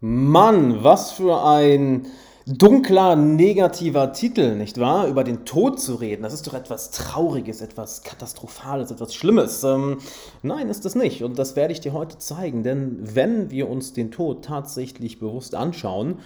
[0.00, 2.06] Mann, was für ein
[2.46, 5.08] dunkler, negativer Titel, nicht wahr?
[5.08, 9.64] Über den Tod zu reden, das ist doch etwas Trauriges, etwas Katastrophales, etwas Schlimmes.
[9.64, 9.98] Ähm,
[10.42, 11.24] nein, ist das nicht.
[11.24, 12.62] Und das werde ich dir heute zeigen.
[12.62, 16.20] Denn wenn wir uns den Tod tatsächlich bewusst anschauen,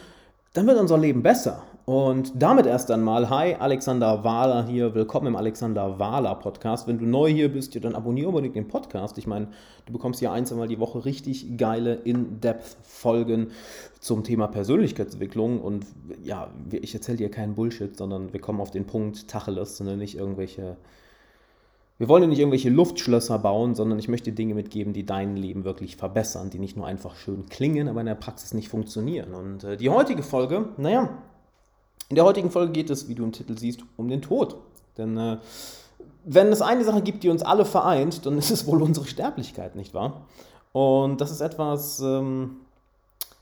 [0.52, 1.62] dann wird unser Leben besser.
[1.84, 6.86] Und damit erst einmal, hi, Alexander Wahler hier, willkommen im Alexander Wahler Podcast.
[6.86, 9.18] Wenn du neu hier bist, dann abonniere unbedingt den Podcast.
[9.18, 9.48] Ich meine,
[9.86, 13.50] du bekommst hier ein, zweimal die Woche richtig geile In-Depth-Folgen
[13.98, 15.60] zum Thema Persönlichkeitsentwicklung.
[15.60, 15.86] Und
[16.22, 20.16] ja, ich erzähle dir keinen Bullshit, sondern wir kommen auf den Punkt Tacheles, sondern nicht
[20.16, 20.76] irgendwelche
[22.02, 25.62] wir wollen ja nicht irgendwelche Luftschlösser bauen, sondern ich möchte Dinge mitgeben, die dein Leben
[25.62, 29.34] wirklich verbessern, die nicht nur einfach schön klingen, aber in der Praxis nicht funktionieren.
[29.34, 31.10] Und äh, die heutige Folge, naja,
[32.08, 34.56] in der heutigen Folge geht es, wie du im Titel siehst, um den Tod.
[34.98, 35.38] Denn äh,
[36.24, 39.76] wenn es eine Sache gibt, die uns alle vereint, dann ist es wohl unsere Sterblichkeit,
[39.76, 40.26] nicht wahr?
[40.72, 42.62] Und das ist etwas, ähm,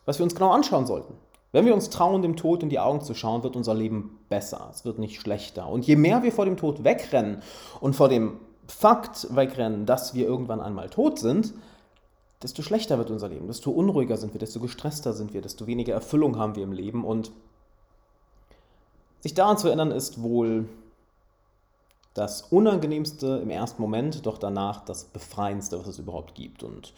[0.05, 1.15] was wir uns genau anschauen sollten.
[1.53, 4.69] Wenn wir uns trauen, dem Tod in die Augen zu schauen, wird unser Leben besser,
[4.71, 5.67] es wird nicht schlechter.
[5.67, 7.43] Und je mehr wir vor dem Tod wegrennen
[7.81, 8.37] und vor dem
[8.71, 11.53] Fakt wegrennen, dass wir irgendwann einmal tot sind,
[12.43, 15.93] desto schlechter wird unser Leben, desto unruhiger sind wir, desto gestresster sind wir, desto weniger
[15.93, 17.05] Erfüllung haben wir im Leben.
[17.05, 17.33] Und
[19.21, 20.69] sich daran zu erinnern, ist wohl
[22.15, 26.63] das Unangenehmste im ersten Moment, doch danach das Befreiendste, was es überhaupt gibt.
[26.63, 26.93] Und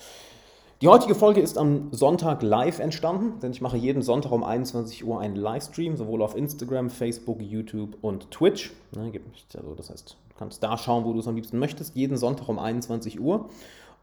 [0.80, 5.04] die heutige Folge ist am Sonntag live entstanden, denn ich mache jeden Sonntag um 21
[5.04, 8.72] Uhr einen Livestream, sowohl auf Instagram, Facebook, YouTube und Twitch.
[8.96, 12.48] Also das heißt, du kannst da schauen, wo du es am liebsten möchtest, jeden Sonntag
[12.48, 13.48] um 21 Uhr.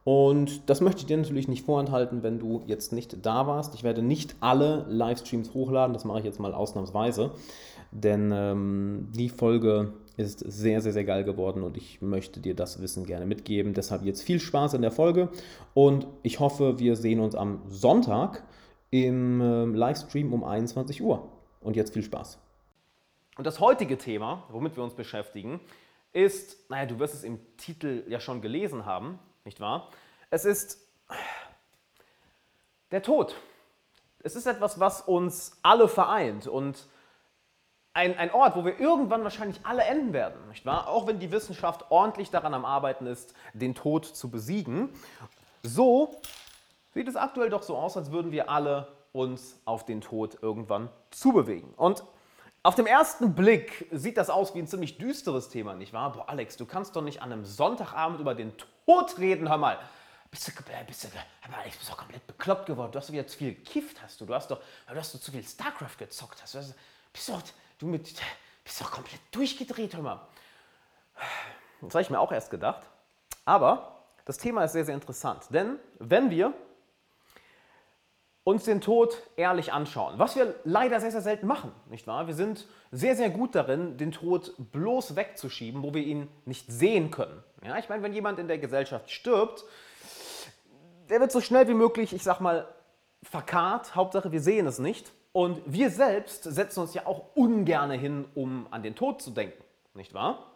[0.03, 3.75] Und das möchte ich dir natürlich nicht vorenthalten, wenn du jetzt nicht da warst.
[3.75, 7.31] Ich werde nicht alle Livestreams hochladen, das mache ich jetzt mal ausnahmsweise,
[7.91, 12.81] denn ähm, die Folge ist sehr, sehr, sehr geil geworden und ich möchte dir das
[12.81, 13.73] Wissen gerne mitgeben.
[13.73, 15.29] Deshalb jetzt viel Spaß in der Folge
[15.73, 18.43] und ich hoffe, wir sehen uns am Sonntag
[18.91, 21.29] im ähm, Livestream um 21 Uhr.
[21.61, 22.39] Und jetzt viel Spaß.
[23.37, 25.59] Und das heutige Thema, womit wir uns beschäftigen,
[26.13, 29.89] ist, naja, du wirst es im Titel ja schon gelesen haben, nicht wahr?
[30.29, 30.79] Es ist
[32.91, 33.35] der Tod.
[34.21, 36.87] Es ist etwas, was uns alle vereint und
[37.93, 40.87] ein, ein Ort, wo wir irgendwann wahrscheinlich alle enden werden, nicht wahr?
[40.87, 44.89] Auch wenn die Wissenschaft ordentlich daran am Arbeiten ist, den Tod zu besiegen.
[45.63, 46.21] So
[46.93, 50.89] sieht es aktuell doch so aus, als würden wir alle uns auf den Tod irgendwann
[51.11, 51.73] zubewegen.
[51.75, 52.03] Und
[52.63, 56.11] auf dem ersten Blick sieht das aus wie ein ziemlich düsteres Thema, nicht wahr?
[56.11, 58.53] Boah, Alex, du kannst doch nicht an einem Sonntagabend über den
[58.85, 59.79] Tod reden, hör mal.
[60.31, 61.07] Bist du, äh, bist du,
[61.43, 62.91] aber ich bin doch komplett bekloppt geworden.
[62.91, 64.25] Du hast doch wieder zu viel gekifft, hast du.
[64.25, 66.59] Du hast doch, du hast doch zu viel StarCraft gezockt, hast du.
[67.11, 67.41] Bist doch,
[67.79, 68.13] du mit,
[68.63, 70.27] bist doch komplett durchgedreht, hör mal.
[71.81, 72.81] Das habe ich mir auch erst gedacht.
[73.45, 75.45] Aber das Thema ist sehr, sehr interessant.
[75.49, 76.53] Denn wenn wir
[78.49, 82.27] uns den Tod ehrlich anschauen, was wir leider sehr, sehr selten machen, nicht wahr?
[82.27, 87.11] Wir sind sehr, sehr gut darin, den Tod bloß wegzuschieben, wo wir ihn nicht sehen
[87.11, 87.43] können.
[87.63, 89.63] Ja, ich meine, wenn jemand in der Gesellschaft stirbt,
[91.09, 92.67] der wird so schnell wie möglich, ich sag mal,
[93.23, 93.95] verkarrt.
[93.95, 95.11] Hauptsache, wir sehen es nicht.
[95.31, 99.63] Und wir selbst setzen uns ja auch ungerne hin, um an den Tod zu denken,
[99.93, 100.51] nicht wahr?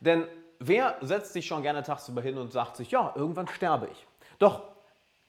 [0.00, 0.26] Denn
[0.58, 4.06] wer setzt sich schon gerne tagsüber hin und sagt sich, ja, irgendwann sterbe ich.
[4.38, 4.73] Doch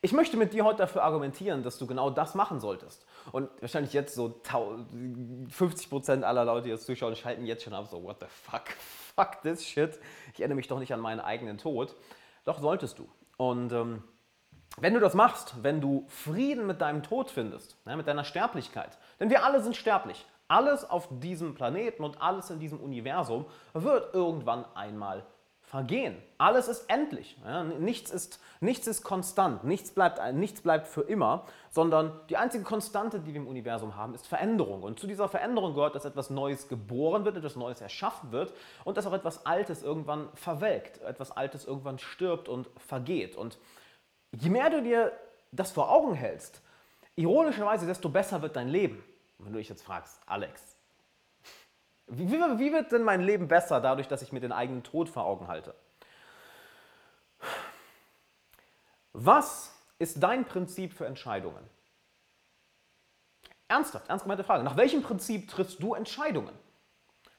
[0.06, 3.08] ich möchte mit dir heute dafür argumentieren, dass du genau das machen solltest.
[3.32, 8.04] Und wahrscheinlich jetzt so 50% aller Leute, die jetzt zuschauen, schalten jetzt schon ab, so,
[8.04, 8.66] what the fuck,
[9.16, 10.00] fuck this shit.
[10.32, 11.96] Ich erinnere mich doch nicht an meinen eigenen Tod.
[12.44, 13.10] Doch solltest du.
[13.38, 14.04] Und ähm,
[14.78, 19.00] wenn du das machst, wenn du Frieden mit deinem Tod findest, ja, mit deiner Sterblichkeit,
[19.20, 24.14] denn wir alle sind sterblich, alles auf diesem Planeten und alles in diesem Universum wird
[24.14, 25.26] irgendwann einmal
[25.76, 26.16] vergehen.
[26.38, 27.36] Alles ist endlich.
[27.44, 32.64] Ja, nichts, ist, nichts ist konstant, nichts bleibt, nichts bleibt für immer, sondern die einzige
[32.64, 34.84] Konstante, die wir im Universum haben, ist Veränderung.
[34.84, 38.54] Und zu dieser Veränderung gehört, dass etwas Neues geboren wird, etwas Neues erschaffen wird
[38.86, 43.36] und dass auch etwas Altes irgendwann verwelkt, etwas Altes irgendwann stirbt und vergeht.
[43.36, 43.58] Und
[44.32, 45.12] je mehr du dir
[45.52, 46.62] das vor Augen hältst,
[47.18, 49.04] ironischerweise, desto besser wird dein Leben.
[49.40, 50.75] wenn du dich jetzt fragst, Alex,
[52.08, 55.10] wie, wie, wie wird denn mein Leben besser dadurch, dass ich mir den eigenen Tod
[55.10, 55.74] vor Augen halte?
[59.14, 61.64] Was ist dein Prinzip für Entscheidungen?
[63.68, 64.64] Ernsthaft, ernst gemeinte Frage.
[64.64, 66.54] Nach welchem Prinzip triffst du Entscheidungen?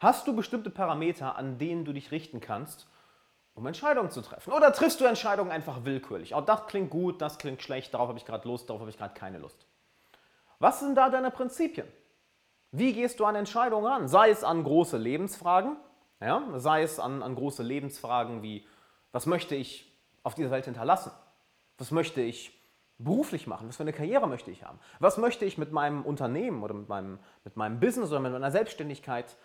[0.00, 2.88] Hast du bestimmte Parameter, an denen du dich richten kannst,
[3.54, 4.52] um Entscheidungen zu treffen?
[4.52, 6.34] Oder triffst du Entscheidungen einfach willkürlich?
[6.34, 8.98] Oh, das klingt gut, das klingt schlecht, darauf habe ich gerade Lust, darauf habe ich
[8.98, 9.66] gerade keine Lust.
[10.58, 11.86] Was sind da deine Prinzipien?
[12.78, 14.06] Wie gehst du an Entscheidungen ran?
[14.06, 15.78] Sei es an große Lebensfragen,
[16.20, 16.42] ja?
[16.56, 18.66] sei es an, an große Lebensfragen wie,
[19.12, 19.90] was möchte ich
[20.22, 21.10] auf dieser Welt hinterlassen?
[21.78, 22.52] Was möchte ich
[22.98, 23.66] beruflich machen?
[23.68, 24.78] Was für eine Karriere möchte ich haben?
[24.98, 28.50] Was möchte ich mit meinem Unternehmen oder mit meinem, mit meinem Business oder mit meiner
[28.50, 29.36] Selbstständigkeit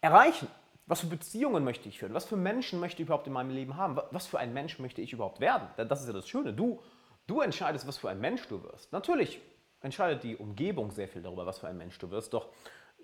[0.00, 0.48] erreichen?
[0.86, 2.14] Was für Beziehungen möchte ich führen?
[2.14, 3.96] Was für Menschen möchte ich überhaupt in meinem Leben haben?
[4.10, 5.68] Was für ein Mensch möchte ich überhaupt werden?
[5.78, 6.52] Denn das ist ja das Schöne.
[6.52, 6.80] Du,
[7.28, 8.92] du entscheidest, was für ein Mensch du wirst.
[8.92, 9.40] Natürlich
[9.84, 12.32] entscheidet die Umgebung sehr viel darüber, was für ein Mensch du wirst.
[12.32, 12.48] Doch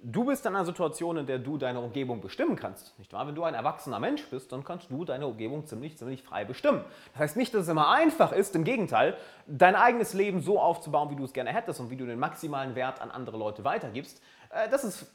[0.02, 2.98] du bist in einer Situation, in der du deine Umgebung bestimmen kannst.
[2.98, 3.26] Nicht wahr?
[3.26, 6.84] Wenn du ein erwachsener Mensch bist, dann kannst du deine Umgebung ziemlich, ziemlich frei bestimmen.
[7.12, 9.16] Das heißt nicht, dass es immer einfach ist, im Gegenteil,
[9.46, 12.74] dein eigenes Leben so aufzubauen, wie du es gerne hättest und wie du den maximalen
[12.74, 14.22] Wert an andere Leute weitergibst.
[14.50, 15.06] Äh, das ist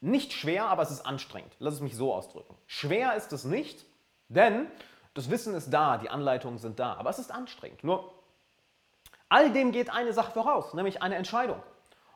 [0.00, 1.54] nicht schwer, aber es ist anstrengend.
[1.58, 2.54] Lass es mich so ausdrücken.
[2.66, 3.84] Schwer ist es nicht,
[4.28, 4.66] denn
[5.14, 7.84] das Wissen ist da, die Anleitungen sind da, aber es ist anstrengend.
[7.84, 8.12] Nur
[9.30, 11.62] all dem geht eine Sache voraus, nämlich eine Entscheidung.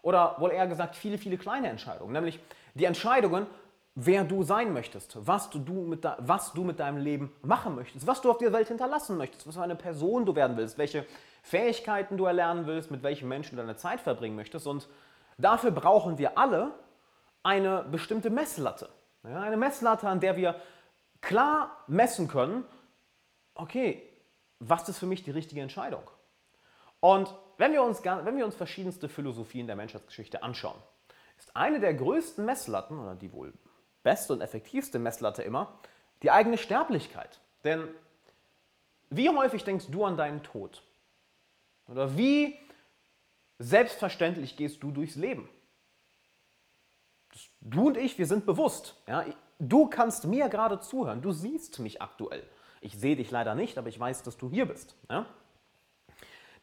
[0.02, 2.38] Oder wohl eher gesagt, viele, viele kleine Entscheidungen, nämlich
[2.75, 3.46] die Entscheidungen,
[3.94, 8.20] wer du sein möchtest, was du, mit was du mit deinem Leben machen möchtest, was
[8.20, 11.06] du auf dieser Welt hinterlassen möchtest, was für eine Person du werden willst, welche
[11.43, 14.67] Fähigkeiten du erlernen willst, mit welchen Menschen du deine Zeit verbringen möchtest.
[14.67, 14.88] Und
[15.38, 16.72] dafür brauchen wir alle
[17.43, 18.88] eine bestimmte Messlatte.
[19.22, 20.56] Ja, eine Messlatte, an der wir
[21.20, 22.64] klar messen können,
[23.55, 24.02] okay,
[24.58, 26.02] was ist für mich die richtige Entscheidung?
[27.04, 30.80] Und wenn wir uns, wenn wir uns verschiedenste Philosophien der Menschheitsgeschichte anschauen,
[31.36, 33.52] ist eine der größten Messlatten, oder die wohl
[34.02, 35.78] beste und effektivste Messlatte immer,
[36.22, 37.40] die eigene Sterblichkeit.
[37.62, 37.86] Denn
[39.10, 40.82] wie häufig denkst du an deinen Tod?
[41.88, 42.56] Oder wie
[43.58, 45.46] selbstverständlich gehst du durchs Leben?
[47.60, 48.96] Du und ich, wir sind bewusst.
[49.06, 49.26] Ja?
[49.58, 51.20] Du kannst mir gerade zuhören.
[51.20, 52.48] Du siehst mich aktuell.
[52.80, 54.96] Ich sehe dich leider nicht, aber ich weiß, dass du hier bist.
[55.10, 55.26] Ja?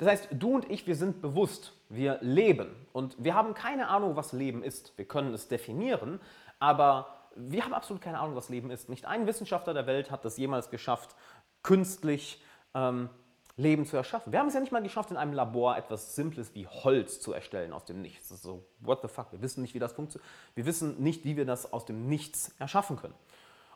[0.01, 1.73] Das heißt, du und ich, wir sind bewusst.
[1.87, 2.75] Wir leben.
[2.91, 4.97] Und wir haben keine Ahnung, was Leben ist.
[4.97, 6.19] Wir können es definieren,
[6.57, 8.89] aber wir haben absolut keine Ahnung, was Leben ist.
[8.89, 11.15] Nicht ein Wissenschaftler der Welt hat das jemals geschafft,
[11.61, 12.41] künstlich
[12.73, 13.09] ähm,
[13.57, 14.33] Leben zu erschaffen.
[14.33, 17.31] Wir haben es ja nicht mal geschafft, in einem Labor etwas Simples wie Holz zu
[17.31, 18.29] erstellen aus dem Nichts.
[18.29, 20.27] Das ist so, what the fuck, wir wissen nicht, wie das funktioniert.
[20.55, 23.13] Wir wissen nicht, wie wir das aus dem Nichts erschaffen können.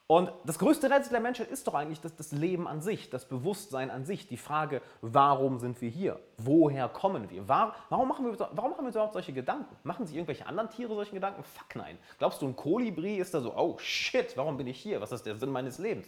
[0.07, 3.28] Und das größte Rätsel der Menschheit ist doch eigentlich das, das, Leben an sich, das
[3.28, 6.19] Bewusstsein an sich, die Frage, warum sind wir hier?
[6.38, 7.48] Woher kommen wir?
[7.48, 9.75] War, warum, machen wir warum machen wir überhaupt solche Gedanken?
[9.84, 11.44] Machen sich irgendwelche anderen Tiere solche Gedanken?
[11.44, 11.98] Fuck nein.
[12.19, 15.02] Glaubst du, ein Kolibri ist da so, oh shit, warum bin ich hier?
[15.02, 16.07] Was ist der Sinn meines Lebens?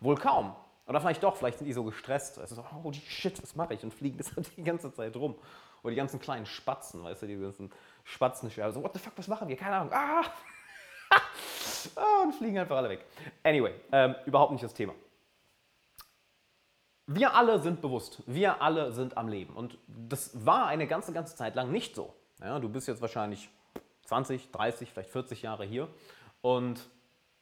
[0.00, 0.54] Wohl kaum.
[0.86, 2.38] Oder vielleicht doch, vielleicht sind die so gestresst.
[2.38, 3.82] Also so, oh shit, was mache ich?
[3.82, 5.36] Und fliegen deshalb die ganze Zeit rum.
[5.82, 7.70] Oder die ganzen kleinen Spatzen, weißt du, die ganzen
[8.04, 8.72] Spatzenschwärme.
[8.74, 9.56] So, what the fuck, was machen wir?
[9.56, 9.92] Keine Ahnung.
[9.94, 10.22] Ah!
[11.96, 13.04] ah und fliegen einfach alle weg.
[13.42, 14.94] Anyway, ähm, überhaupt nicht das Thema.
[17.06, 19.54] Wir alle sind bewusst, wir alle sind am Leben.
[19.54, 22.14] Und das war eine ganze, ganze Zeit lang nicht so.
[22.40, 23.48] Ja, du bist jetzt wahrscheinlich
[24.04, 25.88] 20, 30, vielleicht 40 Jahre hier.
[26.42, 26.88] Und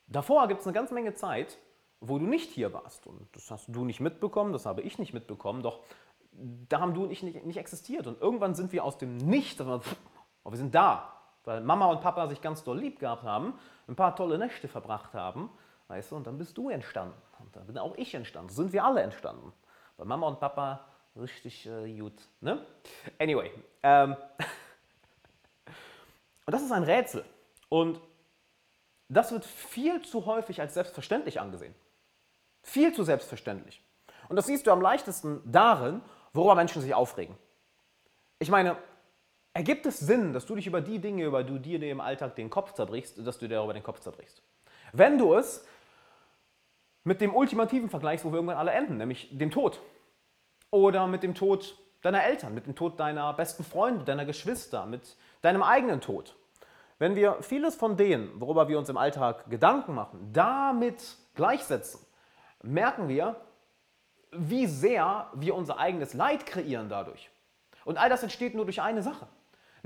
[0.06, 1.58] davor gibt es eine ganze Menge Zeit,
[2.00, 3.06] wo du nicht hier warst.
[3.06, 5.80] Und das hast du nicht mitbekommen, das habe ich nicht mitbekommen, doch
[6.68, 8.06] da haben du und ich nicht, nicht existiert.
[8.06, 9.80] Und irgendwann sind wir aus dem Nichts, aber
[10.44, 11.15] oh, wir sind da,
[11.46, 13.58] weil Mama und Papa sich ganz doll lieb gehabt haben,
[13.88, 15.48] ein paar tolle Nächte verbracht haben,
[15.88, 17.14] weißt du, und dann bist du entstanden.
[17.38, 18.50] Und dann bin auch ich entstanden.
[18.50, 19.52] So sind wir alle entstanden.
[19.96, 20.84] Weil Mama und Papa
[21.16, 22.14] richtig äh, gut.
[22.40, 22.64] Ne?
[23.18, 23.50] Anyway.
[23.82, 24.12] Ähm
[26.46, 27.24] und das ist ein Rätsel.
[27.68, 28.00] Und
[29.08, 31.74] das wird viel zu häufig als selbstverständlich angesehen.
[32.62, 33.80] Viel zu selbstverständlich.
[34.28, 36.02] Und das siehst du am leichtesten darin,
[36.32, 37.36] worüber Menschen sich aufregen.
[38.40, 38.76] Ich meine,
[39.56, 42.50] ergibt es Sinn, dass du dich über die Dinge, über die dir im Alltag den
[42.50, 44.42] Kopf zerbrichst, dass du dir darüber den Kopf zerbrichst?
[44.92, 45.66] Wenn du es
[47.04, 49.80] mit dem ultimativen vergleichst, wo wir irgendwann alle enden, nämlich dem Tod.
[50.70, 55.16] Oder mit dem Tod deiner Eltern, mit dem Tod deiner besten Freunde, deiner Geschwister, mit
[55.40, 56.36] deinem eigenen Tod.
[56.98, 62.04] Wenn wir vieles von denen, worüber wir uns im Alltag Gedanken machen, damit gleichsetzen,
[62.62, 63.36] merken wir,
[64.32, 67.30] wie sehr wir unser eigenes Leid kreieren dadurch.
[67.84, 69.28] Und all das entsteht nur durch eine Sache,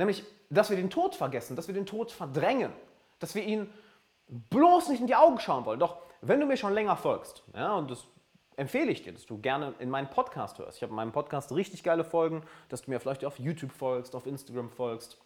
[0.00, 2.72] nämlich, dass wir den Tod vergessen, dass wir den Tod verdrängen,
[3.20, 3.72] dass wir ihn
[4.26, 5.78] bloß nicht in die Augen schauen wollen.
[5.78, 8.06] Doch wenn du mir schon länger folgst, ja, und das
[8.56, 10.76] empfehle ich dir, dass du gerne in meinen Podcast hörst.
[10.76, 14.14] Ich habe in meinem Podcast richtig geile Folgen, dass du mir vielleicht auf YouTube folgst,
[14.14, 15.18] auf Instagram folgst,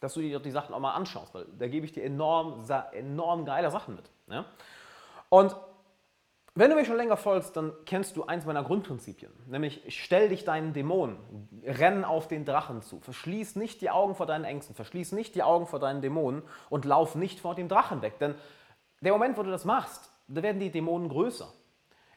[0.00, 3.44] dass du dir die Sachen auch mal anschaust, weil da gebe ich dir enorm, enorm
[3.44, 4.10] geile Sachen mit.
[4.28, 4.46] Ja?
[5.28, 5.56] Und
[6.56, 10.44] wenn du mir schon länger folgst, dann kennst du eins meiner Grundprinzipien, nämlich stell dich
[10.44, 11.18] deinen Dämonen,
[11.64, 15.42] renn auf den Drachen zu, verschließ nicht die Augen vor deinen Ängsten, verschließ nicht die
[15.42, 18.34] Augen vor deinen Dämonen und lauf nicht vor dem Drachen weg, denn
[19.02, 21.52] der Moment, wo du das machst, da werden die Dämonen größer.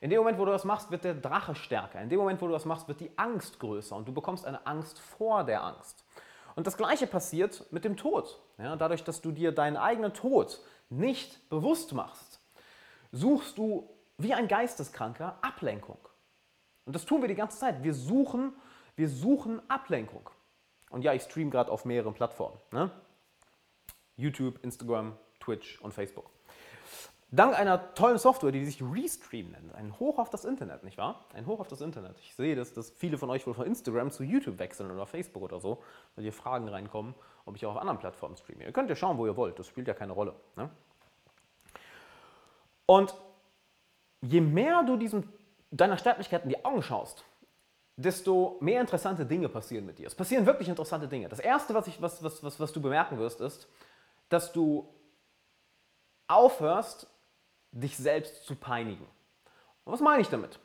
[0.02, 2.02] In dem Moment, wo du das machst, wird der Drache stärker.
[2.02, 4.66] In dem Moment, wo du das machst, wird die Angst größer und du bekommst eine
[4.66, 6.06] Angst vor der Angst.
[6.56, 8.40] Und das Gleiche passiert mit dem Tod.
[8.58, 12.40] Ja, dadurch, dass du dir deinen eigenen Tod nicht bewusst machst,
[13.12, 15.98] suchst du wie ein Geisteskranker Ablenkung.
[16.86, 17.84] Und das tun wir die ganze Zeit.
[17.84, 18.54] Wir suchen,
[18.96, 20.30] wir suchen Ablenkung.
[20.90, 22.58] Und ja, ich streame gerade auf mehreren Plattformen.
[22.72, 22.92] Ne?
[24.16, 26.30] YouTube, Instagram, Twitch und Facebook.
[27.32, 29.76] Dank einer tollen Software, die sich Restream nennt.
[29.76, 31.26] Ein Hoch auf das Internet, nicht wahr?
[31.34, 32.18] Ein Hoch auf das Internet.
[32.22, 35.44] Ich sehe, dass, dass viele von euch wohl von Instagram zu YouTube wechseln oder Facebook
[35.44, 35.84] oder so,
[36.16, 37.14] weil hier Fragen reinkommen,
[37.46, 38.64] ob ich auch auf anderen Plattformen streame.
[38.64, 39.60] Ihr könnt ja schauen, wo ihr wollt.
[39.60, 40.34] Das spielt ja keine Rolle.
[40.56, 40.72] Ne?
[42.88, 43.14] Und
[44.22, 45.24] je mehr du diesem,
[45.72, 47.24] deiner Sterblichkeit in die Augen schaust,
[47.96, 50.08] desto mehr interessante Dinge passieren mit dir.
[50.08, 51.28] Es passieren wirklich interessante Dinge.
[51.28, 53.68] Das Erste, was, ich, was, was, was, was du bemerken wirst, ist,
[54.30, 54.88] dass du
[56.28, 57.08] aufhörst,
[57.72, 59.06] dich selbst zu peinigen.
[59.84, 60.60] Und was meine ich damit?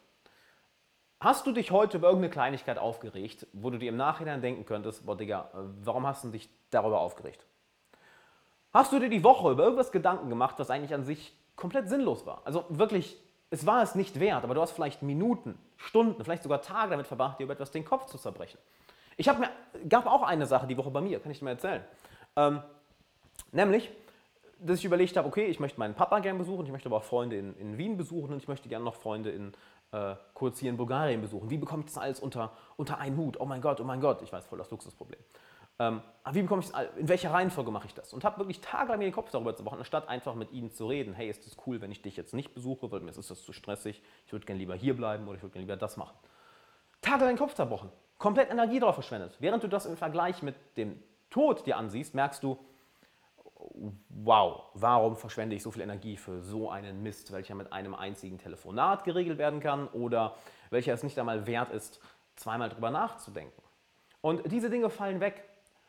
[1.20, 5.06] Hast du dich heute über irgendeine Kleinigkeit aufgeregt, wo du dir im Nachhinein denken könntest,
[5.06, 5.50] boah Digga,
[5.82, 7.46] warum hast du dich darüber aufgeregt?
[8.72, 12.26] Hast du dir die Woche über irgendwas Gedanken gemacht, was eigentlich an sich komplett sinnlos
[12.26, 12.42] war?
[12.44, 13.16] Also wirklich,
[13.54, 17.06] es war es nicht wert, aber du hast vielleicht Minuten, Stunden, vielleicht sogar Tage damit
[17.06, 18.58] verbracht, dir über etwas den Kopf zu zerbrechen.
[19.16, 19.50] Ich habe mir,
[19.88, 21.84] gab auch eine Sache die Woche bei mir, kann ich dir mal erzählen.
[22.34, 22.62] Ähm,
[23.52, 23.90] nämlich,
[24.58, 27.04] dass ich überlegt habe, okay, ich möchte meinen Papa gerne besuchen, ich möchte aber auch
[27.04, 29.52] Freunde in, in Wien besuchen und ich möchte gerne noch Freunde in
[29.92, 31.48] äh, kurz hier in Bulgarien besuchen.
[31.48, 33.38] Wie bekomme ich das alles unter, unter einen Hut?
[33.38, 35.20] Oh mein Gott, oh mein Gott, ich weiß voll das Luxusproblem.
[35.78, 36.02] Ähm,
[36.32, 38.12] wie bekomme ich in welcher Reihenfolge mache ich das?
[38.12, 40.86] Und habe wirklich tagelang mir den Kopf darüber zu machen, anstatt einfach mit ihnen zu
[40.86, 41.14] reden.
[41.14, 43.52] Hey, ist das cool, wenn ich dich jetzt nicht besuche, weil mir ist das zu
[43.52, 46.16] stressig, ich würde gerne lieber hier bleiben oder ich würde gerne lieber das machen.
[47.02, 49.36] Tagelang den Kopf zerbrochen, komplett Energie drauf verschwendet.
[49.40, 52.58] Während du das im Vergleich mit dem Tod dir ansiehst, merkst du,
[54.08, 58.38] wow, warum verschwende ich so viel Energie für so einen Mist, welcher mit einem einzigen
[58.38, 60.36] Telefonat geregelt werden kann oder
[60.70, 62.00] welcher es nicht einmal wert ist,
[62.36, 63.60] zweimal drüber nachzudenken.
[64.20, 65.44] Und diese Dinge fallen weg.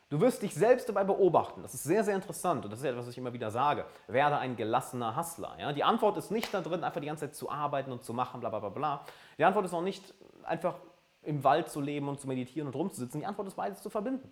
[0.09, 1.63] Du wirst dich selbst dabei beobachten.
[1.63, 3.85] Das ist sehr, sehr interessant und das ist etwas, was ich immer wieder sage.
[4.07, 5.55] Werde ein gelassener Hustler.
[5.59, 5.73] Ja?
[5.73, 8.39] Die Antwort ist nicht da drin, einfach die ganze Zeit zu arbeiten und zu machen,
[8.39, 9.05] bla bla bla bla.
[9.37, 10.75] Die Antwort ist auch nicht einfach
[11.23, 13.19] im Wald zu leben und zu meditieren und rumzusitzen.
[13.19, 14.31] Die Antwort ist beides zu verbinden.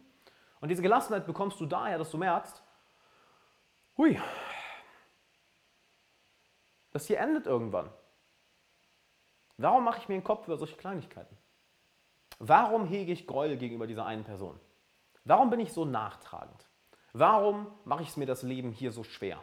[0.61, 2.61] Und diese Gelassenheit bekommst du daher, dass du merkst,
[3.97, 4.19] Hui.
[6.91, 7.89] Das hier endet irgendwann.
[9.57, 11.35] Warum mache ich mir den Kopf über solche Kleinigkeiten?
[12.39, 14.59] Warum hege ich Gräuel gegenüber dieser einen Person?
[15.25, 16.67] Warum bin ich so nachtragend?
[17.13, 19.41] Warum mache ich es mir das Leben hier so schwer?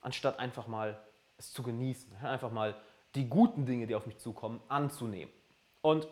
[0.00, 1.02] Anstatt einfach mal
[1.38, 2.76] es zu genießen, einfach mal
[3.14, 5.32] die guten Dinge, die auf mich zukommen, anzunehmen.
[5.82, 6.06] Und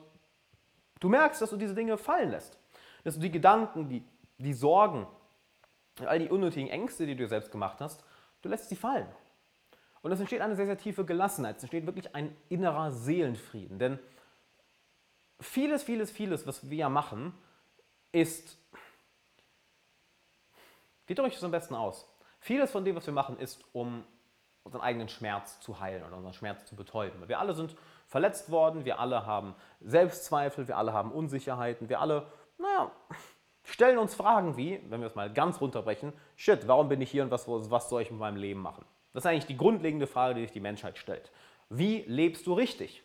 [1.01, 2.59] du merkst, dass du diese Dinge fallen lässt.
[3.05, 4.05] Dass du die Gedanken, die,
[4.39, 5.07] die Sorgen,
[6.05, 8.05] all die unnötigen Ängste, die du dir selbst gemacht hast,
[8.43, 9.09] du lässt sie fallen.
[10.01, 11.57] Und es entsteht eine sehr, sehr tiefe Gelassenheit.
[11.57, 13.79] Es entsteht wirklich ein innerer Seelenfrieden.
[13.79, 13.99] Denn
[15.41, 17.35] vieles, vieles, vieles, was wir machen,
[18.13, 18.57] ist.
[21.09, 22.07] Wie drücke ich das am besten aus?
[22.39, 24.05] Vieles von dem, was wir machen, ist, um
[24.63, 27.27] unseren eigenen Schmerz zu heilen oder unseren Schmerz zu betäuben.
[27.29, 27.75] Wir alle sind
[28.07, 32.27] verletzt worden, wir alle haben Selbstzweifel, wir alle haben Unsicherheiten, wir alle,
[32.59, 32.93] naja,
[33.65, 37.23] stellen uns Fragen wie, wenn wir es mal ganz runterbrechen, shit, warum bin ich hier
[37.23, 38.85] und was, was soll ich mit meinem Leben machen?
[39.15, 41.33] Das ist eigentlich die grundlegende Frage, die sich die Menschheit stellt.
[41.71, 43.03] Wie lebst du richtig?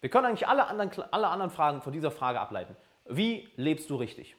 [0.00, 2.76] Wir können eigentlich alle anderen, alle anderen Fragen von dieser Frage ableiten.
[3.04, 4.36] Wie lebst du richtig?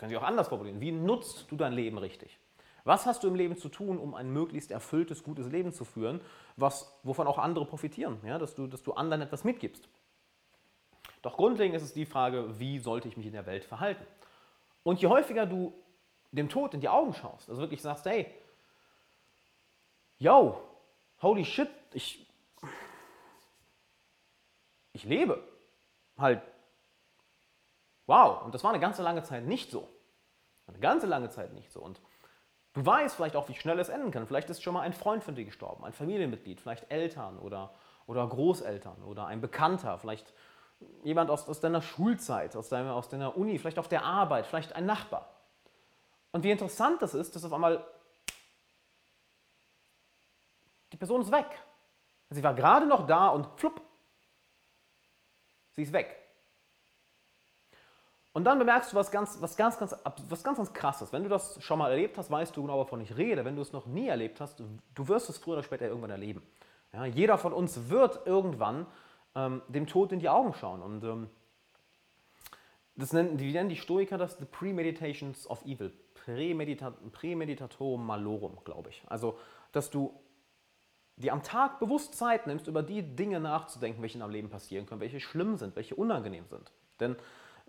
[0.00, 0.80] Können sie auch anders formulieren.
[0.80, 2.38] Wie nutzt du dein Leben richtig?
[2.84, 6.22] Was hast du im Leben zu tun, um ein möglichst erfülltes, gutes Leben zu führen,
[6.56, 8.38] was, wovon auch andere profitieren, ja?
[8.38, 9.90] dass, du, dass du anderen etwas mitgibst?
[11.20, 14.06] Doch grundlegend ist es die Frage, wie sollte ich mich in der Welt verhalten?
[14.84, 15.74] Und je häufiger du
[16.32, 18.24] dem Tod in die Augen schaust, also wirklich sagst, hey,
[20.16, 20.62] yo,
[21.20, 22.26] holy shit, ich,
[24.94, 25.46] ich lebe.
[26.16, 26.40] Halt,
[28.10, 28.42] wow.
[28.42, 29.88] Und das war eine ganze lange Zeit nicht so.
[30.66, 31.80] Eine ganze lange Zeit nicht so.
[31.80, 32.00] Und
[32.74, 34.26] du weißt vielleicht auch, wie schnell es enden kann.
[34.26, 37.72] Vielleicht ist schon mal ein Freund von dir gestorben, ein Familienmitglied, vielleicht Eltern oder,
[38.06, 40.34] oder Großeltern oder ein Bekannter, vielleicht
[41.04, 44.74] jemand aus, aus deiner Schulzeit, aus deiner, aus deiner Uni, vielleicht auf der Arbeit, vielleicht
[44.74, 45.28] ein Nachbar.
[46.32, 47.84] Und wie interessant das ist, dass auf einmal
[50.92, 51.46] die Person ist weg.
[52.30, 53.80] Sie war gerade noch da und flupp,
[55.72, 56.19] sie ist weg.
[58.32, 59.94] Und dann bemerkst du was ganz, was ganz, ganz,
[60.28, 61.12] was ganz, ganz krasses.
[61.12, 63.44] Wenn du das schon mal erlebt hast, weißt du genau, wovon ich rede.
[63.44, 64.60] Wenn du es noch nie erlebt hast,
[64.94, 66.42] du wirst es früher oder später irgendwann erleben.
[66.92, 68.86] Ja, jeder von uns wird irgendwann
[69.34, 70.82] ähm, dem Tod in die Augen schauen.
[70.82, 71.28] Und ähm,
[72.96, 75.92] das nennen, die nennen die Stoiker das The Premeditations of Evil.
[76.14, 79.02] Prämedita Prämeditatorum malorum, glaube ich.
[79.06, 79.38] Also,
[79.72, 80.20] dass du
[81.16, 84.86] dir am Tag bewusst Zeit nimmst, über die Dinge nachzudenken, welche in deinem Leben passieren
[84.86, 86.72] können, welche schlimm sind, welche unangenehm sind.
[86.98, 87.16] Denn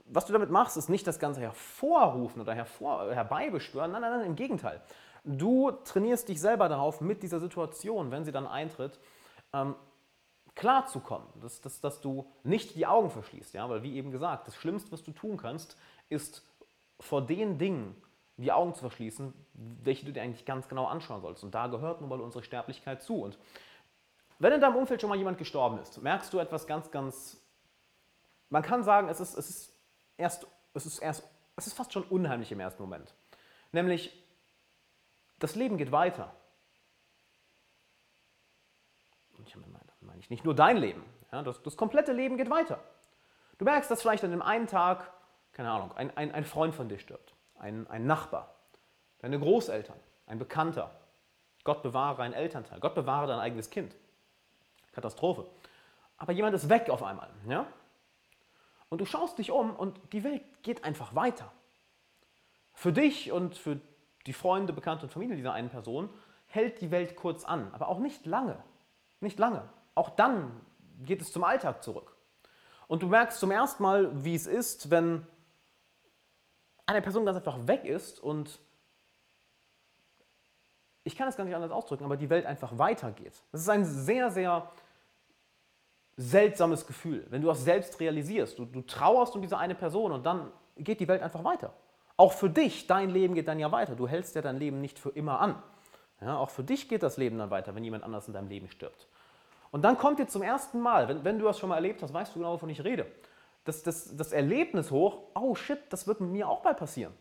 [0.05, 3.91] was du damit machst, ist nicht das Ganze hervorrufen oder hervor, herbeibeschwören.
[3.91, 4.81] Nein, nein, nein, im Gegenteil.
[5.23, 8.99] Du trainierst dich selber darauf, mit dieser Situation, wenn sie dann eintritt,
[9.53, 9.75] ähm,
[10.55, 13.53] klarzukommen, dass, dass, dass du nicht die Augen verschließt.
[13.53, 13.69] Ja?
[13.69, 15.77] Weil wie eben gesagt, das Schlimmste, was du tun kannst,
[16.09, 16.43] ist
[16.99, 17.95] vor den Dingen
[18.37, 21.43] die Augen zu verschließen, welche du dir eigentlich ganz genau anschauen sollst.
[21.43, 23.21] Und da gehört nun mal unsere Sterblichkeit zu.
[23.21, 23.37] Und
[24.39, 27.37] wenn in deinem Umfeld schon mal jemand gestorben ist, merkst du etwas ganz, ganz.
[28.49, 29.70] Man kann sagen, es ist, es ist,
[30.21, 33.13] erst, es ist, erst, es ist fast schon unheimlich im ersten Moment.
[33.71, 34.17] Nämlich,
[35.39, 36.33] das Leben geht weiter.
[39.37, 42.49] Und ich meine, meine ich nicht nur dein Leben, ja, das, das komplette Leben geht
[42.49, 42.79] weiter.
[43.57, 45.11] Du merkst, dass vielleicht an dem einen Tag,
[45.51, 48.53] keine Ahnung, ein, ein, ein Freund von dir stirbt, ein, ein Nachbar,
[49.19, 50.91] deine Großeltern, ein Bekannter.
[51.63, 53.95] Gott bewahre ein Elternteil, Gott bewahre dein eigenes Kind.
[54.91, 55.45] Katastrophe.
[56.17, 57.29] Aber jemand ist weg auf einmal.
[57.47, 57.65] Ja?
[58.91, 61.49] Und du schaust dich um und die Welt geht einfach weiter.
[62.73, 63.79] Für dich und für
[64.25, 66.09] die Freunde, Bekannte und Familie dieser einen Person
[66.45, 68.61] hält die Welt kurz an, aber auch nicht lange.
[69.21, 69.69] Nicht lange.
[69.95, 70.59] Auch dann
[71.05, 72.17] geht es zum Alltag zurück.
[72.87, 75.25] Und du merkst zum ersten Mal, wie es ist, wenn
[76.85, 78.59] eine Person ganz einfach weg ist und
[81.05, 83.41] ich kann es gar nicht anders ausdrücken, aber die Welt einfach weitergeht.
[83.53, 84.69] Das ist ein sehr, sehr
[86.21, 88.59] seltsames Gefühl, wenn du das selbst realisierst.
[88.59, 91.73] Du, du trauerst um diese eine Person und dann geht die Welt einfach weiter.
[92.17, 93.95] Auch für dich, dein Leben geht dann ja weiter.
[93.95, 95.61] Du hältst ja dein Leben nicht für immer an.
[96.21, 98.69] Ja, auch für dich geht das Leben dann weiter, wenn jemand anders in deinem Leben
[98.69, 99.07] stirbt.
[99.71, 102.13] Und dann kommt dir zum ersten Mal, wenn, wenn du das schon mal erlebt hast,
[102.13, 103.07] weißt du genau, wovon ich rede,
[103.63, 107.13] das, das, das Erlebnis hoch, oh shit, das wird mit mir auch bald passieren.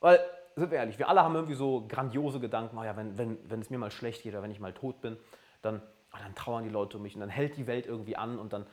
[0.00, 0.20] Weil,
[0.56, 3.60] sind wir ehrlich, wir alle haben irgendwie so grandiose Gedanken, oh ja, wenn, wenn, wenn
[3.60, 5.16] es mir mal schlecht geht oder wenn ich mal tot bin,
[5.62, 5.82] dann,
[6.18, 8.52] oh, dann trauern die Leute um mich und dann hält die Welt irgendwie an und
[8.52, 8.66] dann,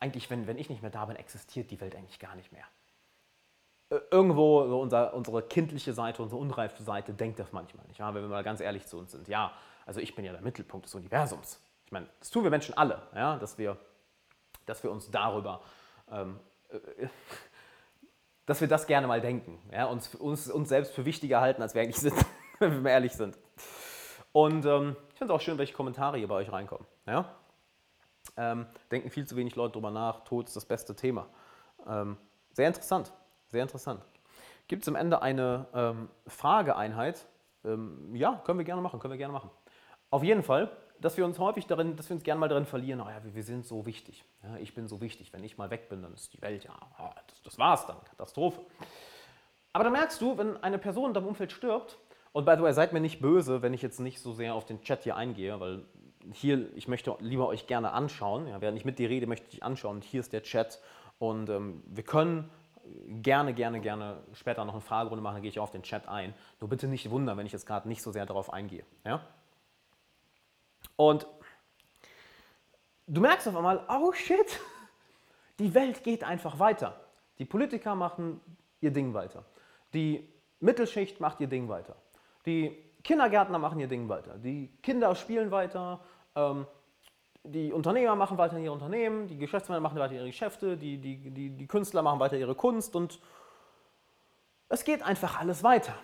[0.00, 2.64] eigentlich, wenn, wenn ich nicht mehr da bin, existiert die Welt eigentlich gar nicht mehr.
[4.10, 8.22] Irgendwo so unser, unsere kindliche Seite, unsere unreife Seite denkt das manchmal nicht, wenn wir
[8.22, 9.28] mal ganz ehrlich zu uns sind.
[9.28, 9.52] Ja,
[9.86, 11.60] also ich bin ja der Mittelpunkt des Universums.
[11.86, 13.76] Ich meine, das tun wir Menschen alle, ja, dass, wir,
[14.66, 15.60] dass wir uns darüber,
[16.10, 16.78] ähm, äh,
[18.46, 21.74] dass wir das gerne mal denken, ja, uns, uns, uns selbst für wichtiger halten, als
[21.74, 22.14] wir eigentlich sind,
[22.58, 23.38] wenn wir ehrlich sind.
[24.32, 26.84] Und ähm, ich finde es auch schön, welche Kommentare hier bei euch reinkommen.
[27.06, 27.36] Ja?
[28.36, 31.28] Ähm, denken viel zu wenig Leute darüber nach, Tod ist das beste Thema.
[31.86, 32.16] Ähm,
[32.52, 33.12] sehr interessant.
[33.46, 34.02] Sehr interessant.
[34.66, 37.26] Gibt es am Ende eine ähm, Frageeinheit?
[37.64, 39.50] Ähm, ja, können wir gerne machen, können wir gerne machen.
[40.10, 43.00] Auf jeden Fall, dass wir uns häufig darin, dass wir uns gerne mal darin verlieren,
[43.00, 44.24] oh ja, wir, wir sind so wichtig.
[44.42, 45.32] Ja, ich bin so wichtig.
[45.32, 46.74] Wenn ich mal weg bin, dann ist die Welt ja,
[47.28, 48.60] das, das war's dann, Katastrophe.
[49.72, 51.98] Aber da merkst du, wenn eine Person in deinem Umfeld stirbt,
[52.34, 54.64] und by the way, seid mir nicht böse, wenn ich jetzt nicht so sehr auf
[54.64, 55.84] den Chat hier eingehe, weil
[56.32, 58.48] hier, ich möchte lieber euch gerne anschauen.
[58.48, 59.98] Ja, während ich mit dir rede, möchte ich anschauen.
[59.98, 60.80] Und hier ist der Chat.
[61.20, 62.50] Und ähm, wir können
[63.22, 66.34] gerne, gerne, gerne später noch eine Fragerunde machen, dann gehe ich auf den Chat ein.
[66.58, 68.84] Nur bitte nicht wundern, wenn ich jetzt gerade nicht so sehr darauf eingehe.
[69.04, 69.24] Ja?
[70.96, 71.28] Und
[73.06, 74.58] du merkst auf einmal, oh shit,
[75.60, 77.00] die Welt geht einfach weiter.
[77.38, 78.40] Die Politiker machen
[78.80, 79.44] ihr Ding weiter.
[79.92, 81.94] Die Mittelschicht macht ihr Ding weiter.
[82.46, 84.38] Die Kindergärtner machen ihr Ding weiter.
[84.38, 86.00] Die Kinder spielen weiter.
[86.34, 86.66] Ähm,
[87.44, 91.50] die Unternehmer machen weiter ihre Unternehmen, die Geschäftsmänner machen weiter ihre Geschäfte, die, die, die,
[91.50, 93.20] die Künstler machen weiter ihre Kunst und
[94.70, 95.94] es geht einfach alles weiter.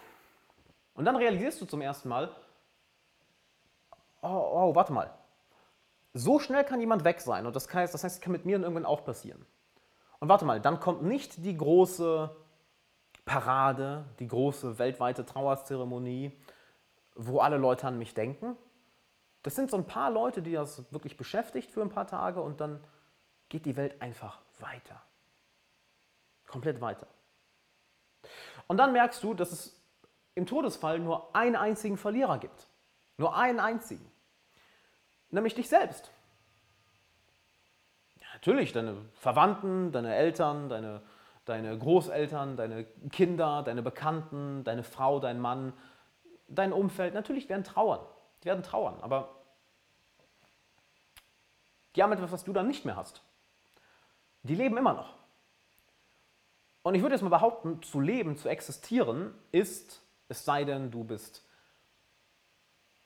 [0.95, 2.31] Und dann realisierst du zum ersten Mal,
[4.21, 5.11] oh, oh, warte mal,
[6.13, 8.85] so schnell kann jemand weg sein und das heißt, das heißt, kann mit mir irgendwann
[8.85, 9.47] auch passieren.
[10.19, 12.37] Und warte mal, dann kommt nicht die große
[13.25, 16.37] Parade, die große weltweite Trauerzeremonie,
[17.15, 18.57] wo alle Leute an mich denken,
[19.43, 22.61] das sind so ein paar Leute, die das wirklich beschäftigt für ein paar Tage und
[22.61, 22.83] dann
[23.49, 25.03] geht die Welt einfach weiter.
[26.47, 27.07] Komplett weiter.
[28.67, 29.81] Und dann merkst du, dass es
[30.35, 32.69] im Todesfall nur einen einzigen Verlierer gibt.
[33.17, 34.11] Nur einen einzigen.
[35.31, 36.11] Nämlich dich selbst.
[38.21, 41.03] Ja, natürlich, deine Verwandten, deine Eltern, deine,
[41.51, 45.73] deine Großeltern, deine Kinder, deine Bekannten, deine Frau, dein Mann,
[46.49, 48.01] dein Umfeld, natürlich werden trauern.
[48.43, 49.29] Die werden trauern, aber
[51.95, 53.23] die haben etwas, was du dann nicht mehr hast.
[54.45, 55.17] Die leben immer noch.
[56.83, 61.05] Und ich würde jetzt mal behaupten, zu leben, zu existieren, ist, es sei denn, du
[61.05, 61.45] bist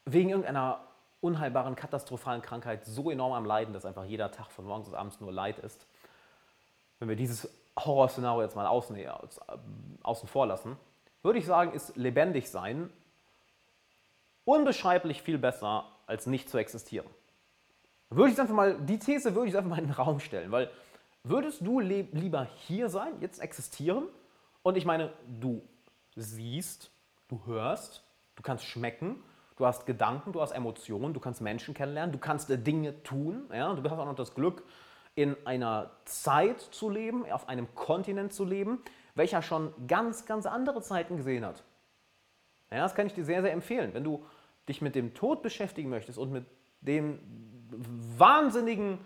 [0.05, 0.87] wegen irgendeiner
[1.21, 5.21] unheilbaren, katastrophalen Krankheit so enorm am Leiden, dass einfach jeder Tag von morgens bis abends
[5.21, 5.87] nur Leid ist.
[6.99, 7.49] Wenn wir dieses
[7.79, 8.97] Horrorszenario jetzt mal außen,
[10.03, 10.77] außen vor lassen,
[11.23, 12.91] würde ich sagen, ist lebendig sein
[14.45, 17.07] unbeschreiblich viel besser, als nicht zu existieren.
[18.11, 20.71] Würde ich einfach mal, die These würde ich einfach mal in den Raum stellen, weil
[21.23, 24.05] würdest du lieber hier sein, jetzt existieren?
[24.63, 25.63] Und ich meine, du
[26.15, 26.91] siehst,
[27.29, 28.05] du hörst,
[28.37, 29.23] du kannst schmecken,
[29.57, 33.45] Du hast Gedanken, du hast Emotionen, du kannst Menschen kennenlernen, du kannst Dinge tun.
[33.53, 33.73] Ja?
[33.73, 34.65] Du hast auch noch das Glück,
[35.15, 38.83] in einer Zeit zu leben, auf einem Kontinent zu leben,
[39.15, 41.63] welcher schon ganz, ganz andere Zeiten gesehen hat.
[42.71, 43.95] Ja, das kann ich dir sehr, sehr empfehlen.
[43.95, 44.25] Wenn du
[44.69, 46.47] dich mit dem Tod beschäftigen möchtest und mit
[46.81, 47.21] dem
[48.19, 48.99] wahnsinnigen,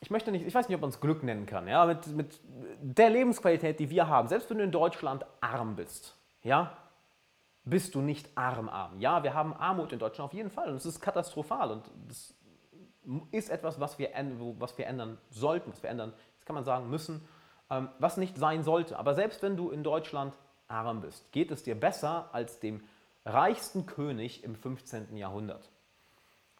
[0.00, 2.40] ich möchte nicht, ich weiß nicht, ob man es Glück nennen kann, ja, mit, mit
[2.80, 6.76] der Lebensqualität, die wir haben, selbst wenn du in Deutschland arm bist, ja,
[7.64, 8.98] bist du nicht arm arm.
[9.00, 12.34] Ja, wir haben Armut in Deutschland auf jeden Fall und es ist katastrophal und das
[13.30, 14.10] ist etwas, was wir,
[14.58, 17.26] was wir ändern sollten, was wir ändern, das kann man sagen, müssen,
[17.70, 18.98] ähm, was nicht sein sollte.
[18.98, 20.34] Aber selbst wenn du in Deutschland
[20.68, 22.82] arm bist, geht es dir besser als dem
[23.24, 25.16] reichsten König im 15.
[25.16, 25.70] Jahrhundert.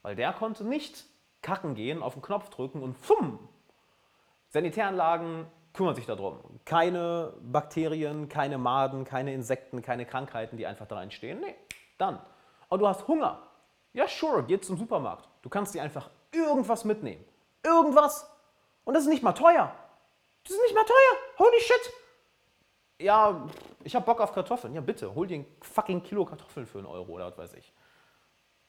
[0.02, 1.04] Weil der konnte nicht
[1.42, 3.38] kacken gehen, auf den Knopf drücken und fumm!
[4.50, 6.40] Sanitäranlagen kümmern sich darum.
[6.64, 11.40] Keine Bakterien, keine Maden, keine Insekten, keine Krankheiten, die einfach da entstehen.
[11.40, 11.54] Nee,
[11.98, 12.18] dann.
[12.68, 13.42] Und du hast Hunger.
[13.92, 15.28] Ja, sure, geh zum Supermarkt.
[15.42, 16.10] Du kannst dir einfach
[16.44, 17.24] irgendwas mitnehmen.
[17.64, 18.28] Irgendwas.
[18.84, 19.74] Und das ist nicht mal teuer.
[20.44, 21.18] Das ist nicht mal teuer.
[21.38, 21.92] Holy shit.
[23.00, 23.46] Ja,
[23.84, 24.74] ich habe Bock auf Kartoffeln.
[24.74, 27.72] Ja, bitte, hol dir ein fucking Kilo Kartoffeln für einen Euro oder was weiß ich.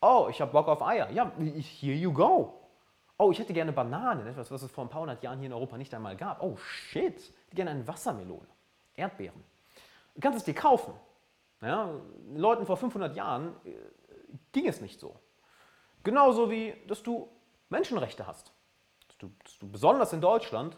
[0.01, 1.10] Oh, ich habe Bock auf Eier.
[1.12, 2.53] Ja, here you go.
[3.17, 5.53] Oh, ich hätte gerne Bananen, etwas, was es vor ein paar hundert Jahren hier in
[5.53, 6.41] Europa nicht einmal gab.
[6.41, 7.17] Oh, shit.
[7.17, 8.47] Ich hätte gerne eine Wassermelone.
[8.95, 9.43] Erdbeeren.
[10.15, 10.93] Du kannst es dir kaufen.
[11.62, 11.89] Ja,
[12.34, 13.73] Leuten vor 500 Jahren äh,
[14.53, 15.15] ging es nicht so.
[16.03, 17.29] Genauso wie, dass du
[17.69, 18.51] Menschenrechte hast.
[19.08, 20.77] Dass du, dass du besonders in Deutschland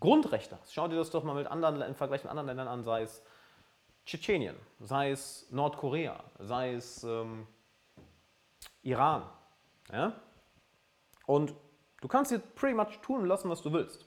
[0.00, 0.74] Grundrechte hast.
[0.74, 3.22] Schau dir das doch mal mit anderen, im Vergleich mit anderen Ländern an, sei es
[4.04, 7.46] Tschetschenien, sei es Nordkorea, sei es ähm,
[8.82, 9.22] Iran.
[9.92, 10.20] Ja?
[11.26, 11.54] Und
[12.00, 14.06] du kannst hier pretty much tun lassen, was du willst.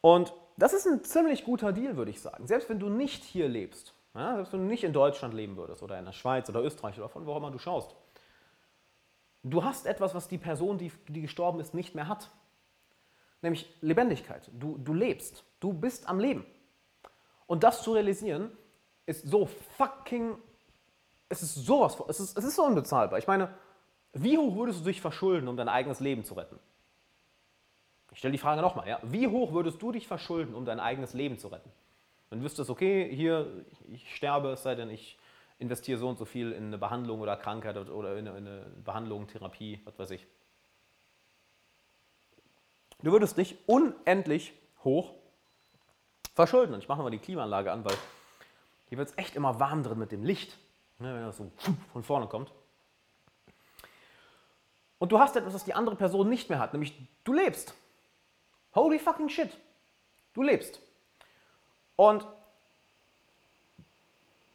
[0.00, 2.46] Und das ist ein ziemlich guter Deal, würde ich sagen.
[2.46, 5.82] Selbst wenn du nicht hier lebst, ja, selbst wenn du nicht in Deutschland leben würdest
[5.82, 7.94] oder in der Schweiz oder Österreich oder von wo auch immer du schaust,
[9.42, 12.30] du hast etwas, was die Person, die, die gestorben ist, nicht mehr hat
[13.42, 14.50] nämlich Lebendigkeit.
[14.52, 16.44] Du, du lebst, du bist am Leben.
[17.46, 18.50] Und das zu realisieren,
[19.06, 19.46] ist so
[19.76, 20.36] fucking,
[21.28, 23.18] es ist sowas, es ist, es ist so unbezahlbar.
[23.18, 23.54] Ich meine,
[24.12, 26.58] wie hoch würdest du dich verschulden, um dein eigenes Leben zu retten?
[28.12, 28.98] Ich stelle die Frage nochmal, ja?
[29.02, 31.70] wie hoch würdest du dich verschulden, um dein eigenes Leben zu retten?
[32.28, 35.18] Wenn du wüsstest, okay, hier, ich sterbe, es sei denn, ich
[35.58, 38.66] investiere so und so viel in eine Behandlung oder Krankheit oder in eine, in eine
[38.84, 40.26] Behandlung, Therapie, was weiß ich.
[43.02, 44.52] Du würdest dich unendlich
[44.84, 45.14] hoch
[46.34, 46.74] verschulden.
[46.74, 47.96] Und ich mache mal die Klimaanlage an, weil
[48.88, 50.56] hier wird es echt immer warm drin mit dem Licht,
[50.98, 51.50] ne, wenn das so
[51.92, 52.52] von vorne kommt.
[54.98, 56.94] Und du hast etwas, was die andere Person nicht mehr hat, nämlich
[57.24, 57.74] du lebst.
[58.74, 59.50] Holy fucking shit.
[60.34, 60.80] Du lebst.
[61.96, 62.26] Und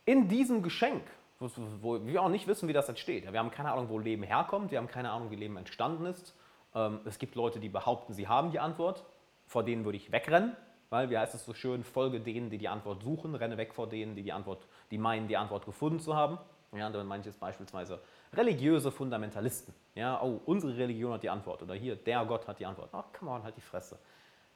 [0.06, 1.04] in diesem Geschenk,
[1.40, 4.72] wo wir auch nicht wissen, wie das entsteht, wir haben keine Ahnung, wo Leben herkommt,
[4.72, 6.34] wir haben keine Ahnung, wie Leben entstanden ist,
[6.76, 9.04] ähm, es gibt Leute, die behaupten, sie haben die Antwort.
[9.46, 10.56] Vor denen würde ich wegrennen,
[10.90, 13.88] weil, wie heißt es so schön, folge denen, die die Antwort suchen, renne weg vor
[13.88, 16.38] denen, die die Antwort, die meinen, die Antwort gefunden zu haben.
[16.72, 18.00] Ja, dann meine ich jetzt beispielsweise
[18.34, 19.76] religiöse Fundamentalisten.
[19.94, 22.90] Ja, oh, unsere Religion hat die Antwort oder hier, der Gott hat die Antwort.
[22.94, 24.00] Ach, come on, halt die Fresse.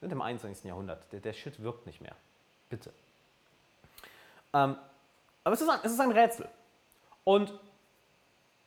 [0.00, 0.64] Wir sind im 21.
[0.64, 1.12] Jahrhundert.
[1.12, 2.16] Der, der Shit wirkt nicht mehr.
[2.68, 2.92] Bitte.
[4.52, 4.76] Ähm,
[5.48, 6.46] aber es ist, ein, es ist ein Rätsel.
[7.24, 7.58] Und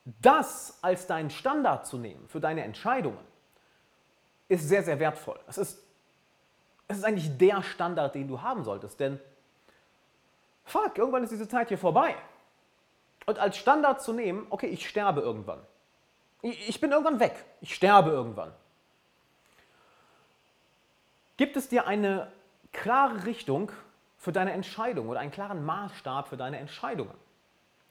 [0.03, 3.19] das als deinen Standard zu nehmen für deine Entscheidungen,
[4.47, 5.39] ist sehr, sehr wertvoll.
[5.47, 5.83] Es ist,
[6.87, 9.19] es ist eigentlich der Standard, den du haben solltest, denn
[10.65, 12.15] fuck, irgendwann ist diese Zeit hier vorbei.
[13.27, 15.61] Und als Standard zu nehmen, okay, ich sterbe irgendwann.
[16.41, 17.45] Ich, ich bin irgendwann weg.
[17.61, 18.51] Ich sterbe irgendwann.
[21.37, 22.31] Gibt es dir eine
[22.71, 23.71] klare Richtung
[24.21, 27.13] für deine Entscheidung oder einen klaren Maßstab für deine Entscheidungen?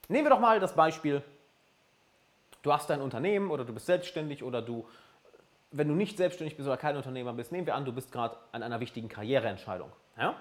[0.07, 1.21] Nehmen wir doch mal das Beispiel,
[2.63, 4.87] du hast dein Unternehmen oder du bist selbstständig oder du
[5.71, 8.35] wenn du nicht selbstständig bist oder kein Unternehmer bist, nehmen wir an, du bist gerade
[8.51, 9.89] an einer wichtigen Karriereentscheidung.
[10.17, 10.35] Ja?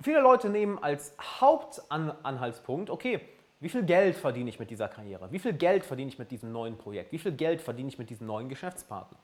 [0.00, 3.20] Viele Leute nehmen als Hauptanhaltspunkt, okay,
[3.60, 5.30] wie viel Geld verdiene ich mit dieser Karriere?
[5.30, 7.12] Wie viel Geld verdiene ich mit diesem neuen Projekt?
[7.12, 9.18] Wie viel Geld verdiene ich mit diesem neuen Geschäftspartner?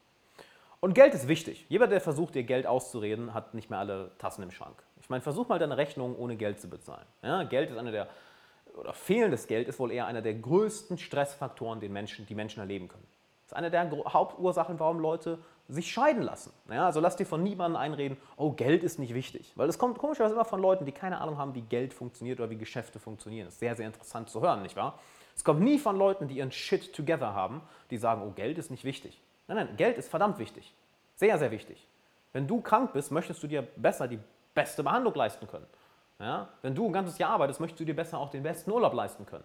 [0.79, 1.67] Und Geld ist wichtig.
[1.69, 4.81] Jeder, der versucht, dir Geld auszureden, hat nicht mehr alle Tassen im Schrank.
[5.01, 7.07] Ich meine, versuch mal deine Rechnung ohne Geld zu bezahlen.
[7.23, 8.09] Ja, Geld ist einer der,
[8.77, 12.89] oder fehlendes Geld ist wohl eher einer der größten Stressfaktoren, den Menschen, die Menschen erleben
[12.89, 13.07] können.
[13.45, 16.53] Das ist eine der Hauptursachen, warum Leute sich scheiden lassen.
[16.71, 19.53] Ja, also lass dir von niemandem einreden, oh, Geld ist nicht wichtig.
[19.55, 22.51] Weil es kommt komischerweise immer von Leuten, die keine Ahnung haben, wie Geld funktioniert oder
[22.51, 23.47] wie Geschäfte funktionieren.
[23.47, 24.99] Das ist sehr, sehr interessant zu hören, nicht wahr?
[25.35, 28.71] Es kommt nie von Leuten, die ihren Shit together haben, die sagen, oh, Geld ist
[28.71, 29.21] nicht wichtig.
[29.47, 30.75] Nein, nein, Geld ist verdammt wichtig.
[31.15, 31.87] Sehr, sehr wichtig.
[32.33, 34.19] Wenn du krank bist, möchtest du dir besser die
[34.55, 35.67] beste Behandlung leisten können.
[36.19, 36.49] Ja?
[36.63, 39.27] Wenn du ein ganzes Jahr arbeitest, möchtest du dir besser auch den besten Urlaub leisten
[39.27, 39.45] können.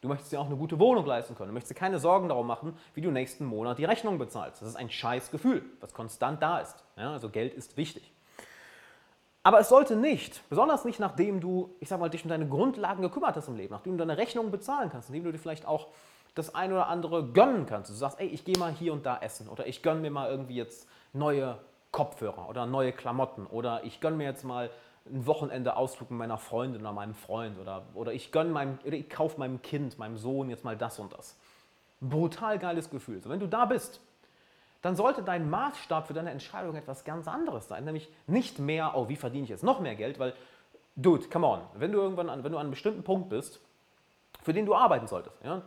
[0.00, 1.48] Du möchtest dir auch eine gute Wohnung leisten können.
[1.48, 4.62] Du möchtest dir keine Sorgen darum machen, wie du nächsten Monat die Rechnung bezahlst.
[4.62, 6.84] Das ist ein scheiß Gefühl, was konstant da ist.
[6.96, 8.10] Ja, also Geld ist wichtig.
[9.42, 13.02] Aber es sollte nicht, besonders nicht nachdem du, ich sag mal, dich um deine Grundlagen
[13.02, 15.88] gekümmert hast im Leben, nachdem du deine Rechnungen bezahlen kannst, nachdem du dir vielleicht auch
[16.34, 17.90] das ein oder andere gönnen kannst.
[17.90, 20.30] Du sagst, ey, ich gehe mal hier und da essen oder ich gönne mir mal
[20.30, 21.58] irgendwie jetzt neue
[21.92, 24.70] Kopfhörer oder neue Klamotten oder ich gönne mir jetzt mal
[25.06, 28.96] ein Wochenende Ausflug mit meiner Freundin oder meinem Freund oder, oder ich gönne meinem, oder
[28.96, 31.36] ich kaufe meinem Kind, meinem Sohn jetzt mal das und das.
[32.00, 33.20] Brutal geiles Gefühl.
[33.22, 34.00] So, wenn du da bist,
[34.82, 37.84] dann sollte dein Maßstab für deine Entscheidung etwas ganz anderes sein.
[37.84, 40.34] Nämlich nicht mehr, oh, wie verdiene ich jetzt noch mehr Geld, weil,
[40.96, 43.60] dude, come on, wenn du irgendwann an, wenn du an einem bestimmten Punkt bist,
[44.42, 45.62] für den du arbeiten solltest, ja,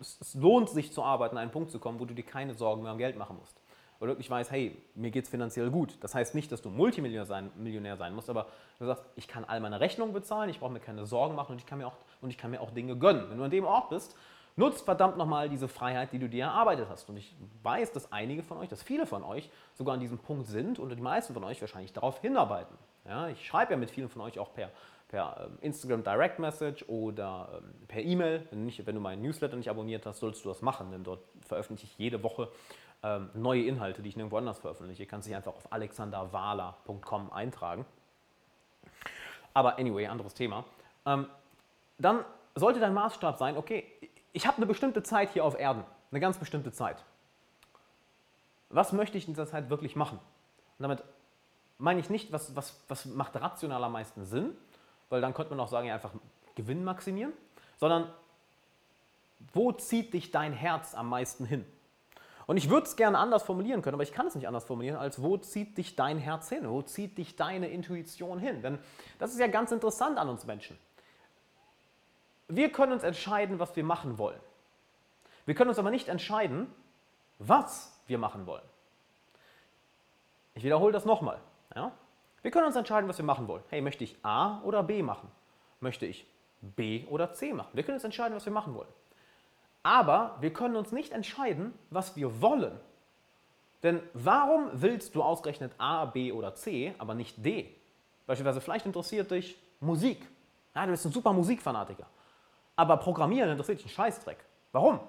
[0.00, 2.54] es, es lohnt sich zu arbeiten, an einen Punkt zu kommen, wo du dir keine
[2.54, 3.57] Sorgen mehr um Geld machen musst.
[4.00, 5.96] Oder wirklich weißt, hey, mir geht es finanziell gut.
[6.00, 8.46] Das heißt nicht, dass du Multimillionär sein, Millionär sein musst, aber
[8.78, 11.58] du sagst, ich kann all meine Rechnungen bezahlen, ich brauche mir keine Sorgen machen und
[11.58, 13.26] ich, kann mir auch, und ich kann mir auch Dinge gönnen.
[13.28, 14.16] Wenn du an dem Ort bist,
[14.54, 17.08] nutzt verdammt nochmal diese Freiheit, die du dir erarbeitet hast.
[17.08, 20.46] Und ich weiß, dass einige von euch, dass viele von euch sogar an diesem Punkt
[20.46, 22.76] sind und die meisten von euch wahrscheinlich darauf hinarbeiten.
[23.04, 24.70] Ja, ich schreibe ja mit vielen von euch auch per
[25.08, 28.46] per ähm, Instagram Direct Message oder ähm, per E-Mail.
[28.50, 31.90] Wenn, wenn du meinen Newsletter nicht abonniert hast, sollst du das machen, denn dort veröffentliche
[31.90, 32.48] ich jede Woche
[33.02, 35.04] ähm, neue Inhalte, die ich nirgendwo anders veröffentliche.
[35.04, 37.84] Du kannst dich einfach auf alexanderwala.com eintragen.
[39.54, 40.64] Aber anyway, anderes Thema.
[41.04, 43.84] dann sollte dein Maßstab sein, okay,
[44.32, 47.04] ich habe eine bestimmte Zeit hier auf Erden, eine ganz bestimmte Zeit.
[48.70, 50.18] Was möchte ich in dieser Zeit wirklich machen?
[50.18, 51.02] Und damit
[51.78, 54.56] meine ich nicht, was, was, was macht rational am meisten Sinn,
[55.08, 56.12] weil dann könnte man auch sagen, ja, einfach
[56.54, 57.32] Gewinn maximieren,
[57.78, 58.12] sondern
[59.52, 61.64] wo zieht dich dein Herz am meisten hin?
[62.48, 64.96] Und ich würde es gerne anders formulieren können, aber ich kann es nicht anders formulieren,
[64.96, 66.66] als wo zieht dich dein Herz hin?
[66.66, 68.62] Wo zieht dich deine Intuition hin?
[68.62, 68.78] Denn
[69.18, 70.78] das ist ja ganz interessant an uns Menschen.
[72.48, 74.40] Wir können uns entscheiden, was wir machen wollen.
[75.44, 76.72] Wir können uns aber nicht entscheiden,
[77.38, 78.64] was wir machen wollen.
[80.54, 81.38] Ich wiederhole das nochmal.
[81.76, 81.92] Ja?
[82.40, 83.62] Wir können uns entscheiden, was wir machen wollen.
[83.68, 85.30] Hey, möchte ich A oder B machen?
[85.80, 86.26] Möchte ich
[86.62, 87.72] B oder C machen?
[87.74, 88.88] Wir können uns entscheiden, was wir machen wollen.
[89.88, 92.78] Aber wir können uns nicht entscheiden, was wir wollen.
[93.82, 97.74] Denn warum willst du ausgerechnet A, B oder C, aber nicht D?
[98.26, 100.28] Beispielsweise, vielleicht interessiert dich Musik.
[100.74, 102.06] Ja, du bist ein super Musikfanatiker.
[102.76, 104.36] Aber Programmieren interessiert dich ein Scheißdreck.
[104.72, 105.00] Warum?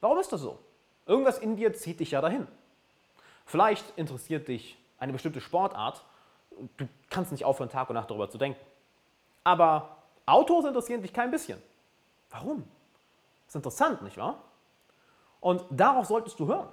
[0.00, 0.58] Warum ist das so?
[1.06, 2.48] Irgendwas in dir zieht dich ja dahin.
[3.46, 6.04] Vielleicht interessiert dich eine bestimmte Sportart,
[6.76, 8.58] du kannst nicht aufhören, Tag und Nacht darüber zu denken.
[9.44, 11.62] Aber Autos interessieren dich kein bisschen.
[12.30, 12.66] Warum?
[13.50, 14.44] Das ist interessant, nicht wahr?
[15.40, 16.68] Und darauf solltest du hören.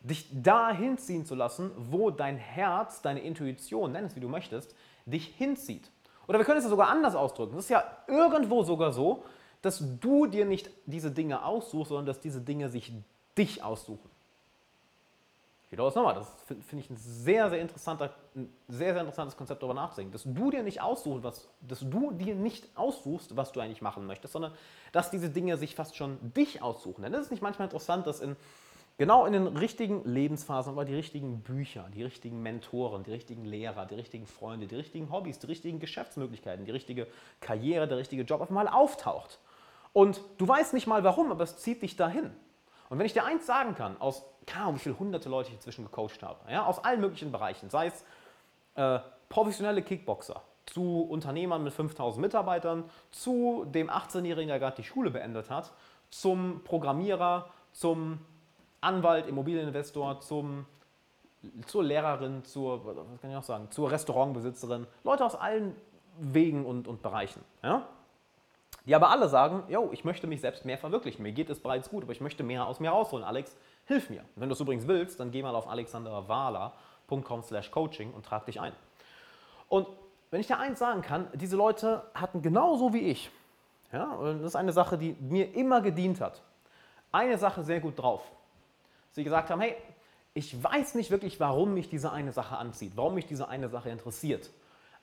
[0.00, 4.74] Dich dahin ziehen zu lassen, wo dein Herz, deine Intuition, nenn es wie du möchtest,
[5.06, 5.92] dich hinzieht.
[6.26, 7.56] Oder wir können es ja sogar anders ausdrücken.
[7.56, 9.22] Es ist ja irgendwo sogar so,
[9.62, 12.92] dass du dir nicht diese Dinge aussuchst, sondern dass diese Dinge sich
[13.36, 14.10] dich aussuchen.
[15.70, 19.36] Wiederhole es nochmal, das finde find ich ein sehr, sehr, interessanter, ein sehr, sehr interessantes
[19.36, 20.12] Konzept darüber nachzudenken.
[20.12, 24.06] Dass du dir nicht aussuchst, was, dass du dir nicht aussuchst, was du eigentlich machen
[24.06, 24.52] möchtest, sondern
[24.92, 27.02] dass diese Dinge sich fast schon dich aussuchen.
[27.02, 28.34] Denn es ist nicht manchmal interessant, dass in,
[28.96, 33.84] genau in den richtigen Lebensphasen aber die richtigen Bücher, die richtigen Mentoren, die richtigen Lehrer,
[33.84, 37.06] die richtigen Freunde, die richtigen Hobbys, die richtigen Geschäftsmöglichkeiten, die richtige
[37.40, 39.38] Karriere, der richtige Job auf einmal auftaucht.
[39.92, 42.30] Und du weißt nicht mal warum, aber es zieht dich dahin.
[42.88, 45.84] Und wenn ich dir eins sagen kann, aus keine wie viele hunderte Leute ich inzwischen
[45.84, 48.04] gecoacht habe, ja, aus allen möglichen Bereichen, sei es
[48.74, 55.10] äh, professionelle Kickboxer, zu Unternehmern mit 5000 Mitarbeitern, zu dem 18-Jährigen, der gerade die Schule
[55.10, 55.72] beendet hat,
[56.10, 58.18] zum Programmierer, zum
[58.80, 60.66] Anwalt, Immobilieninvestor, zum,
[61.66, 65.74] zur Lehrerin, zur, was kann ich auch sagen, zur Restaurantbesitzerin, Leute aus allen
[66.18, 67.42] Wegen und, und Bereichen.
[67.62, 67.86] Ja?
[68.86, 71.22] Die aber alle sagen, yo, ich möchte mich selbst mehr verwirklichen.
[71.22, 73.24] Mir geht es bereits gut, aber ich möchte mehr aus mir rausholen.
[73.24, 73.56] Alex,
[73.88, 74.24] hilf mir.
[74.36, 78.60] Wenn du es übrigens willst, dann geh mal auf alexanderwala.com slash coaching und trag dich
[78.60, 78.72] ein.
[79.68, 79.88] Und
[80.30, 83.30] wenn ich dir eins sagen kann, diese Leute hatten genauso wie ich,
[83.92, 86.42] ja, und das ist eine Sache, die mir immer gedient hat,
[87.10, 88.22] eine Sache sehr gut drauf.
[89.12, 89.74] Sie gesagt haben, hey,
[90.34, 93.88] ich weiß nicht wirklich, warum mich diese eine Sache anzieht, warum mich diese eine Sache
[93.88, 94.50] interessiert.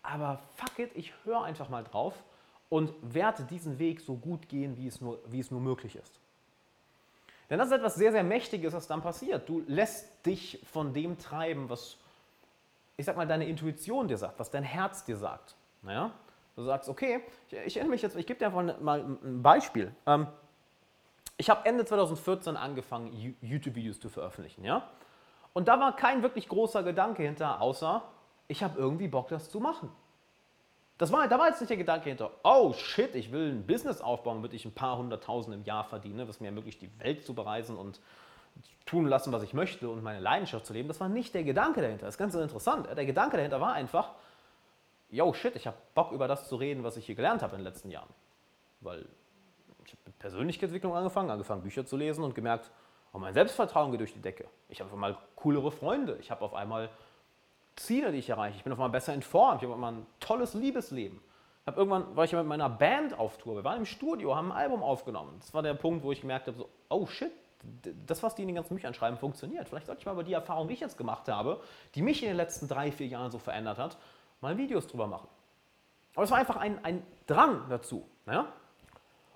[0.03, 2.13] Aber fuck it, ich höre einfach mal drauf
[2.69, 6.19] und werde diesen Weg so gut gehen, wie es nur, wie es nur möglich ist.
[7.49, 9.47] Denn das ist etwas sehr, sehr Mächtiges, was dann passiert.
[9.47, 11.97] Du lässt dich von dem treiben, was,
[12.97, 15.55] ich sag mal, deine Intuition dir sagt, was dein Herz dir sagt.
[15.81, 16.11] Naja?
[16.55, 19.93] Du sagst, okay, ich, ich erinnere mich jetzt, ich gebe dir einfach mal ein Beispiel.
[20.05, 20.27] Ähm,
[21.37, 24.63] ich habe Ende 2014 angefangen, YouTube-Videos zu veröffentlichen.
[24.63, 24.89] Ja?
[25.53, 28.03] Und da war kein wirklich großer Gedanke hinter, außer
[28.47, 29.91] ich habe irgendwie Bock, das zu machen.
[30.97, 33.99] Das war, da war jetzt nicht der Gedanke hinter, oh shit, ich will ein Business
[33.99, 37.33] aufbauen, damit ich ein paar hunderttausend im Jahr verdiene, was mir ermöglicht, die Welt zu
[37.33, 37.99] bereisen und
[38.85, 40.87] tun lassen, was ich möchte und meine Leidenschaft zu leben.
[40.87, 42.05] Das war nicht der Gedanke dahinter.
[42.05, 42.87] Das ist ganz interessant.
[42.95, 44.11] Der Gedanke dahinter war einfach,
[45.09, 47.61] yo shit, ich habe Bock über das zu reden, was ich hier gelernt habe in
[47.61, 48.13] den letzten Jahren.
[48.79, 49.05] Weil
[49.85, 52.71] ich habe mit Persönlichkeitsentwicklung angefangen, angefangen Bücher zu lesen und gemerkt,
[53.11, 54.45] oh, mein Selbstvertrauen geht durch die Decke.
[54.69, 56.17] Ich habe auf einmal coolere Freunde.
[56.21, 56.89] Ich habe auf einmal
[57.75, 58.57] Ziele, die ich erreiche.
[58.57, 59.57] Ich bin auf einmal besser in Form.
[59.57, 61.19] Ich habe einmal ein tolles Liebesleben.
[61.65, 63.55] Hab irgendwann war ich ja mit meiner Band auf Tour.
[63.55, 65.35] Wir waren im Studio, haben ein Album aufgenommen.
[65.39, 67.31] Das war der Punkt, wo ich gemerkt habe, so, oh shit,
[68.05, 69.67] das, was die in den ganzen Büchern schreiben, funktioniert.
[69.67, 71.59] Vielleicht sollte ich mal über die Erfahrung, die ich jetzt gemacht habe,
[71.95, 73.97] die mich in den letzten drei, vier Jahren so verändert hat,
[74.41, 75.27] mal Videos drüber machen.
[76.13, 78.07] Aber es war einfach ein, ein Drang dazu.
[78.27, 78.47] Ja?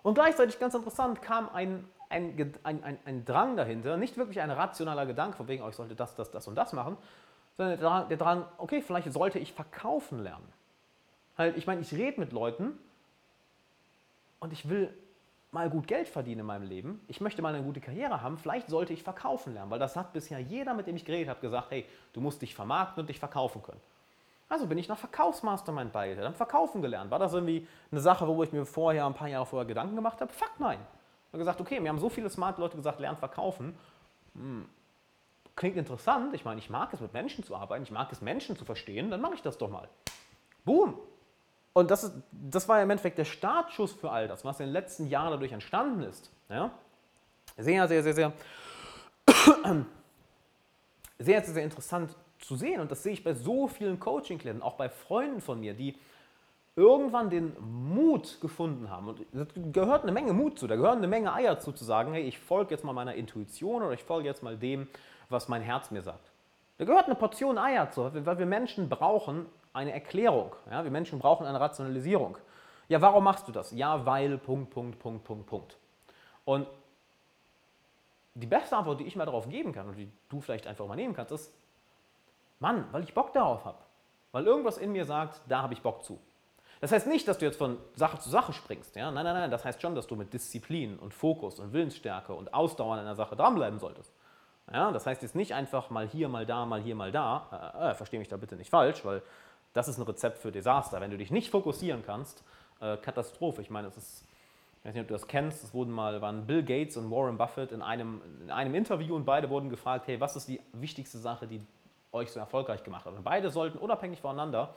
[0.03, 4.51] Und gleichzeitig, ganz interessant, kam ein, ein, ein, ein, ein Drang dahinter, nicht wirklich ein
[4.51, 6.97] rationaler Gedanke, von wegen, oh, ich sollte das, das, das und das machen,
[7.59, 10.47] sondern der Drang, der Drang okay, vielleicht sollte ich verkaufen lernen.
[11.37, 12.71] Halt, ich meine, ich rede mit Leuten
[14.39, 14.93] und ich will
[15.51, 17.01] mal gut Geld verdienen in meinem Leben.
[17.09, 18.37] Ich möchte mal eine gute Karriere haben.
[18.37, 21.41] Vielleicht sollte ich verkaufen lernen, weil das hat bisher jeder, mit dem ich geredet habe,
[21.41, 23.81] gesagt, hey, du musst dich vermarkten und dich verkaufen können.
[24.47, 27.11] Also bin ich nach Verkaufsmastermind bei dir, dann verkaufen gelernt.
[27.11, 30.21] War das irgendwie eine Sache, wo ich mir vorher, ein paar Jahre vorher Gedanken gemacht
[30.21, 30.31] habe?
[30.31, 30.79] Fuck nein.
[30.79, 33.77] Ich habe gesagt, okay, mir haben so viele smart Leute gesagt, lernt verkaufen.
[34.33, 34.65] Hm,
[35.59, 36.33] klingt interessant.
[36.33, 37.83] Ich meine, ich mag es, mit Menschen zu arbeiten.
[37.83, 39.11] Ich mag es, Menschen zu verstehen.
[39.11, 39.89] Dann mache ich das doch mal.
[40.63, 40.97] Boom.
[41.73, 44.73] Und das, ist, das war im Endeffekt der Startschuss für all das, was in den
[44.73, 46.31] letzten Jahren dadurch entstanden ist.
[46.49, 46.71] Ja?
[47.57, 48.33] Sehr, sehr, sehr, sehr,
[51.19, 52.79] sehr, sehr, sehr interessant zu sehen.
[52.79, 55.95] Und das sehe ich bei so vielen Coaching-Klienten, auch bei Freunden von mir, die
[56.77, 59.09] irgendwann den Mut gefunden haben.
[59.09, 62.13] Und da gehört eine Menge Mut zu, da gehören eine Menge Eier zu, zu sagen,
[62.13, 64.87] hey, ich folge jetzt mal meiner Intuition oder ich folge jetzt mal dem,
[65.29, 66.31] was mein Herz mir sagt.
[66.77, 70.55] Da gehört eine Portion Eier zu, weil wir Menschen brauchen eine Erklärung.
[70.69, 70.83] Ja?
[70.83, 72.37] Wir Menschen brauchen eine Rationalisierung.
[72.87, 73.71] Ja, warum machst du das?
[73.71, 75.77] Ja, weil, Punkt, Punkt, Punkt, Punkt, Punkt.
[76.45, 76.67] Und
[78.33, 80.95] die beste Antwort, die ich mal darauf geben kann und die du vielleicht einfach mal
[80.95, 81.53] nehmen kannst, ist,
[82.59, 83.77] Mann, weil ich Bock darauf habe.
[84.31, 86.19] Weil irgendwas in mir sagt, da habe ich Bock zu.
[86.81, 88.95] Das heißt nicht, dass du jetzt von Sache zu Sache springst.
[88.95, 89.11] Ja?
[89.11, 89.51] Nein, nein, nein.
[89.51, 93.15] Das heißt schon, dass du mit Disziplin und Fokus und Willensstärke und Ausdauer an einer
[93.15, 94.13] Sache dranbleiben solltest.
[94.71, 94.91] Ja?
[94.91, 97.73] Das heißt jetzt nicht einfach mal hier, mal da, mal hier, mal da.
[97.75, 99.21] Äh, äh, verstehe mich da bitte nicht falsch, weil
[99.73, 101.01] das ist ein Rezept für Desaster.
[101.01, 102.43] Wenn du dich nicht fokussieren kannst,
[102.81, 103.61] äh, Katastrophe.
[103.61, 104.25] Ich meine, es ist,
[104.79, 107.37] ich weiß nicht, ob du das kennst, es wurden mal, waren Bill Gates und Warren
[107.37, 111.17] Buffett in einem, in einem Interview und beide wurden gefragt, hey, was ist die wichtigste
[111.17, 111.61] Sache, die
[112.11, 113.13] euch so erfolgreich gemacht hat?
[113.13, 114.73] Und beide sollten unabhängig voneinander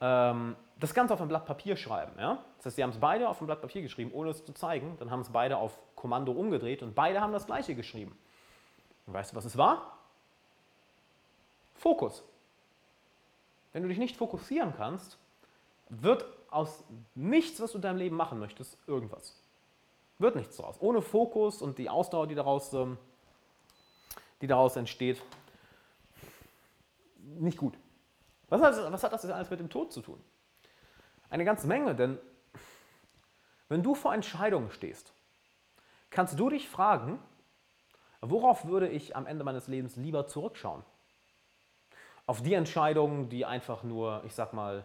[0.00, 2.12] ähm, das Ganze auf ein Blatt Papier schreiben.
[2.18, 2.38] Ja?
[2.58, 4.96] Das heißt, sie haben es beide auf ein Blatt Papier geschrieben, ohne es zu zeigen.
[4.98, 8.16] Dann haben es beide auf Kommando umgedreht und beide haben das Gleiche geschrieben.
[9.06, 9.98] Und weißt du, was es war?
[11.74, 12.22] Fokus.
[13.72, 15.18] Wenn du dich nicht fokussieren kannst,
[15.88, 19.38] wird aus nichts, was du in deinem Leben machen möchtest, irgendwas.
[20.18, 20.76] Wird nichts daraus.
[20.80, 22.96] Ohne Fokus und die Ausdauer, die daraus, ähm,
[24.40, 25.22] die daraus entsteht,
[27.18, 27.74] nicht gut.
[28.48, 30.22] Was hat, was hat das alles mit dem Tod zu tun?
[31.28, 32.18] Eine ganze Menge, denn
[33.68, 35.12] wenn du vor Entscheidungen stehst,
[36.10, 37.18] kannst du dich fragen,
[38.20, 40.82] worauf würde ich am Ende meines Lebens lieber zurückschauen?
[42.26, 44.84] auf die Entscheidungen, die einfach nur, ich sag mal,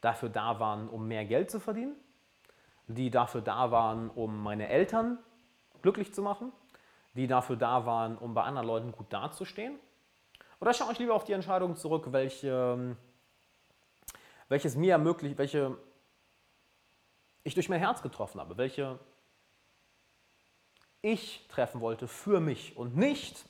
[0.00, 1.94] dafür da waren, um mehr Geld zu verdienen,
[2.88, 5.18] die dafür da waren, um meine Eltern
[5.82, 6.52] glücklich zu machen,
[7.14, 9.78] die dafür da waren, um bei anderen Leuten gut dazustehen?
[10.60, 12.96] Oder schaue ich lieber auf die Entscheidungen zurück, welche,
[14.48, 15.78] welches mir ermöglicht, welche
[17.44, 18.98] ich durch mein Herz getroffen habe, welche
[21.04, 23.44] ich treffen wollte für mich und nicht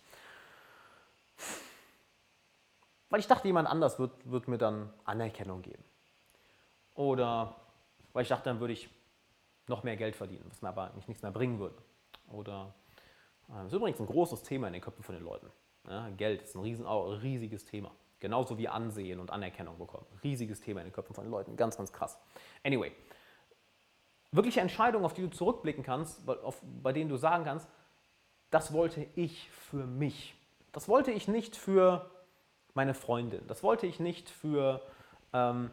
[3.14, 5.85] weil ich dachte, jemand anders wird, wird mir dann Anerkennung geben.
[6.97, 7.55] Oder
[8.12, 8.90] weil ich dachte, dann würde ich
[9.69, 11.77] noch mehr Geld verdienen, was mir aber mich nichts mehr bringen würde.
[12.27, 12.75] Oder
[13.49, 15.49] äh, das ist übrigens ein großes Thema in den Köpfen von den Leuten.
[15.88, 17.93] Ja, Geld ist ein riesen, riesiges Thema.
[18.19, 20.07] Genauso wie Ansehen und Anerkennung bekommen.
[20.25, 21.57] Riesiges Thema in den Köpfen von den Leuten.
[21.57, 22.19] Ganz, ganz krass.
[22.64, 22.90] Anyway,
[24.35, 27.69] wirkliche Entscheidungen, auf die du zurückblicken kannst, auf, bei denen du sagen kannst,
[28.50, 30.35] das wollte ich für mich.
[30.73, 32.11] Das wollte ich nicht für
[32.75, 33.46] meine Freundin.
[33.46, 34.81] Das wollte ich nicht für
[35.33, 35.71] ähm,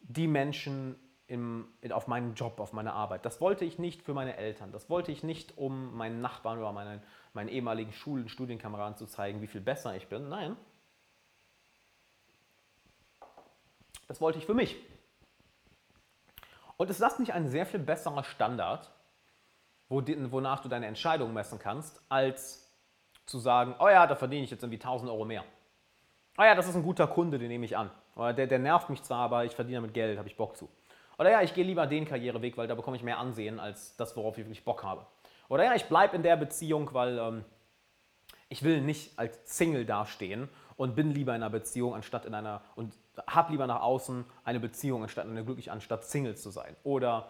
[0.00, 0.96] die Menschen
[1.26, 3.24] im, auf meinen Job, auf meine Arbeit.
[3.24, 4.72] Das wollte ich nicht für meine Eltern.
[4.72, 7.02] Das wollte ich nicht, um meinen Nachbarn oder meinen,
[7.32, 10.28] meinen ehemaligen Schul- und Studienkameraden zu zeigen, wie viel besser ich bin.
[10.28, 10.56] Nein.
[14.06, 14.76] Das wollte ich für mich.
[16.76, 18.90] Und ist das nicht ein sehr viel besserer Standard,
[19.88, 22.72] wonach du deine Entscheidung messen kannst, als
[23.26, 25.44] zu sagen, oh ja, da verdiene ich jetzt irgendwie 1000 Euro mehr.
[26.36, 27.90] ah ja, das ist ein guter Kunde, den nehme ich an.
[28.16, 30.68] Oder der, der nervt mich zwar, aber ich verdiene damit Geld, habe ich Bock zu.
[31.18, 34.16] Oder ja, ich gehe lieber den Karriereweg, weil da bekomme ich mehr Ansehen als das,
[34.16, 35.06] worauf ich wirklich Bock habe.
[35.48, 37.44] Oder ja, ich bleibe in der Beziehung, weil ähm,
[38.48, 42.62] ich will nicht als Single dastehen und bin lieber in einer Beziehung anstatt in einer
[42.74, 42.94] und
[43.26, 46.76] habe lieber nach außen eine Beziehung anstatt eine glücklich anstatt Single zu sein.
[46.82, 47.28] Oder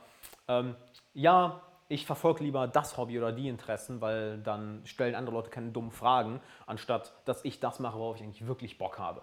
[0.49, 0.77] ähm,
[1.13, 5.71] ja, ich verfolge lieber das Hobby oder die Interessen, weil dann stellen andere Leute keine
[5.71, 9.23] dummen Fragen, anstatt dass ich das mache, worauf ich eigentlich wirklich Bock habe.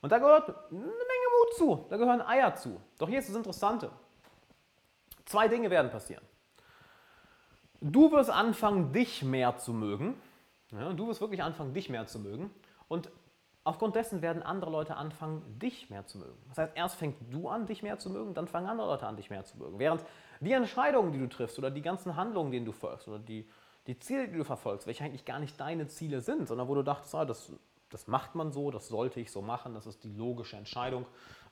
[0.00, 2.80] Und da gehört eine Menge Mut zu, da gehören Eier zu.
[2.98, 3.90] Doch hier ist das Interessante.
[5.24, 6.24] Zwei Dinge werden passieren.
[7.80, 10.20] Du wirst anfangen, dich mehr zu mögen.
[10.72, 12.50] Ja, du wirst wirklich anfangen, dich mehr zu mögen.
[12.88, 13.10] Und
[13.68, 16.38] aufgrund dessen werden andere Leute anfangen, dich mehr zu mögen.
[16.48, 19.16] Das heißt, erst fängst du an, dich mehr zu mögen, dann fangen andere Leute an,
[19.16, 19.78] dich mehr zu mögen.
[19.78, 20.02] Während
[20.40, 23.46] die Entscheidungen, die du triffst oder die ganzen Handlungen, denen du folgst oder die,
[23.86, 26.82] die Ziele, die du verfolgst, welche eigentlich gar nicht deine Ziele sind, sondern wo du
[26.82, 27.52] dachtest, ah, das,
[27.90, 31.04] das macht man so, das sollte ich so machen, das ist die logische Entscheidung,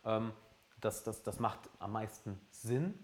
[0.06, 0.32] ähm,
[0.80, 2.98] das, das, das macht am meisten Sinn,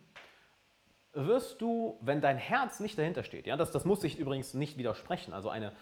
[1.12, 4.78] wirst du, wenn dein Herz nicht dahinter steht, ja, das, das muss sich übrigens nicht
[4.78, 5.72] widersprechen, also eine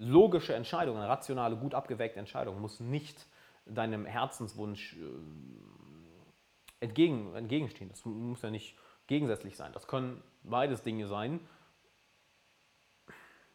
[0.00, 3.26] logische Entscheidung, eine rationale, gut abgewägte Entscheidung muss nicht
[3.66, 7.90] deinem Herzenswunsch äh, entgegen, entgegenstehen.
[7.90, 8.76] Das muss ja nicht
[9.06, 9.72] gegensätzlich sein.
[9.72, 11.38] Das können beides Dinge sein,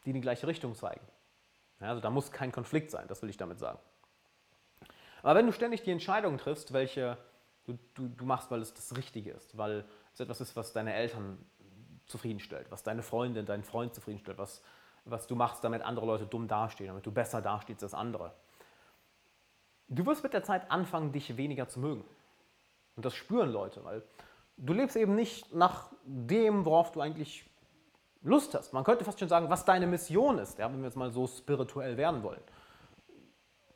[0.04, 1.04] die in die gleiche Richtung zeigen.
[1.80, 3.78] Ja, also da muss kein Konflikt sein, das will ich damit sagen.
[5.22, 7.18] Aber wenn du ständig die Entscheidungen triffst, welche
[7.64, 9.84] du, du, du machst, weil es das Richtige ist, weil
[10.14, 11.44] es etwas ist, was deine Eltern
[12.06, 14.62] zufriedenstellt, was deine Freundin, deinen Freund zufriedenstellt, was,
[15.06, 18.32] was du machst, damit andere Leute dumm dastehen, damit du besser dastehst als andere.
[19.88, 22.04] Du wirst mit der Zeit anfangen, dich weniger zu mögen.
[22.96, 24.02] Und das spüren Leute, weil
[24.56, 27.48] du lebst eben nicht nach dem, worauf du eigentlich
[28.22, 28.72] Lust hast.
[28.72, 31.26] Man könnte fast schon sagen, was deine Mission ist, ja, wenn wir jetzt mal so
[31.26, 32.40] spirituell werden wollen.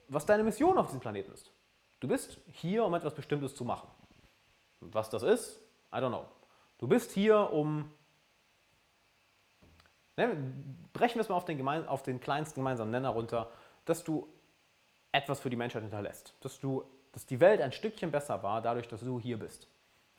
[0.09, 1.53] Was deine Mission auf diesem Planeten ist.
[2.01, 3.89] Du bist hier, um etwas Bestimmtes zu machen.
[4.81, 5.61] Was das ist,
[5.93, 6.27] I don't know.
[6.79, 7.93] Du bist hier, um.
[10.17, 10.37] Ne,
[10.93, 13.51] brechen wir es mal auf den, auf den kleinsten gemeinsamen Nenner runter,
[13.85, 14.29] dass du
[15.13, 16.35] etwas für die Menschheit hinterlässt.
[16.41, 19.69] Dass, du, dass die Welt ein Stückchen besser war, dadurch, dass du hier bist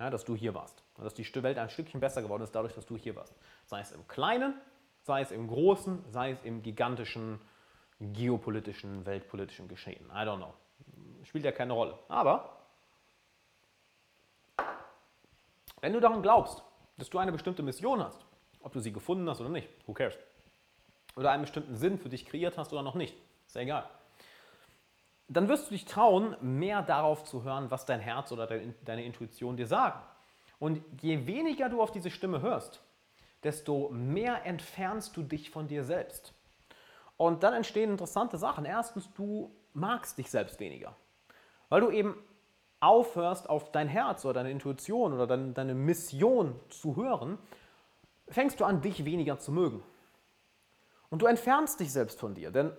[0.02, 0.84] ja, dass du hier warst.
[0.98, 3.36] Und dass die Welt ein Stückchen besser geworden ist, dadurch, dass du hier warst.
[3.68, 4.56] Sei es im Kleinen,
[5.04, 7.40] sei es im Großen, sei es im gigantischen
[8.00, 10.04] geopolitischen, weltpolitischen Geschehen.
[10.08, 10.54] I don't know.
[11.24, 12.00] Spielt ja keine Rolle.
[12.08, 12.58] Aber
[15.82, 16.64] wenn du daran glaubst,
[16.98, 18.26] dass du eine bestimmte Mission hast,
[18.64, 20.18] ob du sie gefunden hast oder nicht, who cares?
[21.16, 23.16] Oder einen bestimmten Sinn für dich kreiert hast oder noch nicht,
[23.48, 23.90] ist ja egal
[25.32, 29.56] dann wirst du dich trauen, mehr darauf zu hören, was dein Herz oder deine Intuition
[29.56, 30.00] dir sagen.
[30.60, 32.82] Und je weniger du auf diese Stimme hörst,
[33.44, 36.34] desto mehr entfernst du dich von dir selbst.
[37.16, 38.66] Und dann entstehen interessante Sachen.
[38.66, 40.96] Erstens, du magst dich selbst weniger,
[41.70, 42.16] weil du eben
[42.82, 47.38] aufhörst, auf dein Herz oder deine Intuition oder deine Mission zu hören,
[48.32, 49.84] fängst du an, dich weniger zu mögen.
[51.10, 52.52] Und du entfernst dich selbst von dir.
[52.52, 52.72] Denn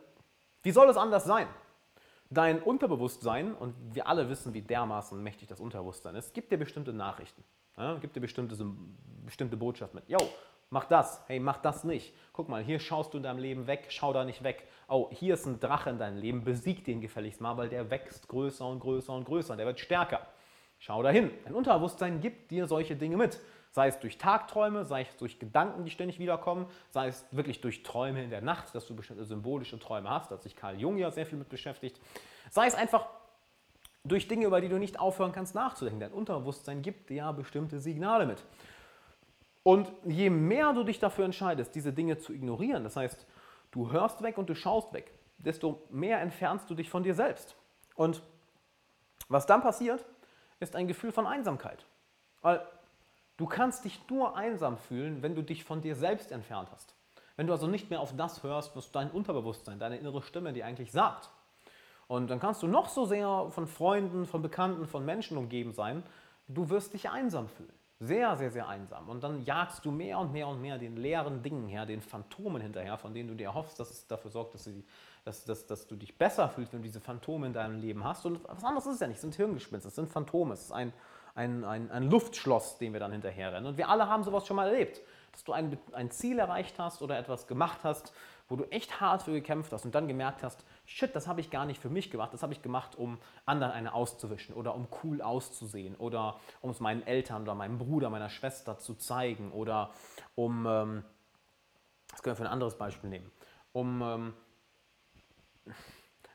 [0.63, 1.47] wie soll es anders sein?
[2.31, 6.95] Dein Unterbewusstsein, und wir alle wissen, wie dermaßen mächtig das Unterbewusstsein ist, gibt dir bestimmte
[6.95, 7.45] Nachrichten,
[7.77, 8.57] ja, gibt dir bestimmte,
[9.27, 10.09] bestimmte Botschaft mit.
[10.09, 10.17] Yo,
[10.71, 12.15] mach das, hey, mach das nicht.
[12.33, 14.67] Guck mal, hier schaust du in deinem Leben weg, schau da nicht weg.
[14.89, 18.29] Oh, hier ist ein Drache in deinem Leben, besieg den gefälligst mal, weil der wächst
[18.29, 20.27] größer und größer und größer der wird stärker.
[20.79, 21.31] Schau dahin.
[21.45, 23.39] Dein Unterbewusstsein gibt dir solche Dinge mit.
[23.73, 27.83] Sei es durch Tagträume, sei es durch Gedanken, die ständig wiederkommen, sei es wirklich durch
[27.83, 30.99] Träume in der Nacht, dass du bestimmte symbolische Träume hast, da hat sich Karl Jung
[30.99, 31.99] ja sehr viel mit beschäftigt.
[32.51, 33.07] Sei es einfach
[34.05, 36.01] durch Dinge, über die du nicht aufhören kannst nachzudenken.
[36.01, 38.45] Dein Unterbewusstsein gibt dir ja bestimmte Signale mit.
[39.63, 43.27] Und je mehr du dich dafür entscheidest, diese Dinge zu ignorieren, das heißt,
[43.71, 47.57] du hörst weg und du schaust weg, desto mehr entfernst du dich von dir selbst.
[47.95, 48.23] Und
[49.29, 50.05] was dann passiert,
[50.61, 51.87] ist ein Gefühl von Einsamkeit.
[52.43, 52.67] Weil
[53.37, 56.95] Du kannst dich nur einsam fühlen, wenn du dich von dir selbst entfernt hast.
[57.37, 60.67] Wenn du also nicht mehr auf das hörst, was dein Unterbewusstsein, deine innere Stimme dir
[60.67, 61.31] eigentlich sagt.
[62.09, 66.03] Und dann kannst du noch so sehr von Freunden, von Bekannten, von Menschen umgeben sein,
[66.49, 67.73] du wirst dich einsam fühlen.
[68.01, 69.09] Sehr, sehr, sehr einsam.
[69.09, 72.61] Und dann jagst du mehr und mehr und mehr den leeren Dingen her, den Phantomen
[72.61, 74.85] hinterher, von denen du dir hoffst, dass es dafür sorgt, dass, sie,
[75.25, 78.27] dass, dass, dass du dich besser fühlst, wenn du diese Phantome in deinem Leben hast.
[78.27, 80.73] Und was anderes ist es ja nicht, es sind Hirngespinste, es sind Phantome, es ist
[80.73, 80.93] ein,
[81.35, 83.67] ein, ein, ein Luftschloss, dem wir dann hinterherrennen.
[83.67, 85.01] Und wir alle haben sowas schon mal erlebt,
[85.33, 88.13] dass du ein, ein Ziel erreicht hast oder etwas gemacht hast,
[88.49, 91.51] wo du echt hart für gekämpft hast und dann gemerkt hast, shit, das habe ich
[91.51, 94.89] gar nicht für mich gemacht, das habe ich gemacht, um anderen eine auszuwischen oder um
[95.03, 99.91] cool auszusehen oder um es meinen Eltern oder meinem Bruder, meiner Schwester zu zeigen oder
[100.35, 101.05] um, ähm,
[102.11, 103.33] das können wir für ein anderes Beispiel nehmen,
[103.73, 104.35] um ähm,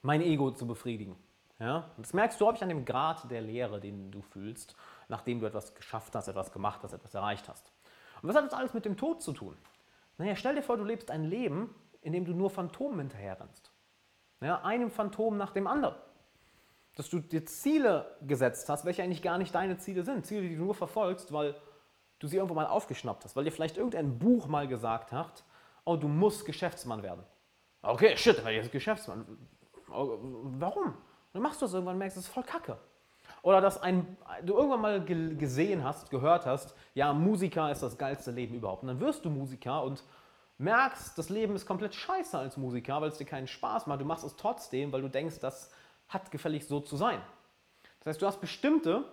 [0.01, 1.15] mein Ego zu befriedigen.
[1.59, 1.89] Ja?
[1.97, 4.75] Das merkst du häufig an dem Grad der Leere, den du fühlst,
[5.07, 7.71] nachdem du etwas geschafft hast, etwas gemacht hast, etwas erreicht hast.
[8.21, 9.57] Und was hat das alles mit dem Tod zu tun?
[10.17, 13.71] Naja, stell dir vor, du lebst ein Leben, in dem du nur Phantomen hinterherrennst.
[14.41, 15.95] Ja, einem Phantom nach dem anderen.
[16.95, 20.25] Dass du dir Ziele gesetzt hast, welche eigentlich gar nicht deine Ziele sind.
[20.25, 21.55] Ziele, die du nur verfolgst, weil
[22.19, 23.35] du sie irgendwo mal aufgeschnappt hast.
[23.35, 25.43] Weil dir vielleicht irgendein Buch mal gesagt hat,
[25.85, 27.23] oh, du musst Geschäftsmann werden.
[27.83, 29.25] Okay, shit, weil jetzt Geschäftsmann.
[29.87, 30.97] Warum?
[31.37, 32.79] Dann machst du das irgendwann und merkst, das ist voll kacke.
[33.43, 38.31] Oder dass ein, du irgendwann mal gesehen hast, gehört hast, ja, Musiker ist das geilste
[38.31, 38.81] Leben überhaupt.
[38.81, 40.03] Und dann wirst du Musiker und
[40.57, 44.01] merkst, das Leben ist komplett scheiße als Musiker, weil es dir keinen Spaß macht.
[44.01, 45.71] Du machst es trotzdem, weil du denkst, das
[46.07, 47.21] hat gefällig so zu sein.
[47.99, 49.05] Das heißt, du hast bestimmte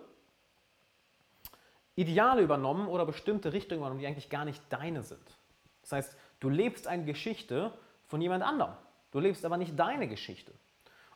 [1.93, 5.37] Ideale übernommen oder bestimmte Richtungen übernommen, die eigentlich gar nicht deine sind.
[5.83, 7.71] Das heißt, du lebst eine Geschichte
[8.07, 8.73] von jemand anderem.
[9.11, 10.51] Du lebst aber nicht deine Geschichte.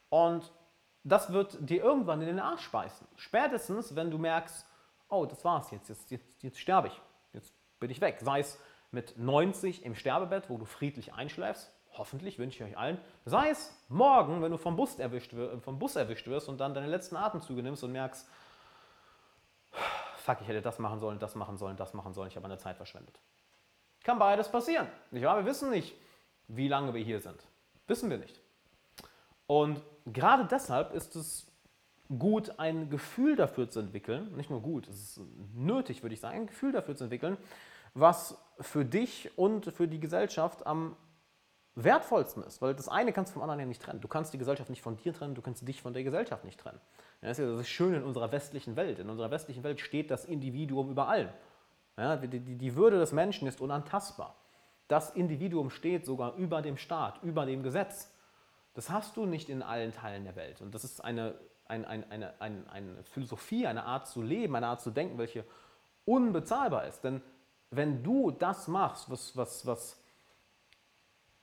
[0.09, 0.51] Und
[1.03, 3.07] das wird dir irgendwann in den Arsch speisen.
[3.15, 4.65] Spätestens, wenn du merkst,
[5.09, 7.01] oh, das war's jetzt, jetzt, jetzt, jetzt sterbe ich,
[7.33, 8.19] jetzt bin ich weg.
[8.21, 8.59] Sei es
[8.91, 12.99] mit 90 im Sterbebett, wo du friedlich einschläfst, hoffentlich wünsche ich euch allen.
[13.25, 16.87] Sei es morgen, wenn du vom Bus erwischt, vom Bus erwischt wirst und dann deine
[16.87, 18.27] letzten Atemzüge nimmst und merkst,
[20.17, 22.57] fuck, ich hätte das machen sollen, das machen sollen, das machen sollen, ich habe meine
[22.57, 23.19] Zeit verschwendet.
[24.03, 24.87] Kann beides passieren.
[25.11, 25.37] Nicht wahr?
[25.37, 25.95] Wir wissen nicht,
[26.47, 27.43] wie lange wir hier sind.
[27.87, 28.39] Wissen wir nicht.
[29.49, 31.47] Und gerade deshalb ist es
[32.19, 35.21] gut, ein Gefühl dafür zu entwickeln, nicht nur gut, es ist
[35.55, 37.35] nötig, würde ich sagen, ein Gefühl dafür zu entwickeln,
[37.95, 40.95] was für dich und für die Gesellschaft am
[41.73, 42.61] wertvollsten ist.
[42.61, 44.01] Weil das eine kannst du vom anderen ja nicht trennen.
[44.01, 46.59] Du kannst die Gesellschaft nicht von dir trennen, du kannst dich von der Gesellschaft nicht
[46.59, 46.79] trennen.
[47.21, 48.99] das ist ja das Schöne in unserer westlichen Welt.
[48.99, 51.29] In unserer westlichen Welt steht das Individuum über allem.
[51.97, 54.35] Ja, die, die Würde des Menschen ist unantastbar.
[54.87, 58.11] Das Individuum steht sogar über dem Staat, über dem Gesetz.
[58.73, 60.61] Das hast du nicht in allen Teilen der Welt.
[60.61, 64.67] Und das ist eine, ein, ein, eine, eine, eine Philosophie, eine Art zu leben, eine
[64.67, 65.43] Art zu denken, welche
[66.05, 67.03] unbezahlbar ist.
[67.03, 67.21] Denn
[67.71, 69.99] wenn du das machst, was, was, was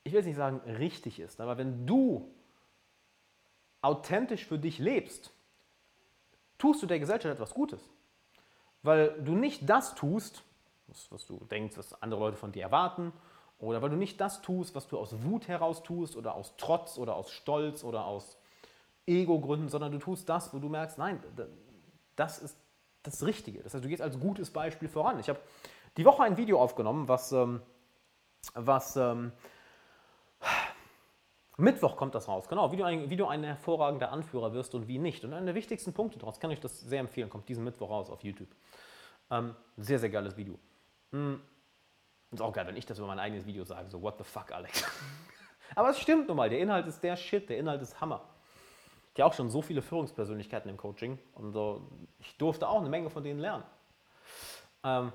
[0.07, 2.33] ich will jetzt nicht sagen richtig ist, aber wenn du
[3.83, 5.33] authentisch für dich lebst,
[6.59, 7.81] tust du der Gesellschaft etwas Gutes.
[8.83, 10.45] Weil du nicht das tust,
[10.87, 13.13] was, was du denkst, was andere Leute von dir erwarten,
[13.59, 16.99] oder weil du nicht das tust, was du aus Wut heraus tust oder aus Trotz
[16.99, 18.37] oder aus Stolz oder aus
[19.07, 21.23] Ego-Gründen, sondern du tust das, wo du merkst, nein,
[22.17, 22.59] das ist
[23.03, 23.63] das Richtige.
[23.63, 25.19] Das heißt, du gehst als gutes Beispiel voran.
[25.21, 25.39] Ich habe
[25.97, 27.63] die Woche ein Video aufgenommen, was, ähm,
[28.55, 29.33] was ähm,
[31.57, 34.89] Mittwoch kommt das raus, genau, wie du, ein, wie du ein hervorragender Anführer wirst und
[34.89, 35.25] wie nicht.
[35.25, 38.11] Und einer der wichtigsten Punkte daraus, kann ich das sehr empfehlen, kommt diesen Mittwoch raus
[38.11, 38.51] auf YouTube.
[39.31, 40.59] Ähm, sehr, sehr geiles Video.
[41.13, 41.41] Mhm.
[42.33, 44.53] Ist auch geil, wenn ich das über mein eigenes Video sage, so what the fuck,
[44.53, 44.85] Alex.
[45.75, 48.23] Aber es stimmt nun mal, der Inhalt ist der Shit, der Inhalt ist Hammer.
[49.15, 52.91] Ich habe auch schon so viele Führungspersönlichkeiten im Coaching und so, ich durfte auch eine
[52.91, 53.65] Menge von denen lernen.
[54.85, 55.13] Ähm,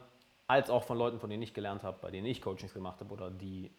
[0.47, 3.13] als auch von Leuten, von denen ich gelernt habe, bei denen ich Coachings gemacht habe
[3.13, 3.71] oder die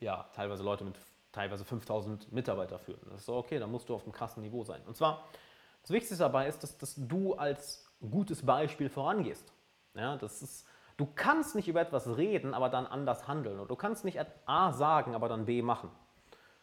[0.00, 0.96] ja teilweise Leute mit
[1.30, 3.00] teilweise 5000 Mitarbeiter führen.
[3.10, 4.80] Das ist so, okay, dann musst du auf einem krassen Niveau sein.
[4.86, 5.28] Und zwar,
[5.82, 9.52] das Wichtigste dabei ist, dass, dass du als gutes Beispiel vorangehst.
[9.94, 10.66] Ja, das ist,
[10.96, 13.60] Du kannst nicht über etwas reden, aber dann anders handeln.
[13.60, 15.90] Und du kannst nicht A sagen, aber dann B machen.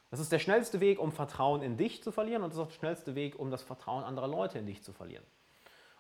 [0.10, 2.68] Das ist der schnellste Weg, um Vertrauen in dich zu verlieren und das ist auch
[2.68, 5.24] der schnellste Weg, um das Vertrauen anderer Leute in dich zu verlieren.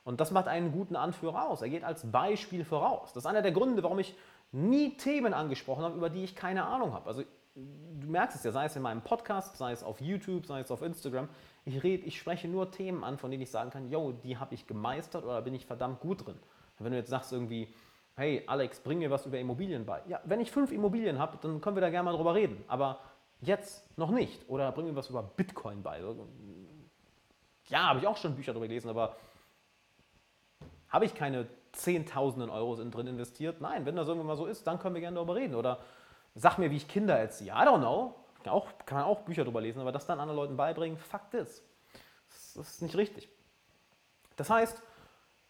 [0.03, 1.61] Und das macht einen guten Anführer aus.
[1.61, 3.13] Er geht als Beispiel voraus.
[3.13, 4.15] Das ist einer der Gründe, warum ich
[4.51, 7.07] nie Themen angesprochen habe, über die ich keine Ahnung habe.
[7.07, 7.23] Also
[7.55, 10.71] du merkst es ja, sei es in meinem Podcast, sei es auf YouTube, sei es
[10.71, 11.29] auf Instagram.
[11.65, 14.53] Ich rede, ich spreche nur Themen an, von denen ich sagen kann, yo, die habe
[14.53, 16.37] ich gemeistert oder bin ich verdammt gut drin.
[16.79, 17.73] Wenn du jetzt sagst irgendwie,
[18.15, 20.01] hey Alex, bring mir was über Immobilien bei.
[20.07, 22.63] Ja, wenn ich fünf Immobilien habe, dann können wir da gerne mal drüber reden.
[22.67, 22.99] Aber
[23.41, 24.47] jetzt noch nicht.
[24.49, 26.01] Oder bring mir was über Bitcoin bei.
[27.67, 29.15] Ja, habe ich auch schon Bücher darüber gelesen, aber
[30.89, 33.61] habe ich keine Zehntausenden Euro drin investiert?
[33.61, 35.55] Nein, wenn das irgendwann mal so ist, dann können wir gerne darüber reden.
[35.55, 35.79] Oder
[36.35, 37.51] sag mir, wie ich Kinder erziehe.
[37.51, 38.15] I don't know.
[38.43, 41.31] Kann, auch, kann man auch Bücher darüber lesen, aber das dann anderen Leuten beibringen, fuck
[41.31, 41.63] this.
[42.55, 43.29] Das ist nicht richtig.
[44.35, 44.81] Das heißt,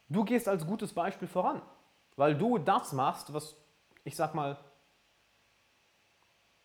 [0.09, 1.61] du gehst als gutes Beispiel voran.
[2.15, 3.55] Weil du das machst, was,
[4.03, 4.57] ich sag mal,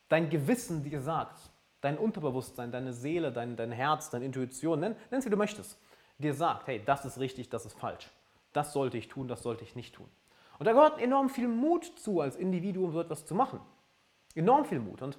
[0.09, 1.39] dein Gewissen dir sagt,
[1.81, 5.79] dein Unterbewusstsein, deine Seele, dein, dein Herz, deine Intuition, nenn, es wie du möchtest,
[6.19, 8.11] dir sagt, hey, das ist richtig, das ist falsch.
[8.53, 10.09] Das sollte ich tun, das sollte ich nicht tun.
[10.59, 13.61] Und da gehört enorm viel Mut zu, als Individuum so etwas zu machen.
[14.35, 15.03] Enorm viel Mut.
[15.03, 15.19] Und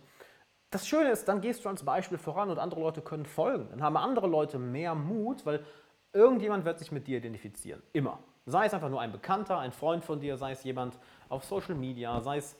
[0.69, 3.69] das Schöne ist, dann gehst du als Beispiel voran und andere Leute können folgen.
[3.69, 5.65] Dann haben andere Leute mehr Mut, weil
[6.13, 7.81] irgendjemand wird sich mit dir identifizieren.
[7.93, 8.19] Immer.
[8.49, 10.97] Sei es einfach nur ein Bekannter, ein Freund von dir, sei es jemand
[11.29, 12.55] auf Social Media, sei es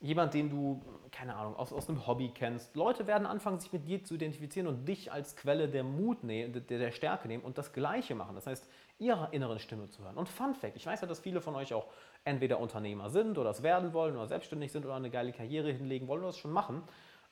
[0.00, 0.82] jemand, den du,
[1.12, 2.74] keine Ahnung, aus, aus einem Hobby kennst.
[2.74, 6.52] Leute werden anfangen, sich mit dir zu identifizieren und dich als Quelle der Mut nehmen,
[6.52, 8.34] der, der Stärke nehmen und das Gleiche machen.
[8.34, 8.68] Das heißt,
[8.98, 10.16] ihrer inneren Stimme zu hören.
[10.16, 11.86] Und Fun Fact, ich weiß ja, dass viele von euch auch
[12.24, 16.08] entweder Unternehmer sind oder es werden wollen oder selbstständig sind oder eine geile Karriere hinlegen
[16.08, 16.82] wollen oder das schon machen.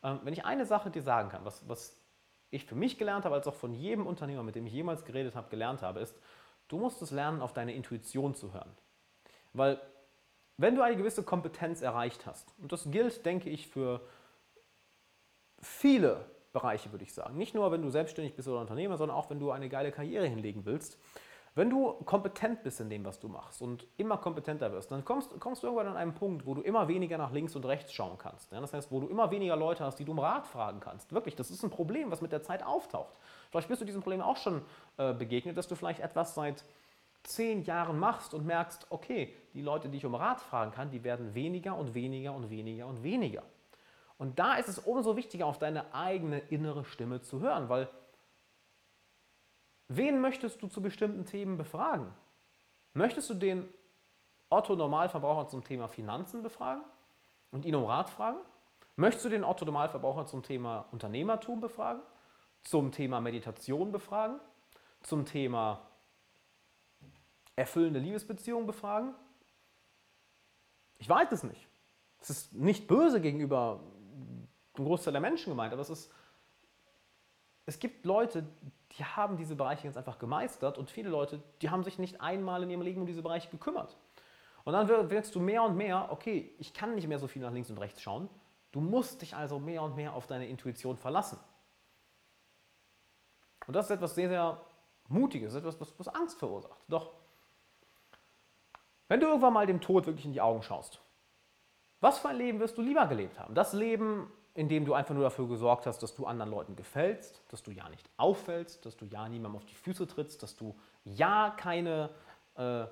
[0.02, 2.00] Ähm, wenn ich eine Sache dir sagen kann, was, was
[2.50, 5.34] ich für mich gelernt habe, als auch von jedem Unternehmer, mit dem ich jemals geredet
[5.34, 6.16] habe, gelernt habe, ist,
[6.70, 8.70] du musst es lernen, auf deine Intuition zu hören.
[9.52, 9.80] Weil
[10.56, 14.00] wenn du eine gewisse Kompetenz erreicht hast, und das gilt, denke ich, für
[15.60, 19.30] viele Bereiche, würde ich sagen, nicht nur, wenn du selbstständig bist oder Unternehmer, sondern auch,
[19.30, 20.98] wenn du eine geile Karriere hinlegen willst,
[21.54, 25.38] wenn du kompetent bist in dem, was du machst und immer kompetenter wirst, dann kommst,
[25.40, 28.18] kommst du irgendwann an einen Punkt, wo du immer weniger nach links und rechts schauen
[28.18, 28.52] kannst.
[28.52, 28.60] Ja?
[28.60, 31.12] Das heißt, wo du immer weniger Leute hast, die du um Rat fragen kannst.
[31.12, 33.18] Wirklich, das ist ein Problem, was mit der Zeit auftaucht.
[33.50, 34.62] Vielleicht bist du diesem Problem auch schon
[34.96, 36.64] äh, begegnet, dass du vielleicht etwas seit
[37.24, 41.02] zehn Jahren machst und merkst, okay, die Leute, die ich um Rat fragen kann, die
[41.02, 43.42] werden weniger und weniger und weniger und weniger.
[44.18, 47.88] Und da ist es umso wichtiger, auf deine eigene innere Stimme zu hören, weil
[49.90, 52.12] wen möchtest du zu bestimmten Themen befragen?
[52.94, 53.68] Möchtest du den
[54.48, 56.82] Otto Normalverbraucher zum Thema Finanzen befragen
[57.50, 58.38] und ihn um Rat fragen?
[58.96, 62.02] Möchtest du den Otto Normalverbraucher zum Thema Unternehmertum befragen?
[62.62, 64.40] Zum Thema Meditation befragen?
[65.02, 65.88] Zum Thema
[67.56, 69.14] erfüllende Liebesbeziehungen befragen?
[70.98, 71.66] Ich weiß es nicht.
[72.20, 73.80] Es ist nicht böse gegenüber
[74.76, 76.12] dem Großteil der Menschen gemeint, aber es ist.
[77.70, 78.44] Es gibt Leute,
[78.98, 82.64] die haben diese Bereiche ganz einfach gemeistert und viele Leute, die haben sich nicht einmal
[82.64, 83.96] in ihrem Leben um diese Bereiche gekümmert.
[84.64, 87.52] Und dann wirkst du mehr und mehr, okay, ich kann nicht mehr so viel nach
[87.52, 88.28] links und rechts schauen.
[88.72, 91.38] Du musst dich also mehr und mehr auf deine Intuition verlassen.
[93.68, 94.60] Und das ist etwas sehr, sehr
[95.06, 96.80] Mutiges, etwas, was, was Angst verursacht.
[96.88, 97.12] Doch
[99.06, 101.00] wenn du irgendwann mal dem Tod wirklich in die Augen schaust,
[102.00, 103.54] was für ein Leben wirst du lieber gelebt haben?
[103.54, 107.42] Das Leben, in dem du einfach nur dafür gesorgt hast, dass du anderen Leuten gefällst,
[107.48, 110.74] dass du ja nicht auffällst, dass du ja niemandem auf die Füße trittst, dass du
[111.04, 112.10] ja keine
[112.56, 112.84] äh,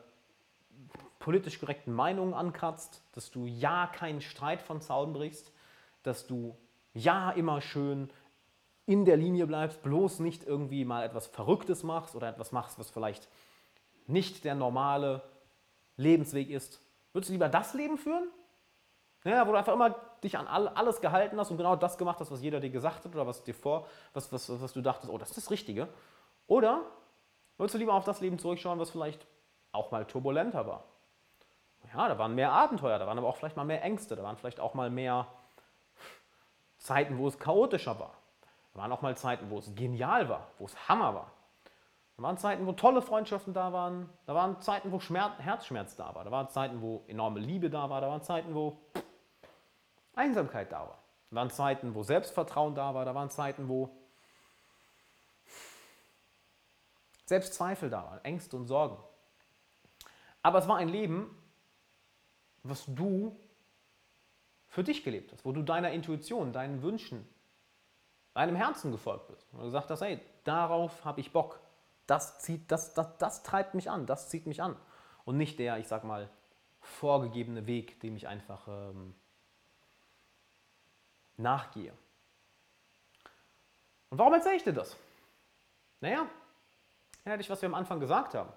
[1.19, 5.53] politisch korrekten Meinungen ankratzt, dass du ja keinen Streit von Zaun brichst,
[6.03, 6.57] dass du
[6.95, 8.11] ja immer schön
[8.87, 12.91] in der Linie bleibst, bloß nicht irgendwie mal etwas Verrücktes machst oder etwas machst, was
[12.91, 13.29] vielleicht
[14.07, 15.23] nicht der normale
[15.97, 16.81] Lebensweg ist.
[17.13, 18.29] Würdest du lieber das Leben führen?
[19.29, 22.31] Ja, wo du einfach immer dich an alles gehalten hast und genau das gemacht hast,
[22.31, 25.19] was jeder dir gesagt hat oder was dir vor, was, was, was du dachtest, oh,
[25.19, 25.89] das ist das Richtige.
[26.47, 26.81] Oder
[27.59, 29.27] würdest du lieber auf das Leben zurückschauen, was vielleicht
[29.73, 30.85] auch mal turbulenter war?
[31.95, 34.37] Ja, da waren mehr Abenteuer, da waren aber auch vielleicht mal mehr Ängste, da waren
[34.37, 35.27] vielleicht auch mal mehr
[36.79, 38.15] Zeiten, wo es chaotischer war.
[38.73, 41.33] Da waren auch mal Zeiten, wo es genial war, wo es Hammer war.
[42.17, 44.09] Da waren Zeiten, wo tolle Freundschaften da waren.
[44.27, 46.25] Da waren Zeiten, wo Schmerz, Herzschmerz da war.
[46.25, 48.01] Da waren Zeiten, wo enorme Liebe da war.
[48.01, 48.77] Da waren Zeiten, wo
[50.19, 50.99] Einsamkeit da war.
[51.31, 53.05] Da waren Zeiten, wo Selbstvertrauen da war.
[53.05, 53.91] Da waren Zeiten, wo
[57.27, 58.97] Selbstzweifel da waren, Ängste und Sorgen.
[60.43, 61.37] Aber es war ein Leben,
[62.63, 63.37] was du
[64.69, 67.29] für dich gelebt hast, wo du deiner Intuition, deinen Wünschen,
[68.35, 69.47] deinem Herzen gefolgt bist.
[69.53, 71.61] Und du gesagt hast, hey, darauf habe ich Bock.
[72.07, 74.77] Das, zieht, das, das, das treibt mich an, das zieht mich an.
[75.27, 76.31] Und nicht der, ich sag mal,
[76.81, 79.15] vorgegebene Weg, dem ich einfach ähm,
[81.39, 81.93] nachgehe.
[84.11, 84.97] Und warum erzähle ich dir das?
[86.01, 86.27] Naja,
[87.25, 88.53] erinnere dich, was wir am Anfang gesagt haben.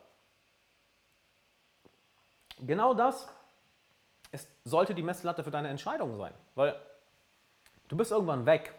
[2.59, 3.27] Genau das
[4.31, 6.33] ist, sollte die Messlatte für deine Entscheidung sein.
[6.55, 6.79] Weil
[7.87, 8.73] du bist irgendwann weg.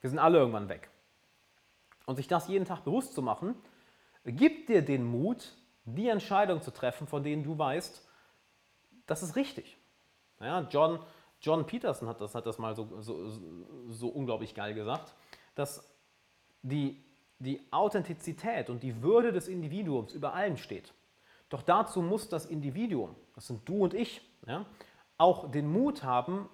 [0.00, 0.88] Wir sind alle irgendwann weg.
[2.06, 3.60] Und sich das jeden Tag bewusst zu machen,
[4.24, 5.52] gibt dir den Mut,
[5.84, 8.06] die Entscheidungen zu treffen, von denen du weißt,
[9.06, 9.76] das ist richtig.
[10.40, 11.00] Ja, John,
[11.40, 13.30] John Peterson hat das, hat das mal so, so,
[13.88, 15.14] so unglaublich geil gesagt,
[15.54, 15.84] dass
[16.62, 17.02] die,
[17.38, 20.92] die Authentizität und die Würde des Individuums über allem steht.
[21.48, 24.66] Doch dazu muss das Individuum, das sind du und ich, ja,
[25.18, 26.48] auch den Mut haben,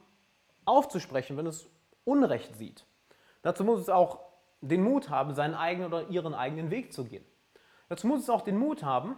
[0.65, 1.67] aufzusprechen, wenn es
[2.05, 2.85] Unrecht sieht.
[3.43, 4.21] Dazu muss es auch
[4.61, 7.25] den Mut haben, seinen eigenen oder ihren eigenen Weg zu gehen.
[7.89, 9.17] Dazu muss es auch den Mut haben,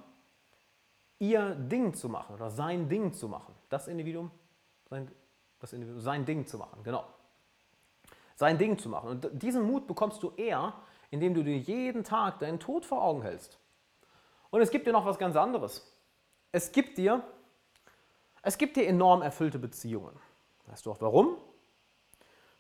[1.19, 3.55] ihr Ding zu machen oder sein Ding zu machen.
[3.69, 4.31] Das Individuum,
[4.89, 5.11] sein,
[5.65, 7.05] das Individuum, sein Ding zu machen, genau.
[8.37, 9.09] Sein Ding zu machen.
[9.09, 10.75] Und diesen Mut bekommst du eher,
[11.11, 13.59] indem du dir jeden Tag deinen Tod vor Augen hältst.
[14.51, 15.91] Und es gibt dir noch was ganz anderes.
[16.53, 17.23] Es gibt dir,
[18.43, 20.15] es gibt dir enorm erfüllte Beziehungen.
[20.67, 21.37] Weißt du auch warum?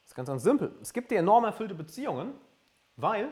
[0.03, 0.75] Das ist ganz, ganz simpel.
[0.81, 2.35] Es gibt dir enorm erfüllte Beziehungen,
[2.97, 3.29] weil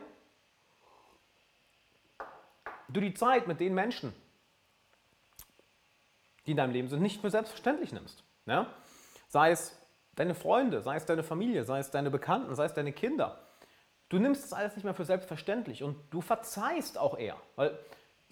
[2.89, 4.13] du die Zeit mit den Menschen,
[6.47, 8.23] die in deinem Leben sind, nicht für selbstverständlich nimmst.
[8.47, 8.73] Ja?
[9.33, 9.75] Sei es
[10.15, 13.39] deine Freunde, sei es deine Familie, sei es deine Bekannten, sei es deine Kinder.
[14.11, 17.39] Du nimmst das alles nicht mehr für selbstverständlich und du verzeihst auch eher.
[17.57, 17.79] Weil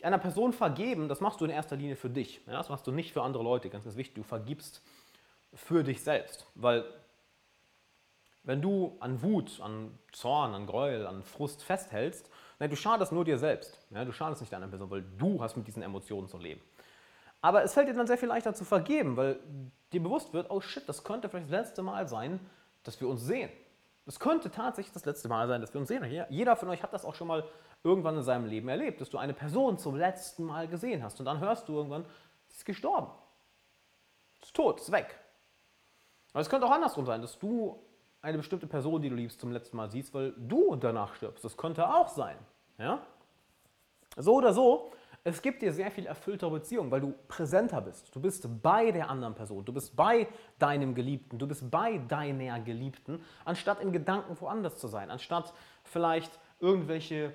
[0.03, 2.43] einer Person vergeben, das machst du in erster Linie für dich.
[2.47, 4.15] Ja, das machst du nicht für andere Leute, ganz, ganz wichtig.
[4.15, 4.83] Du vergibst
[5.55, 6.47] für dich selbst.
[6.55, 6.85] Weil
[8.43, 12.29] wenn du an Wut, an Zorn, an Gräuel, an Frust festhältst,
[12.59, 13.79] nein, du schadest nur dir selbst.
[13.89, 16.61] Ja, du schadest nicht anderen Person, weil du hast mit diesen Emotionen zu leben.
[17.43, 19.41] Aber es fällt dir dann sehr viel leichter zu vergeben, weil
[19.93, 22.41] dir bewusst wird, oh shit, das könnte vielleicht das letzte Mal sein,
[22.83, 23.51] dass wir uns sehen.
[24.07, 26.05] Es könnte tatsächlich das letzte Mal sein, dass wir uns sehen.
[26.31, 27.45] Jeder von euch hat das auch schon mal
[27.83, 31.27] irgendwann in seinem Leben erlebt, dass du eine Person zum letzten Mal gesehen hast und
[31.27, 32.05] dann hörst du irgendwann,
[32.49, 33.09] sie ist gestorben.
[34.43, 35.19] Ist tot, ist weg.
[36.33, 37.83] Aber es könnte auch andersrum sein, dass du
[38.23, 41.45] eine bestimmte Person, die du liebst, zum letzten Mal siehst, weil du danach stirbst.
[41.45, 42.37] Das könnte auch sein.
[42.79, 43.01] Ja?
[44.17, 48.15] So oder so, es gibt dir sehr viel erfülltere Beziehung, weil du präsenter bist.
[48.15, 50.27] Du bist bei der anderen Person, du bist bei
[50.59, 55.53] deinem Geliebten, du bist bei deiner Geliebten, anstatt in Gedanken woanders zu sein, anstatt
[55.85, 57.33] vielleicht irgendwelche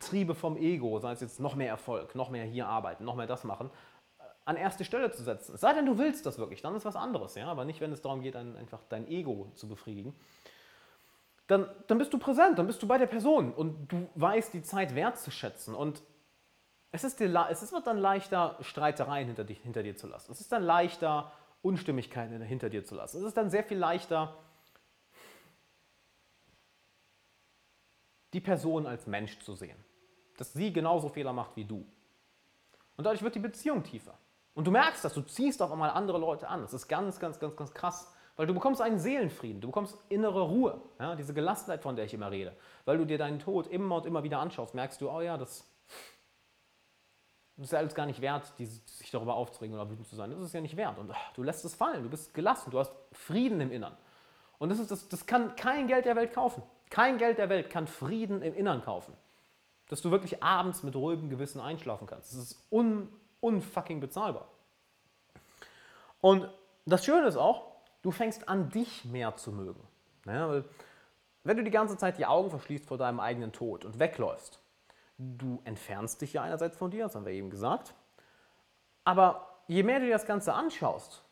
[0.00, 3.26] Triebe vom Ego, sei es jetzt noch mehr Erfolg, noch mehr hier arbeiten, noch mehr
[3.26, 3.70] das machen,
[4.44, 5.56] an erste Stelle zu setzen.
[5.56, 8.02] Sei denn, du willst das wirklich, dann ist was anderes, ja, aber nicht, wenn es
[8.02, 10.14] darum geht, einfach dein Ego zu befriedigen.
[11.46, 14.62] Dann, dann bist du präsent, dann bist du bei der Person und du weißt die
[14.62, 16.02] Zeit wertzuschätzen und
[16.90, 20.32] es, ist dir, es wird dann leichter, Streitereien hinter, dich, hinter dir zu lassen.
[20.32, 21.32] Es ist dann leichter,
[21.62, 23.18] Unstimmigkeiten hinter dir zu lassen.
[23.18, 24.34] Es ist dann sehr viel leichter,
[28.32, 29.76] die Person als Mensch zu sehen.
[30.36, 31.84] Dass sie genauso Fehler macht wie du.
[32.96, 34.16] Und dadurch wird die Beziehung tiefer.
[34.54, 36.62] Und du merkst das, du ziehst auf einmal andere Leute an.
[36.62, 38.12] Das ist ganz, ganz, ganz, ganz krass.
[38.36, 42.14] Weil du bekommst einen Seelenfrieden, du bekommst innere Ruhe, ja, diese Gelassenheit, von der ich
[42.14, 42.56] immer rede.
[42.84, 45.64] Weil du dir deinen Tod immer und immer wieder anschaust, merkst du, oh ja, das,
[47.58, 50.30] das ist ja alles gar nicht wert, die, sich darüber aufzuregen oder wütend zu sein.
[50.30, 50.96] Das ist ja nicht wert.
[50.96, 53.96] Und ach, du lässt es fallen, du bist gelassen, du hast Frieden im Innern.
[54.58, 56.62] Und das, ist, das, das kann kein Geld der Welt kaufen.
[56.88, 59.12] Kein Geld der Welt kann Frieden im Innern kaufen.
[59.88, 62.32] Dass du wirklich abends mit ruhigem Gewissen einschlafen kannst.
[62.32, 63.08] Das ist un,
[63.40, 64.46] unfucking bezahlbar.
[66.20, 66.48] Und
[66.86, 69.82] das Schöne ist auch, du fängst an, dich mehr zu mögen.
[70.26, 70.62] Ja,
[71.42, 74.60] wenn du die ganze Zeit die Augen verschließt vor deinem eigenen Tod und wegläufst,
[75.18, 77.94] du entfernst dich ja einerseits von dir, das haben wir eben gesagt,
[79.04, 81.24] aber je mehr du dir das Ganze anschaust,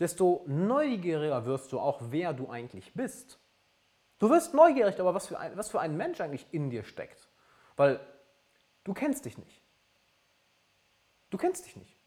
[0.00, 3.38] desto neugieriger wirst du auch, wer du eigentlich bist.
[4.18, 7.28] Du wirst neugierig, aber was für, ein, was für ein Mensch eigentlich in dir steckt.
[7.76, 8.00] Weil
[8.84, 9.62] du kennst dich nicht.
[11.30, 11.99] Du kennst dich nicht.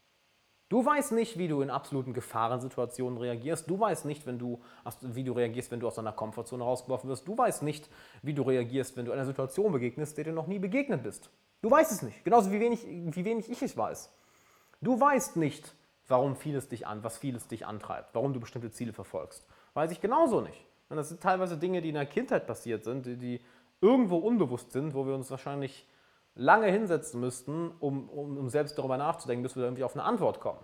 [0.74, 3.70] Du weißt nicht, wie du in absoluten Gefahrensituationen reagierst.
[3.70, 4.60] Du weißt nicht, wenn du,
[5.02, 7.28] wie du reagierst, wenn du aus deiner Komfortzone rausgeworfen wirst.
[7.28, 7.88] Du weißt nicht,
[8.22, 11.30] wie du reagierst, wenn du einer Situation begegnest, der dir noch nie begegnet bist.
[11.62, 12.24] Du weißt es nicht.
[12.24, 14.10] Genauso wie wenig, wie wenig ich es weiß.
[14.80, 15.72] Du weißt nicht,
[16.08, 19.46] warum vieles dich an, was vieles dich antreibt, warum du bestimmte Ziele verfolgst.
[19.74, 20.66] Weiß ich genauso nicht.
[20.88, 23.40] Und das sind teilweise Dinge, die in der Kindheit passiert sind, die, die
[23.80, 25.86] irgendwo unbewusst sind, wo wir uns wahrscheinlich
[26.34, 30.40] lange hinsetzen müssten, um, um, um selbst darüber nachzudenken, bis wir irgendwie auf eine Antwort
[30.40, 30.60] kommen.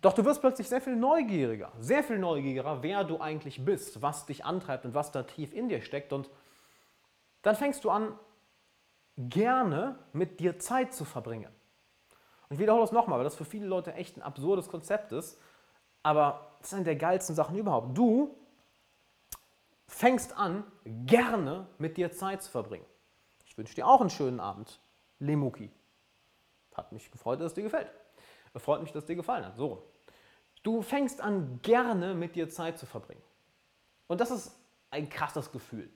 [0.00, 4.26] Doch du wirst plötzlich sehr viel neugieriger, sehr viel neugieriger, wer du eigentlich bist, was
[4.26, 6.12] dich antreibt und was da tief in dir steckt.
[6.12, 6.30] Und
[7.42, 8.16] dann fängst du an,
[9.16, 11.52] gerne mit dir Zeit zu verbringen.
[12.48, 15.40] Und ich wiederhole das nochmal, weil das für viele Leute echt ein absurdes Konzept ist.
[16.04, 17.98] Aber das ist eine der geilsten Sachen überhaupt.
[17.98, 18.36] Du
[19.88, 22.86] fängst an, gerne mit dir Zeit zu verbringen.
[23.58, 24.78] Wünsche dir auch einen schönen Abend,
[25.18, 25.70] Lemuki.
[26.74, 27.90] Hat mich gefreut, dass es dir gefällt.
[28.54, 29.56] Freut mich, dass es dir gefallen hat.
[29.56, 29.82] So.
[30.62, 33.22] Du fängst an, gerne mit dir Zeit zu verbringen.
[34.06, 34.56] Und das ist
[34.90, 35.90] ein krasses Gefühl.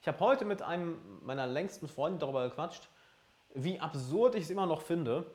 [0.00, 2.88] Ich habe heute mit einem meiner längsten Freunde darüber gequatscht,
[3.52, 5.28] wie absurd ich es immer noch finde,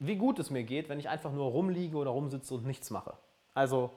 [0.00, 3.16] wie gut es mir geht, wenn ich einfach nur rumliege oder rumsitze und nichts mache.
[3.54, 3.92] Also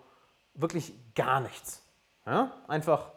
[0.53, 1.83] wirklich gar nichts.
[2.25, 2.51] Ja?
[2.67, 3.11] Einfach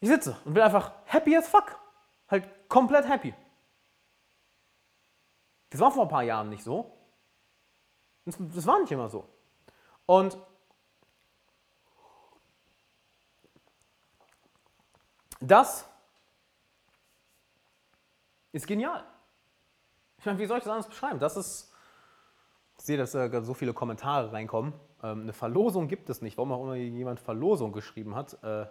[0.00, 1.78] ich sitze und bin einfach happy as fuck.
[2.34, 3.32] Halt komplett happy.
[5.70, 6.92] Das war vor ein paar Jahren nicht so.
[8.24, 9.28] Das, das war nicht immer so.
[10.06, 10.36] Und
[15.40, 15.88] das
[18.50, 19.04] ist genial.
[20.18, 21.20] Ich meine, wie soll ich das anders beschreiben?
[21.20, 21.72] Das ist,
[22.78, 24.72] ich sehe, dass da so viele Kommentare reinkommen.
[25.02, 26.36] Ähm, eine Verlosung gibt es nicht.
[26.36, 28.66] Warum auch immer jemand Verlosung geschrieben hat, äh,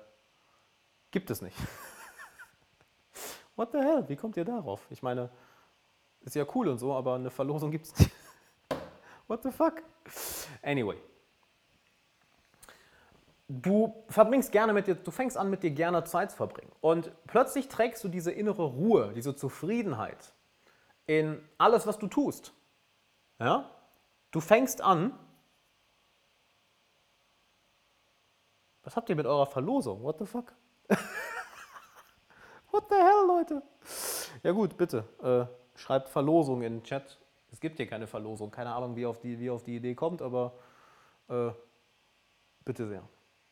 [1.14, 1.56] Gibt es nicht.
[3.56, 4.04] What the hell?
[4.08, 4.86] Wie kommt ihr darauf?
[4.90, 5.30] Ich meine,
[6.22, 8.12] ist ja cool und so, aber eine Verlosung gibt es nicht.
[9.28, 9.84] What the fuck?
[10.62, 10.98] Anyway.
[13.48, 16.72] Du verbringst gerne mit dir, du fängst an, mit dir gerne Zeit zu verbringen.
[16.82, 20.34] Und plötzlich trägst du diese innere Ruhe, diese Zufriedenheit
[21.06, 22.54] in alles, was du tust.
[23.40, 23.70] Ja?
[24.32, 25.14] Du fängst an,
[28.84, 30.04] Was habt ihr mit eurer Verlosung?
[30.04, 30.54] What the fuck?
[32.74, 33.62] What the hell, Leute?
[34.42, 35.06] Ja gut, bitte.
[35.22, 37.20] Äh, schreibt Verlosung in den Chat.
[37.52, 38.50] Es gibt hier keine Verlosung.
[38.50, 40.54] Keine Ahnung, wie auf die, wie auf die Idee kommt, aber
[41.30, 41.52] äh,
[42.66, 43.04] bitte sehr.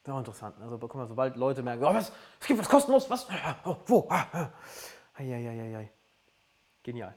[0.04, 0.60] Sehr interessant.
[0.60, 3.28] Also guck mal, sobald Leute merken, oh, was, es gibt was kostenlos, was,
[3.64, 4.50] oh, wo, ah, ah.
[5.14, 5.92] Eieieiei.
[6.82, 7.16] Genial.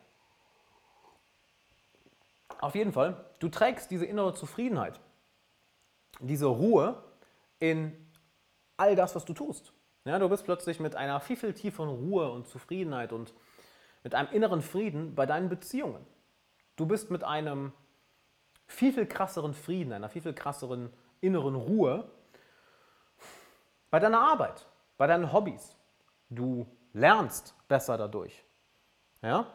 [2.60, 5.00] Auf jeden Fall, du trägst diese innere Zufriedenheit,
[6.20, 7.02] diese Ruhe
[7.60, 7.96] in
[8.76, 9.72] all das, was du tust.
[10.04, 13.32] Ja, du bist plötzlich mit einer viel, viel tieferen Ruhe und Zufriedenheit und
[14.02, 16.04] mit einem inneren Frieden bei deinen Beziehungen.
[16.76, 17.72] Du bist mit einem
[18.66, 22.10] viel, viel krasseren Frieden, einer viel, viel krasseren inneren Ruhe
[23.90, 24.66] bei deiner Arbeit,
[24.98, 25.76] bei deinen Hobbys.
[26.28, 28.44] Du lernst besser dadurch.
[29.22, 29.46] Ja?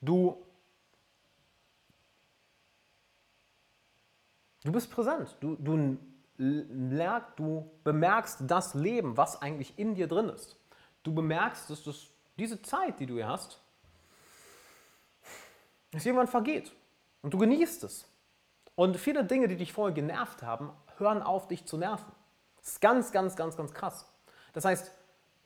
[0.00, 0.44] Du,
[4.64, 5.36] du bist präsent.
[5.40, 5.98] Du, du,
[6.40, 10.56] lernst, du bemerkst das Leben, was eigentlich in dir drin ist.
[11.02, 13.60] Du bemerkst, dass das, diese Zeit, die du hier hast,
[15.92, 16.72] dass jemand vergeht.
[17.22, 18.06] Und du genießt es.
[18.74, 22.10] Und viele Dinge, die dich vorher genervt haben, hören auf, dich zu nerven.
[22.56, 24.06] Das ist ganz, ganz, ganz, ganz krass.
[24.54, 24.92] Das heißt,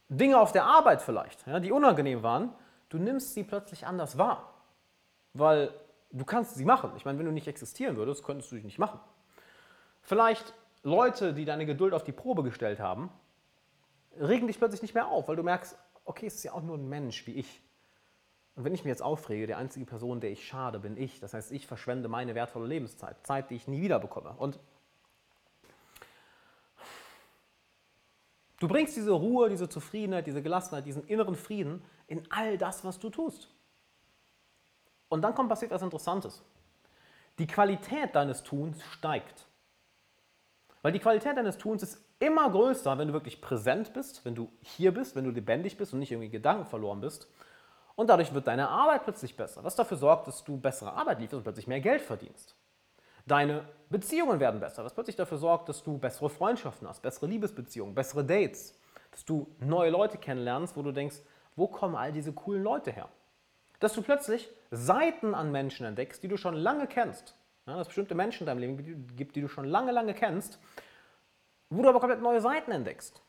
[0.09, 2.55] Dinge auf der Arbeit vielleicht, ja, die unangenehm waren,
[2.89, 4.55] du nimmst sie plötzlich anders wahr.
[5.33, 5.75] Weil
[6.13, 6.93] du kannst sie machen.
[6.97, 9.01] Ich meine, wenn du nicht existieren würdest, könntest du sie nicht machen.
[10.03, 13.11] Vielleicht Leute, die deine Geduld auf die Probe gestellt haben,
[14.21, 16.79] regen dich plötzlich nicht mehr auf, weil du merkst, okay, es ist ja auch nur
[16.79, 17.61] ein Mensch wie ich.
[18.55, 21.19] Und wenn ich mir jetzt aufrege, die einzige Person, der ich schade, bin ich.
[21.19, 24.35] Das heißt, ich verschwende meine wertvolle Lebenszeit, Zeit, die ich nie wieder bekomme.
[24.39, 24.61] Und
[28.65, 32.99] Du bringst diese Ruhe, diese Zufriedenheit, diese Gelassenheit, diesen inneren Frieden in all das, was
[32.99, 33.51] du tust.
[35.11, 36.43] Und dann kommt passiert etwas Interessantes.
[37.39, 39.47] Die Qualität deines Tuns steigt.
[40.85, 44.51] Weil die Qualität deines Tuns ist immer größer, wenn du wirklich präsent bist, wenn du
[44.61, 47.27] hier bist, wenn du lebendig bist und nicht irgendwie Gedanken verloren bist.
[47.95, 51.39] Und dadurch wird deine Arbeit plötzlich besser, was dafür sorgt, dass du bessere Arbeit lieferst
[51.39, 52.55] und plötzlich mehr Geld verdienst.
[53.25, 57.95] Deine Beziehungen werden besser, was plötzlich dafür sorgt, dass du bessere Freundschaften hast, bessere Liebesbeziehungen,
[57.95, 58.79] bessere Dates,
[59.11, 61.17] dass du neue Leute kennenlernst, wo du denkst,
[61.57, 63.09] wo kommen all diese coolen Leute her?
[63.81, 67.35] Dass du plötzlich Seiten an Menschen entdeckst, die du schon lange kennst.
[67.67, 70.59] Ja, dass es bestimmte Menschen in deinem Leben gibt, die du schon lange, lange kennst,
[71.71, 73.23] wo du aber komplett neue Seiten entdeckst.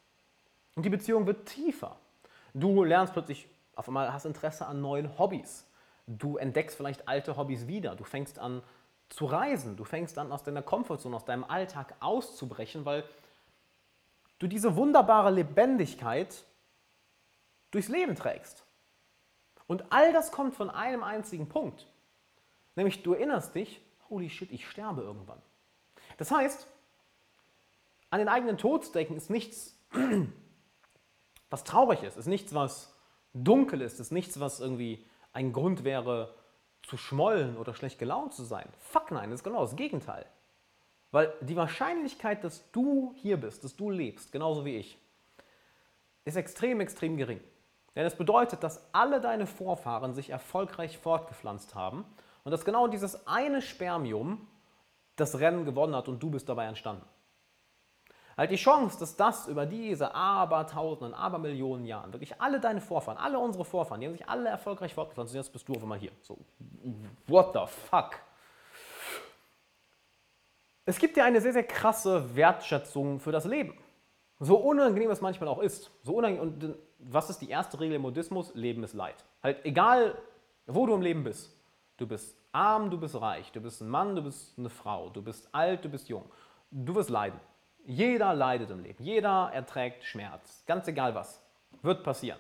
[0.76, 1.98] Und die Beziehung wird tiefer.
[2.54, 5.66] Du lernst plötzlich, auf einmal hast Interesse an neuen Hobbys.
[6.08, 7.96] Du entdeckst vielleicht alte Hobbys wieder.
[7.96, 8.62] Du fängst an,
[9.10, 9.78] zu reisen.
[9.78, 13.04] Du fängst an, aus deiner Komfortzone, aus deinem Alltag auszubrechen, weil
[14.40, 16.44] du diese wunderbare Lebendigkeit
[17.72, 18.66] durchs Leben trägst.
[19.68, 21.88] Und all das kommt von einem einzigen Punkt.
[22.76, 25.42] Nämlich du erinnerst dich, holy shit, ich sterbe irgendwann.
[26.18, 26.68] Das heißt,
[28.10, 29.78] an den eigenen Tod zu denken ist nichts,
[31.50, 32.94] was traurig ist, ist nichts, was
[33.34, 36.34] dunkel ist, ist nichts, was irgendwie ein Grund wäre,
[36.84, 38.68] zu schmollen oder schlecht gelaunt zu sein.
[38.80, 40.26] Fuck nein, das ist genau das Gegenteil.
[41.12, 44.98] Weil die Wahrscheinlichkeit, dass du hier bist, dass du lebst, genauso wie ich,
[46.26, 47.40] ist extrem, extrem gering.
[47.96, 52.06] Denn das bedeutet, dass alle deine Vorfahren sich erfolgreich fortgepflanzt haben
[52.46, 54.48] und dass genau dieses eine Spermium
[55.18, 57.06] das Rennen gewonnen hat und du bist dabei entstanden.
[58.38, 63.40] Halt die Chance, dass das über diese Abertausenden, Abermillionen Jahren, wirklich alle deine Vorfahren, alle
[63.40, 66.12] unsere Vorfahren, die haben sich alle erfolgreich fortgepflanzt und jetzt bist du auf einmal hier.
[66.22, 66.38] So,
[67.28, 68.20] what the fuck?
[70.86, 73.76] Es gibt ja eine sehr, sehr krasse Wertschätzung für das Leben.
[74.40, 75.90] So unangenehm es manchmal auch ist.
[76.04, 78.54] So unangenehm, und was ist die erste Regel im Buddhismus?
[78.54, 79.16] Leben ist Leid.
[79.42, 80.16] Halt egal,
[80.68, 81.56] wo du im Leben bist.
[81.98, 85.22] Du bist arm, du bist reich, du bist ein Mann, du bist eine Frau, du
[85.22, 86.26] bist alt, du bist jung.
[86.72, 87.40] Du wirst leiden.
[87.86, 89.04] Jeder leidet im Leben.
[89.04, 90.64] Jeder erträgt Schmerz.
[90.66, 91.42] Ganz egal was.
[91.82, 92.40] Wird passieren.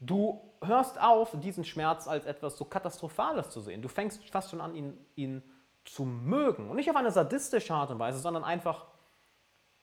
[0.00, 3.82] Du hörst auf, diesen Schmerz als etwas so Katastrophales zu sehen.
[3.82, 5.42] Du fängst fast schon an, ihn, ihn
[5.84, 6.70] zu mögen.
[6.70, 8.86] Und nicht auf eine sadistische Art und Weise, sondern einfach,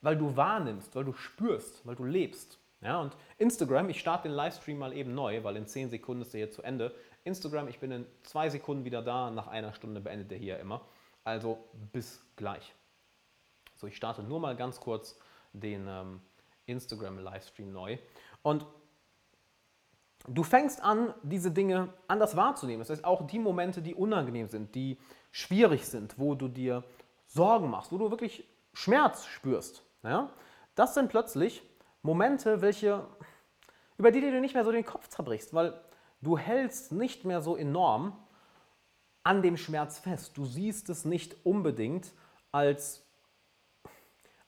[0.02, 2.58] weil du wahrnimmst, weil du spürst, weil du lebst.
[2.82, 6.32] Ja, und Instagram, ich starte den Livestream mal eben neu, weil in 10 Sekunden ist
[6.32, 6.94] der hier zu Ende.
[7.24, 10.80] Instagram, ich bin in zwei Sekunden wieder da, nach einer Stunde beendet der hier immer.
[11.24, 11.58] Also
[11.92, 12.74] bis gleich.
[13.76, 15.18] So, ich starte nur mal ganz kurz
[15.52, 16.20] den ähm,
[16.66, 17.98] Instagram-Livestream neu.
[18.42, 18.66] Und
[20.26, 22.80] du fängst an, diese Dinge anders wahrzunehmen.
[22.80, 24.98] Das heißt, auch die Momente, die unangenehm sind, die
[25.30, 26.84] schwierig sind, wo du dir
[27.26, 29.82] Sorgen machst, wo du wirklich Schmerz spürst.
[30.02, 30.30] Ja?
[30.74, 31.62] Das sind plötzlich
[32.02, 33.06] Momente, welche,
[33.98, 35.80] über die du nicht mehr so den Kopf zerbrichst, weil
[36.20, 38.16] du hältst nicht mehr so enorm
[39.22, 40.36] an dem Schmerz fest.
[40.36, 42.12] Du siehst es nicht unbedingt
[42.52, 43.04] als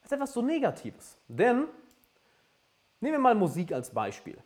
[0.03, 1.16] als etwas so Negatives.
[1.29, 1.68] Denn
[3.01, 4.37] nehmen wir mal Musik als Beispiel.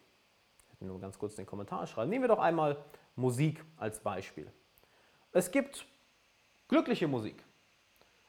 [0.72, 2.11] Ich will nur ganz kurz den Kommentar schreiben.
[2.11, 2.77] Nehmen wir doch einmal
[3.16, 4.51] Musik als Beispiel.
[5.33, 5.87] Es gibt
[6.68, 7.43] glückliche Musik.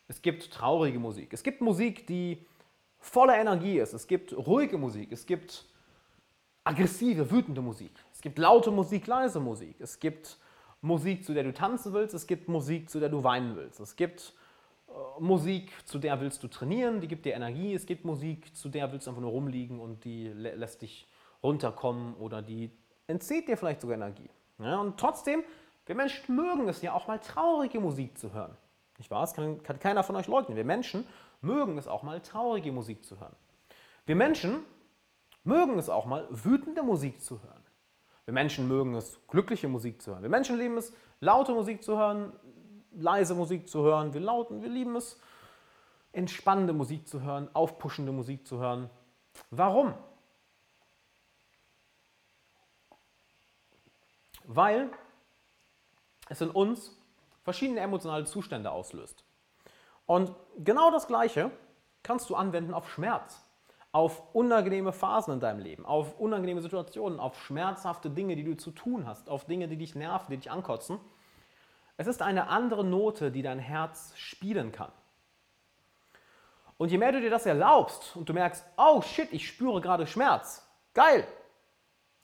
[0.08, 1.34] Es gibt traurige Musik.
[1.34, 2.46] Es gibt Musik, die
[3.00, 3.94] voller Energie ist.
[3.94, 5.12] Es gibt ruhige Musik.
[5.12, 5.66] Es gibt
[6.68, 7.92] aggressive, wütende Musik.
[8.14, 9.76] Es gibt laute Musik, leise Musik.
[9.80, 10.38] Es gibt
[10.82, 12.14] Musik, zu der du tanzen willst.
[12.14, 13.80] Es gibt Musik, zu der du weinen willst.
[13.80, 14.34] Es gibt
[14.90, 17.74] äh, Musik, zu der willst du trainieren, die gibt dir Energie.
[17.74, 21.08] Es gibt Musik, zu der willst du einfach nur rumliegen und die lä lässt dich
[21.42, 22.72] runterkommen oder die
[23.08, 24.30] entzieht dir vielleicht sogar Energie.
[24.60, 25.44] Ja, und trotzdem,
[25.86, 28.58] wir Menschen mögen es ja auch mal traurige Musik zu hören.
[28.98, 29.22] Nicht wahr?
[29.22, 30.58] Das kann, kann keiner von euch leugnen.
[30.58, 31.06] Wir Menschen
[31.42, 33.36] mögen es auch mal traurige Musik zu hören.
[34.06, 34.66] Wir Menschen
[35.44, 37.64] mögen es auch mal wütende Musik zu hören.
[38.26, 40.22] Wir Menschen mögen es glückliche Musik zu hören.
[40.22, 42.34] Wir Menschen lieben es laute Musik zu hören,
[42.92, 44.14] leise Musik zu hören.
[44.14, 45.20] Wir, lauten, wir lieben es
[46.12, 48.90] entspannende Musik zu hören, aufpuschende Musik zu hören.
[49.52, 49.94] Warum?
[54.44, 54.90] Weil
[56.30, 56.98] es in uns
[57.44, 59.24] verschiedene emotionale Zustände auslöst.
[60.06, 61.52] Und genau das Gleiche
[62.04, 63.47] kannst du anwenden auf Schmerz,
[63.98, 68.70] auf unangenehme Phasen in deinem Leben, auf unangenehme Situationen, auf schmerzhafte Dinge, die du zu
[68.70, 71.00] tun hast, auf Dinge, die dich nerven, die dich ankotzen.
[71.98, 74.92] Es ist eine andere Note, die dein Herz spielen kann.
[76.78, 80.06] Und je mehr du dir das erlaubst und du merkst, oh shit, ich spüre gerade
[80.06, 81.28] Schmerz, geil,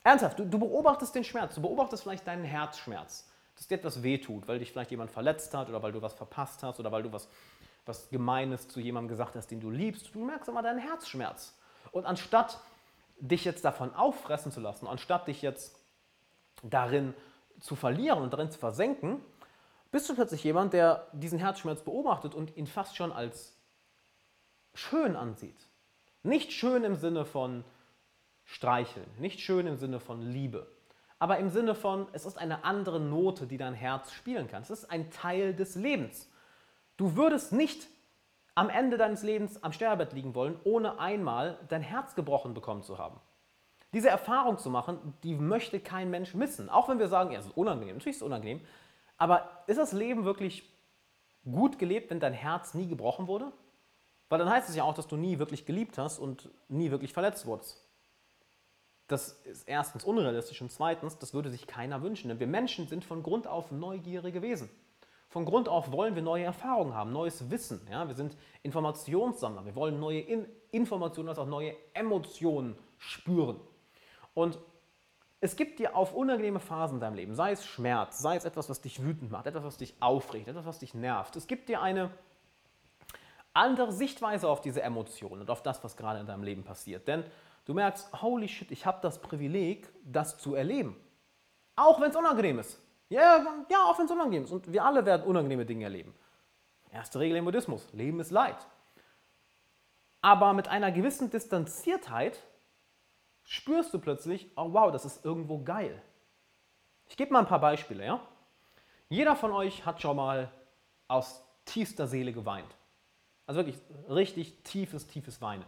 [0.04, 4.48] ernsthaft, du, du beobachtest den Schmerz, du beobachtest vielleicht deinen Herzschmerz dass dir etwas wehtut,
[4.48, 7.12] weil dich vielleicht jemand verletzt hat oder weil du was verpasst hast oder weil du
[7.12, 7.28] was,
[7.86, 10.14] was Gemeines zu jemandem gesagt hast, den du liebst.
[10.14, 11.56] Du merkst immer deinen Herzschmerz.
[11.94, 12.58] Und anstatt
[13.20, 15.78] dich jetzt davon auffressen zu lassen, anstatt dich jetzt
[16.64, 17.14] darin
[17.60, 19.20] zu verlieren und darin zu versenken,
[19.92, 23.56] bist du plötzlich jemand, der diesen Herzschmerz beobachtet und ihn fast schon als
[24.74, 25.68] schön ansieht.
[26.24, 27.64] Nicht schön im Sinne von
[28.44, 30.66] streicheln, nicht schön im Sinne von Liebe,
[31.20, 34.62] aber im Sinne von, es ist eine andere Note, die dein Herz spielen kann.
[34.62, 36.28] Es ist ein Teil des Lebens.
[36.96, 37.86] Du würdest nicht
[38.54, 42.98] am Ende deines Lebens am Sterbebett liegen wollen, ohne einmal dein Herz gebrochen bekommen zu
[42.98, 43.20] haben.
[43.92, 46.68] Diese Erfahrung zu machen, die möchte kein Mensch missen.
[46.68, 48.60] Auch wenn wir sagen, ja, es ist unangenehm, natürlich ist es unangenehm.
[49.16, 50.68] Aber ist das Leben wirklich
[51.44, 53.52] gut gelebt, wenn dein Herz nie gebrochen wurde?
[54.28, 57.12] Weil dann heißt es ja auch, dass du nie wirklich geliebt hast und nie wirklich
[57.12, 57.80] verletzt wurdest.
[59.06, 62.28] Das ist erstens unrealistisch und zweitens, das würde sich keiner wünschen.
[62.28, 64.70] Denn wir Menschen sind von Grund auf neugierige Wesen.
[65.28, 67.86] Von Grund auf wollen wir neue Erfahrungen haben, neues Wissen.
[67.90, 68.06] Ja?
[68.06, 69.64] Wir sind Informationssammler.
[69.64, 73.60] Wir wollen neue In Informationen als auch neue Emotionen spüren.
[74.34, 74.58] Und
[75.40, 78.68] es gibt dir auf unangenehme Phasen in deinem Leben, sei es Schmerz, sei es etwas,
[78.68, 81.36] was dich wütend macht, etwas, was dich aufregt, etwas, was dich nervt.
[81.36, 82.10] Es gibt dir eine
[83.52, 87.06] andere Sichtweise auf diese Emotionen und auf das, was gerade in deinem Leben passiert.
[87.06, 87.24] Denn
[87.64, 90.96] Du merkst, holy shit, ich habe das Privileg, das zu erleben.
[91.76, 92.78] Auch wenn es unangenehm ist.
[93.14, 94.50] Ja, ja auch wenn es unangenehm ist.
[94.50, 96.12] Und wir alle werden unangenehme Dinge erleben.
[96.90, 98.56] Erste Regel im Buddhismus, Leben ist Leid.
[100.20, 102.42] Aber mit einer gewissen Distanziertheit
[103.44, 106.02] spürst du plötzlich, oh wow, das ist irgendwo geil.
[107.06, 108.04] Ich gebe mal ein paar Beispiele.
[108.04, 108.20] Ja?
[109.08, 110.50] Jeder von euch hat schon mal
[111.06, 112.74] aus tiefster Seele geweint.
[113.46, 115.64] Also wirklich richtig tiefes, tiefes Weinen.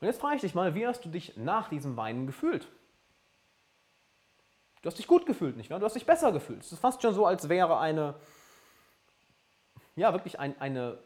[0.00, 2.66] Und jetzt frage ich dich mal, wie hast du dich nach diesem Weinen gefühlt?
[4.82, 5.80] Du hast dich gut gefühlt, nicht wahr?
[5.80, 6.60] Du hast dich besser gefühlt.
[6.60, 8.14] Es ist fast schon so, als wäre eine,
[9.96, 10.98] ja, wirklich ein, eine,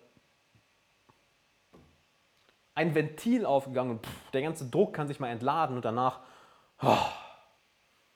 [2.75, 4.01] ein Ventil aufgegangen.
[4.01, 6.21] Pff, der ganze Druck kann sich mal entladen und danach
[6.83, 6.99] oh,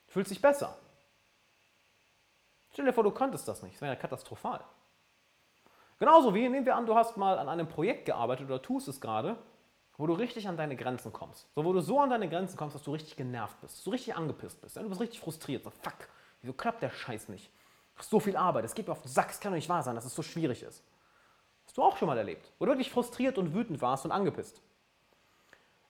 [0.08, 0.76] fühlt sich besser.
[2.72, 3.76] Stell dir vor, du könntest das nicht.
[3.76, 4.62] Das wäre ja katastrophal.
[5.98, 9.00] Genauso wie, nehmen wir an, du hast mal an einem Projekt gearbeitet oder tust es
[9.00, 9.38] gerade
[9.98, 11.46] wo du richtig an deine Grenzen kommst.
[11.54, 14.14] So, wo du so an deine Grenzen kommst, dass du richtig genervt bist, so richtig
[14.14, 14.76] angepisst bist.
[14.76, 14.82] Ja?
[14.82, 15.64] Du bist richtig frustriert.
[15.64, 16.08] So, fuck,
[16.42, 17.50] wieso klappt der Scheiß nicht?
[18.00, 19.94] So viel Arbeit, es geht mir auf den Sack, es kann doch nicht wahr sein,
[19.94, 20.82] dass es so schwierig ist.
[21.66, 24.60] Hast du auch schon mal erlebt, wo du wirklich frustriert und wütend warst und angepisst.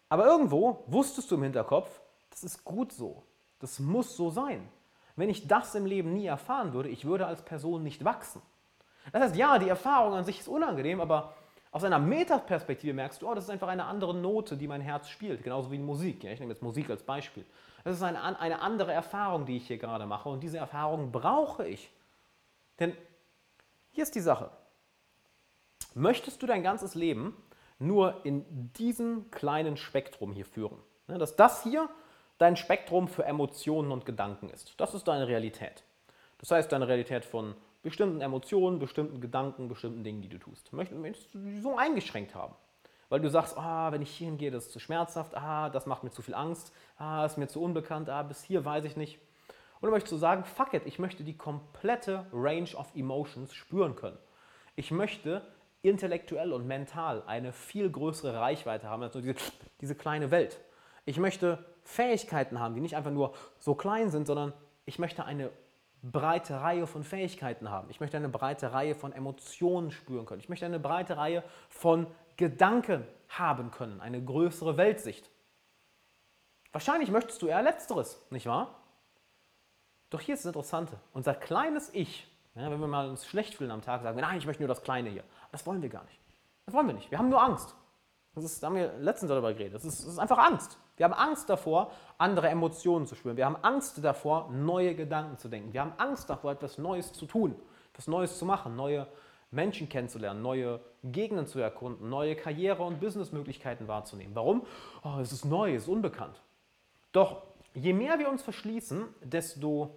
[0.09, 2.00] Aber irgendwo wusstest du im Hinterkopf,
[2.30, 3.24] das ist gut so.
[3.59, 4.68] Das muss so sein.
[5.16, 8.42] Wenn ich das im Leben nie erfahren würde, ich würde als Person nicht wachsen.
[9.12, 11.34] Das heißt, ja, die Erfahrung an sich ist unangenehm, aber
[11.77, 15.11] aus einer Metaperspektive merkst du, oh, das ist einfach eine andere Note, die mein Herz
[15.11, 16.24] spielt, genauso wie in Musik.
[16.24, 16.31] Ja?
[16.31, 17.45] Ich nehme jetzt Musik als Beispiel.
[17.85, 21.68] Das ist eine, eine andere Erfahrung, die ich hier gerade mache und diese Erfahrung brauche
[21.68, 21.91] ich.
[22.81, 22.97] Denn
[23.91, 24.49] hier ist die Sache.
[25.93, 27.37] Möchtest du dein ganzes Leben
[27.79, 30.79] nur in diesem kleinen Spektrum hier führen?
[31.09, 31.91] Ja, dass das hier
[32.39, 34.81] dein Spektrum für Emotionen und Gedanken ist.
[34.81, 35.85] Das ist deine Realität.
[36.39, 37.55] Das heißt, deine Realität von
[37.87, 40.72] bestimmten Emotionen, bestimmten Gedanken, bestimmten Dingen, die du tust.
[40.72, 42.53] Möchtest du so eingeschränkt haben?
[43.09, 46.03] Weil du sagst, ah, wenn ich hier hingehe, das ist zu schmerzhaft, ah, das macht
[46.03, 49.20] mir zu viel Angst, ah, ist mir zu unbekannt, ah, bis hier weiß ich nicht.
[49.80, 54.18] Oder möchtest du sagen, fuck it, ich möchte die komplette Range of Emotions spüren können.
[54.74, 55.43] Ich möchte
[55.82, 59.37] intellektuell und mental eine viel größere Reichweite haben als nur diese,
[59.80, 60.59] diese kleine Welt.
[61.05, 64.53] Ich möchte Fähigkeiten haben, die nicht einfach nur so klein sind, sondern
[64.87, 65.53] ich möchte eine
[66.03, 67.90] breite Reihe von Fähigkeiten haben.
[67.90, 70.40] Ich möchte eine breite Reihe von Emotionen spüren können.
[70.40, 75.30] Ich möchte eine breite Reihe von Gedanken haben können, eine größere Weltsicht.
[76.72, 78.82] Wahrscheinlich möchtest du eher letzteres, nicht wahr?
[80.11, 80.99] Doch hier ist das Interessante.
[81.12, 84.38] Unser kleines Ich, ja, wenn wir mal uns schlecht fühlen am Tag, sagen wir, nein,
[84.38, 85.24] ich möchte nur das Kleine hier.
[85.51, 86.20] Das wollen wir gar nicht.
[86.66, 87.11] Das wollen wir nicht.
[87.11, 87.74] Wir haben nur Angst.
[88.34, 89.74] Das ist, da haben wir letztens darüber geredet.
[89.74, 90.78] Das ist, das ist einfach Angst.
[90.97, 93.36] Wir haben Angst davor, andere Emotionen zu spüren.
[93.36, 95.72] Wir haben Angst davor, neue Gedanken zu denken.
[95.72, 97.55] Wir haben Angst davor, etwas Neues zu tun,
[97.92, 99.07] etwas Neues zu machen, neue
[99.51, 104.34] Menschen kennenzulernen, neue Gegenden zu erkunden, neue Karriere- und Businessmöglichkeiten wahrzunehmen.
[104.34, 104.66] Warum?
[105.05, 106.40] Oh, es ist neu, es ist unbekannt.
[107.12, 107.42] Doch
[107.74, 109.94] je mehr wir uns verschließen, desto,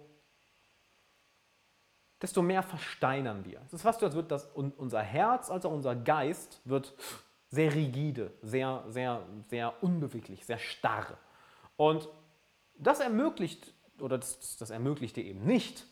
[2.20, 3.60] desto mehr versteinern wir.
[3.66, 6.94] Es ist fast so, als wird das, unser Herz als auch unser Geist wird
[7.50, 11.18] sehr rigide, sehr, sehr, sehr unbeweglich, sehr starr.
[11.76, 12.08] Und
[12.78, 15.86] das ermöglicht, oder das, das ermöglicht dir eben nicht,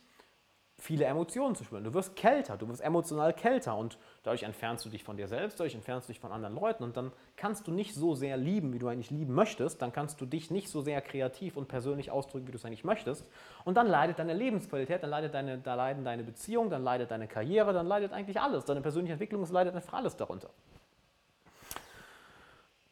[0.80, 1.82] viele Emotionen zu spüren.
[1.82, 5.58] Du wirst kälter, du wirst emotional kälter und dadurch entfernst du dich von dir selbst,
[5.58, 8.72] dadurch entfernst du dich von anderen Leuten und dann kannst du nicht so sehr lieben,
[8.72, 12.12] wie du eigentlich lieben möchtest, dann kannst du dich nicht so sehr kreativ und persönlich
[12.12, 13.28] ausdrücken, wie du es eigentlich möchtest
[13.64, 17.26] und dann leidet deine Lebensqualität, dann leidet deine, da leiden deine Beziehungen, dann leidet deine
[17.26, 20.50] Karriere, dann leidet eigentlich alles, deine persönliche Entwicklung, leidet einfach alles darunter.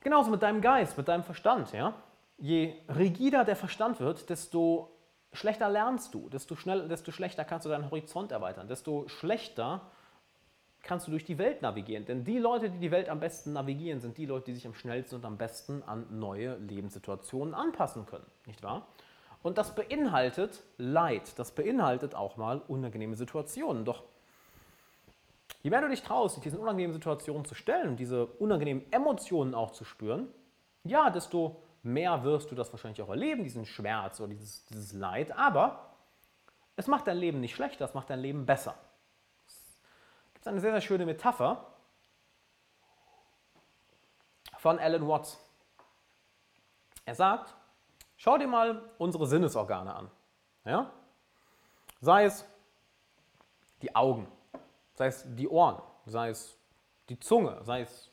[0.06, 1.72] Genauso mit deinem Geist, mit deinem Verstand.
[1.72, 1.92] Ja?
[2.38, 4.96] Je rigider der Verstand wird, desto
[5.32, 9.80] schlechter lernst du, desto, schnell, desto schlechter kannst du deinen Horizont erweitern, desto schlechter
[10.84, 12.04] kannst du durch die Welt navigieren.
[12.04, 14.74] Denn die Leute, die die Welt am besten navigieren, sind die Leute, die sich am
[14.74, 18.26] schnellsten und am besten an neue Lebenssituationen anpassen können.
[18.46, 18.86] Nicht wahr?
[19.42, 23.84] Und das beinhaltet Leid, das beinhaltet auch mal unangenehme Situationen.
[23.84, 24.04] Doch
[25.66, 29.52] Je mehr du dich traust, dich diesen unangenehmen Situationen zu stellen und diese unangenehmen Emotionen
[29.52, 30.32] auch zu spüren,
[30.84, 35.36] ja, desto mehr wirst du das wahrscheinlich auch erleben, diesen Schmerz oder dieses, dieses Leid.
[35.36, 35.96] Aber
[36.76, 38.76] es macht dein Leben nicht schlechter, es macht dein Leben besser.
[39.48, 41.66] Es gibt eine sehr, sehr schöne Metapher
[44.58, 45.36] von Alan Watts.
[47.06, 47.56] Er sagt,
[48.16, 50.10] schau dir mal unsere Sinnesorgane an.
[50.64, 50.92] Ja?
[52.00, 52.44] Sei es
[53.82, 54.28] die Augen,
[54.96, 56.58] sei es die Ohren, sei es
[57.08, 58.10] die Zunge, sei es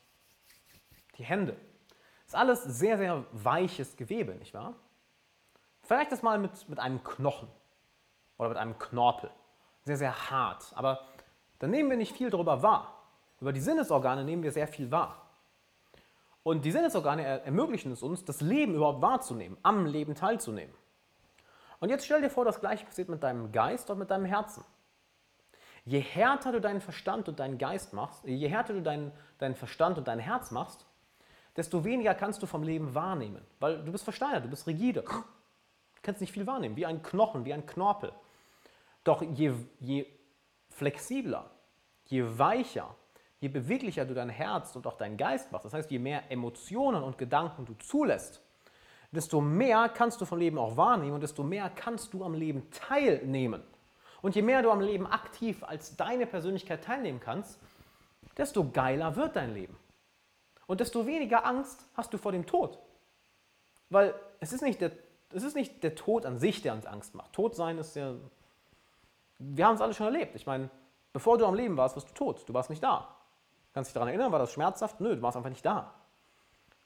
[1.18, 1.54] die Hände.
[2.26, 4.76] Das ist alles sehr, sehr weiches Gewebe, nicht wahr?
[5.82, 7.50] Vielleicht das mal mit, mit einem Knochen
[8.38, 9.30] oder mit einem Knorpel.
[9.84, 10.72] Sehr, sehr hart.
[10.76, 11.02] Aber
[11.60, 13.04] da nehmen wir nicht viel darüber wahr.
[13.42, 15.24] Über die Sinnesorgane nehmen wir sehr viel wahr.
[16.44, 20.74] Und die Sinnesorgane ermöglichen es uns, das Leben überhaupt wahrzunehmen, am Leben teilzunehmen.
[21.80, 24.64] Und jetzt stell dir vor, das gleiche passiert mit deinem Geist und mit deinem Herzen.
[25.86, 29.98] Je härter du deinen Verstand und deinen Geist machst, je härter du deinen, deinen Verstand
[29.98, 30.86] und dein Herz machst,
[31.58, 33.46] desto weniger kannst du vom Leben wahrnehmen.
[33.60, 35.02] Weil du bist versteinert, du bist rigide.
[35.02, 38.12] Du kannst nicht viel wahrnehmen, wie ein Knochen, wie ein Knorpel.
[39.04, 40.06] Doch je, je
[40.70, 41.50] flexibler,
[42.06, 42.96] je weicher,
[43.40, 47.04] je beweglicher du dein Herz und auch deinen Geist machst, das heißt, je mehr Emotionen
[47.04, 48.42] und Gedanken du zulässt,
[49.12, 52.70] desto mehr kannst du vom Leben auch wahrnehmen und desto mehr kannst du am Leben
[52.72, 53.64] teilnehmen.
[54.24, 57.59] Und je mehr du am Leben aktiv als deine Persönlichkeit teilnehmen kannst,
[58.37, 59.78] desto geiler wird dein Leben.
[60.66, 62.79] Und desto weniger Angst hast du vor dem Tod.
[63.89, 64.91] Weil es ist nicht der,
[65.33, 67.33] es ist nicht der Tod an sich, der uns Angst macht.
[67.33, 68.16] Tod sein ist ja.
[69.39, 70.36] Wir haben es alle schon erlebt.
[70.36, 70.70] Ich meine,
[71.12, 72.47] bevor du am Leben warst, warst du tot.
[72.47, 73.13] Du warst nicht da.
[73.74, 75.01] Kannst dich daran erinnern, war das schmerzhaft?
[75.01, 75.93] Nö, du warst einfach nicht da.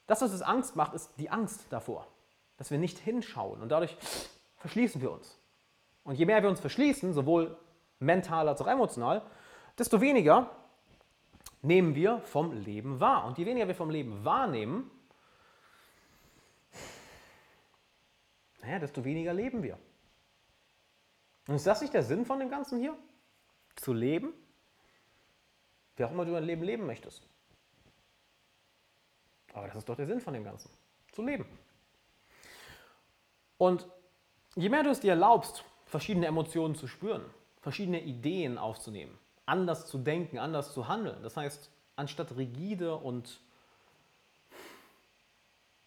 [0.07, 2.07] Das, was es Angst macht, ist die Angst davor,
[2.57, 3.61] dass wir nicht hinschauen.
[3.61, 3.95] Und dadurch
[4.55, 5.36] verschließen wir uns.
[6.07, 7.57] Und je mehr wir uns verschließen, sowohl
[7.99, 9.29] mental als auch emotional,
[9.77, 10.49] desto weniger
[11.61, 13.25] nehmen wir vom Leben wahr.
[13.25, 14.89] Und je weniger wir vom Leben wahrnehmen,
[18.61, 19.77] naja, desto weniger leben wir.
[21.47, 22.97] Und ist das nicht der Sinn von dem Ganzen hier?
[23.75, 24.31] Zu leben?
[25.97, 27.27] Wie auch immer du dein Leben leben möchtest.
[29.51, 30.71] Aber das ist doch der Sinn von dem Ganzen.
[31.11, 31.45] Zu leben.
[33.57, 33.85] Und
[34.55, 37.25] je mehr du es dir erlaubst, verschiedene Emotionen zu spüren,
[37.61, 41.23] verschiedene Ideen aufzunehmen, anders zu denken, anders zu handeln.
[41.23, 43.39] Das heißt, anstatt rigide und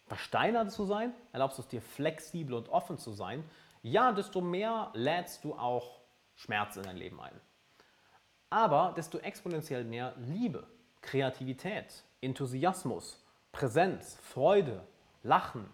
[0.07, 3.43] versteinert zu sein, erlaubst du es dir flexibel und offen zu sein,
[3.83, 6.01] ja, desto mehr lädst du auch
[6.35, 7.39] Schmerz in dein Leben ein.
[8.51, 10.67] aber desto exponentiell mehr Liebe,
[11.01, 14.83] Kreativität, Enthusiasmus, Präsenz, Freude,
[15.23, 15.67] Lachen,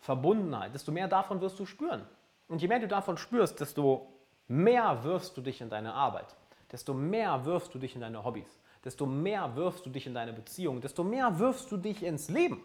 [0.00, 2.06] Verbundenheit, desto mehr davon wirst du spüren.
[2.50, 4.08] Und je mehr du davon spürst, desto
[4.48, 6.34] mehr wirfst du dich in deine Arbeit,
[6.72, 10.32] desto mehr wirfst du dich in deine Hobbys, desto mehr wirfst du dich in deine
[10.32, 12.60] Beziehung, desto mehr wirfst du dich ins Leben.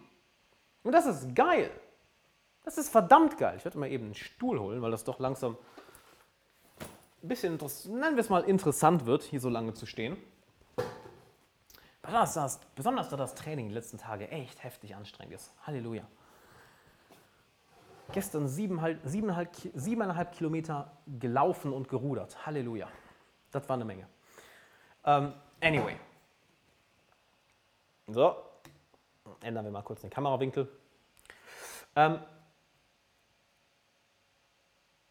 [0.82, 1.70] Und das ist geil.
[2.64, 3.54] Das ist verdammt geil.
[3.58, 5.56] Ich werde mal eben einen Stuhl holen, weil das doch langsam
[7.22, 7.56] ein bisschen,
[7.86, 10.16] nennen wir es mal, interessant wird, hier so lange zu stehen.
[12.02, 15.52] Besonders, besonders da das Training die letzten Tage echt heftig anstrengend ist.
[15.64, 16.02] Halleluja.
[18.12, 22.46] Gestern siebeneinhalb, siebeneinhalb, siebeneinhalb Kilometer gelaufen und gerudert.
[22.46, 22.88] Halleluja.
[23.50, 24.06] Das war eine Menge.
[25.02, 25.96] Um, ähm, anyway.
[28.06, 28.36] So.
[29.42, 30.68] Ändern wir mal kurz den Kamerawinkel.
[31.96, 32.20] Ähm,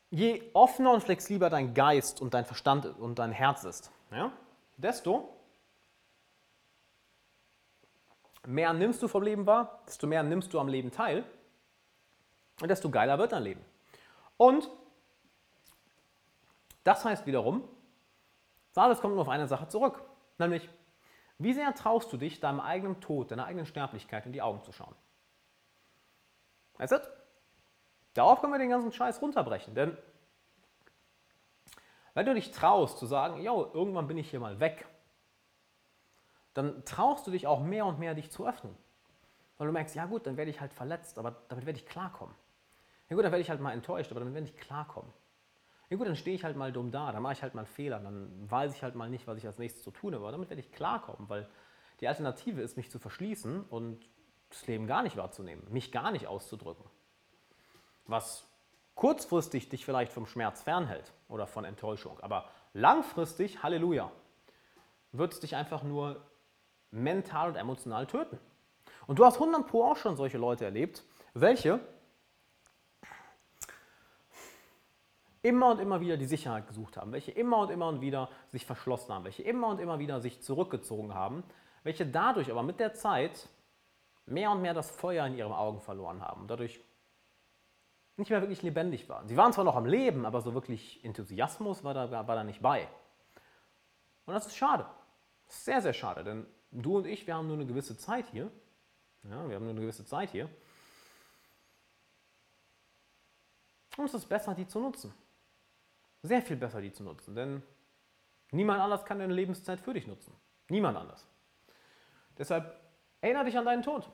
[0.10, 4.32] je offener und flexibler dein Geist und dein Verstand und dein Herz ist, ja,
[4.78, 5.30] desto
[8.46, 11.26] mehr nimmst du vom Leben wahr, desto mehr nimmst du am Leben teil
[12.62, 13.66] desto geiler wird dein Leben.
[14.38, 14.70] Und
[16.84, 17.68] das heißt wiederum,
[18.76, 20.04] alles kommt nur auf eine Sache zurück,
[20.38, 20.70] nämlich
[21.38, 24.72] wie sehr traust du dich, deinem eigenen Tod, deiner eigenen Sterblichkeit in die Augen zu
[24.72, 24.96] schauen?
[26.78, 27.02] Weißt du?
[28.14, 29.98] Darauf können wir den ganzen Scheiß runterbrechen, denn
[32.14, 34.88] wenn du dich traust zu sagen, jo, irgendwann bin ich hier mal weg,
[36.54, 38.76] dann traust du dich auch mehr und mehr, dich zu öffnen.
[39.58, 42.34] Weil du merkst, ja gut, dann werde ich halt verletzt, aber damit werde ich klarkommen.
[43.10, 45.12] Ja gut, dann werde ich halt mal enttäuscht, aber damit werde ich klarkommen.
[45.90, 48.00] Ja gut, dann stehe ich halt mal dumm da, dann mache ich halt mal Fehler,
[48.00, 50.50] dann weiß ich halt mal nicht, was ich als nächstes zu tun habe, aber damit
[50.50, 51.48] werde ich klarkommen, weil
[52.00, 54.10] die Alternative ist, mich zu verschließen und
[54.50, 56.86] das Leben gar nicht wahrzunehmen, mich gar nicht auszudrücken.
[58.08, 58.48] Was
[58.96, 64.12] kurzfristig dich vielleicht vom Schmerz fernhält oder von Enttäuschung, aber langfristig, Halleluja,
[65.12, 66.26] wird es dich einfach nur
[66.92, 68.40] mental und emotional töten.
[69.08, 71.04] Und du hast 100 Pro auch schon solche Leute erlebt,
[71.34, 71.80] welche
[75.46, 78.66] immer und immer wieder die Sicherheit gesucht haben, welche immer und immer und wieder sich
[78.66, 81.44] verschlossen haben, welche immer und immer wieder sich zurückgezogen haben,
[81.84, 83.48] welche dadurch aber mit der Zeit
[84.26, 86.80] mehr und mehr das Feuer in ihren Augen verloren haben und dadurch
[88.18, 89.28] nicht mehr wirklich lebendig waren.
[89.28, 92.62] Sie waren zwar noch am Leben, aber so wirklich Enthusiasmus war da, war da nicht
[92.62, 92.88] bei.
[94.26, 94.88] Und das ist schade.
[95.46, 98.26] Das ist sehr, sehr schade, denn du und ich, wir haben nur eine gewisse Zeit
[98.32, 98.50] hier.
[99.22, 100.50] Ja, wir haben nur eine gewisse Zeit hier.
[103.98, 105.14] Und es ist besser, die zu nutzen.
[106.26, 107.62] Sehr viel besser, die zu nutzen, denn
[108.52, 110.34] niemand anders kann deine Lebenszeit für dich nutzen.
[110.70, 111.28] Niemand anders.
[112.38, 112.80] Deshalb
[113.22, 114.10] erinnere dich an deinen Tod.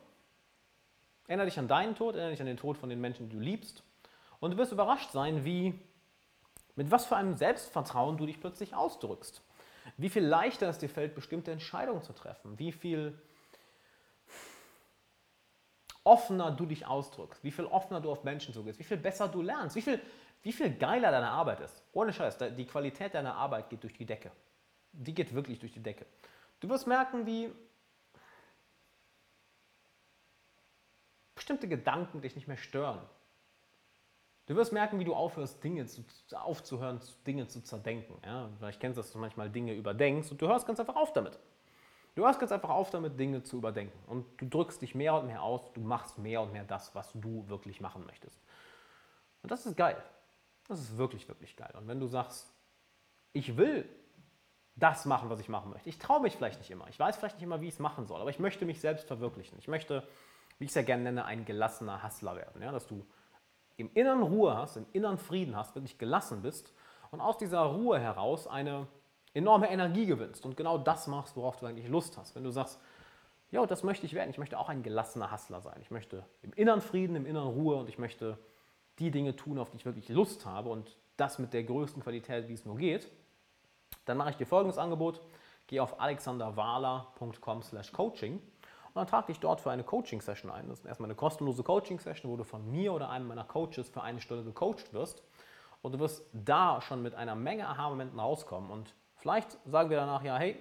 [1.27, 3.41] Erinnere dich an deinen Tod, erinnere dich an den Tod von den Menschen, die du
[3.41, 3.83] liebst.
[4.41, 5.79] Und du wirst überrascht sein, wie,
[6.75, 9.41] mit was für einem Selbstvertrauen du dich plötzlich ausdrückst.
[9.95, 12.59] Wie viel leichter es dir fällt, bestimmte Entscheidungen zu treffen.
[12.59, 13.17] Wie viel
[16.03, 17.41] offener du dich ausdrückst.
[17.43, 18.79] Wie viel offener du auf Menschen zugehst.
[18.79, 19.77] Wie viel besser du lernst.
[19.77, 20.01] Wie viel,
[20.43, 21.84] wie viel geiler deine Arbeit ist.
[21.93, 24.31] Ohne Scheiß, die Qualität deiner Arbeit geht durch die Decke.
[24.91, 26.05] Die geht wirklich durch die Decke.
[26.59, 27.51] Du wirst merken, wie
[31.35, 33.01] bestimmte Gedanken dich nicht mehr stören.
[34.47, 36.03] Du wirst merken, wie du aufhörst, Dinge zu,
[36.34, 38.15] aufzuhören, Dinge zu zerdenken.
[38.26, 38.49] Ja?
[38.57, 41.39] Vielleicht kennst du, dass du manchmal Dinge überdenkst und du hörst ganz einfach auf damit.
[42.15, 43.97] Du hörst ganz einfach auf damit, Dinge zu überdenken.
[44.07, 47.13] Und du drückst dich mehr und mehr aus, du machst mehr und mehr das, was
[47.13, 48.41] du wirklich machen möchtest.
[49.43, 50.03] Und das ist geil.
[50.67, 51.73] Das ist wirklich, wirklich geil.
[51.77, 52.53] Und wenn du sagst,
[53.33, 53.88] ich will
[54.75, 55.89] das machen, was ich machen möchte.
[55.89, 56.88] Ich traue mich vielleicht nicht immer.
[56.89, 59.07] Ich weiß vielleicht nicht immer, wie ich es machen soll, aber ich möchte mich selbst
[59.07, 59.57] verwirklichen.
[59.59, 60.03] Ich möchte,
[60.57, 62.61] wie ich es ja gerne nenne, ein gelassener Hustler werden.
[62.61, 62.71] Ja?
[62.71, 63.05] Dass du
[63.77, 66.73] im Inneren Ruhe hast, im Inneren Frieden hast, wirklich gelassen bist
[67.11, 68.88] und aus dieser Ruhe heraus eine
[69.33, 72.35] enorme Energie gewinnst und genau das machst, worauf du eigentlich Lust hast.
[72.35, 72.79] Wenn du sagst,
[73.49, 75.77] ja, das möchte ich werden, ich möchte auch ein gelassener Hustler sein.
[75.81, 78.38] Ich möchte im Inneren Frieden, im Inneren Ruhe und ich möchte
[79.02, 82.48] die Dinge tun, auf die ich wirklich Lust habe und das mit der größten Qualität,
[82.48, 83.10] wie es nur geht,
[84.06, 85.19] dann mache ich dir folgendes Angebot.
[85.68, 90.68] Geh auf alexanderwahler.com/coaching und dann trag dich dort für eine Coaching-Session ein.
[90.68, 94.02] Das ist erstmal eine kostenlose Coaching-Session, wo du von mir oder einem meiner Coaches für
[94.02, 95.23] eine Stunde gecoacht wirst.
[95.82, 98.69] Und du wirst da schon mit einer Menge Aha-Momenten rauskommen.
[98.69, 100.60] Und vielleicht sagen wir danach, ja, hey,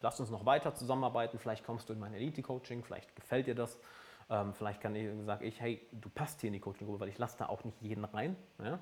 [0.00, 1.38] lass uns noch weiter zusammenarbeiten.
[1.38, 3.78] Vielleicht kommst du in mein Elite-Coaching, vielleicht gefällt dir das.
[4.30, 7.18] Ähm, vielleicht kann ich, sage ich, hey, du passt hier in die Coaching-Gruppe, weil ich
[7.18, 8.36] lasse da auch nicht jeden rein.
[8.62, 8.78] Ja?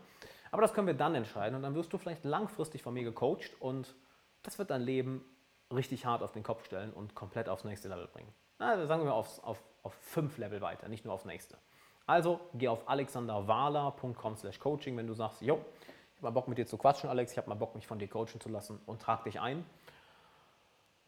[0.51, 3.61] Aber das können wir dann entscheiden und dann wirst du vielleicht langfristig von mir gecoacht
[3.61, 3.95] und
[4.43, 5.25] das wird dein Leben
[5.73, 8.33] richtig hart auf den Kopf stellen und komplett aufs nächste Level bringen
[8.63, 11.59] na, sagen wir aufs, auf, auf fünf Level weiter, nicht nur aufs nächste.
[12.07, 15.65] Also geh auf alexanderwahler.com/coaching, wenn du sagst, jo,
[16.17, 18.07] ich mal Bock mit dir zu quatschen, Alex, ich habe mal Bock, mich von dir
[18.09, 19.67] coachen zu lassen und trag dich ein.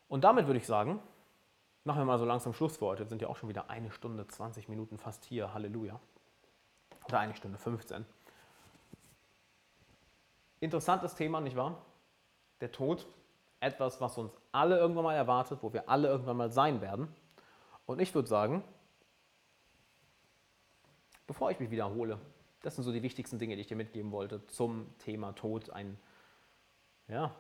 [0.08, 0.98] Und damit würde ich sagen,
[1.84, 3.06] machen wir mal so langsam Schluss für heute.
[3.06, 5.52] Sind ja auch schon wieder eine Stunde, 20 Minuten fast hier.
[5.52, 6.00] Halleluja.
[7.06, 8.04] Oder eine Stunde 15.
[10.60, 11.84] Interessantes Thema, nicht wahr?
[12.60, 13.06] Der Tod.
[13.60, 17.14] Etwas, was uns alle irgendwann mal erwartet, wo wir alle irgendwann mal sein werden.
[17.86, 18.64] Und ich würde sagen,
[21.26, 22.18] bevor ich mich wiederhole,
[22.62, 25.70] das sind so die wichtigsten Dinge, die ich dir mitgeben wollte zum Thema Tod.
[25.70, 25.98] Ein,
[27.08, 27.34] ja,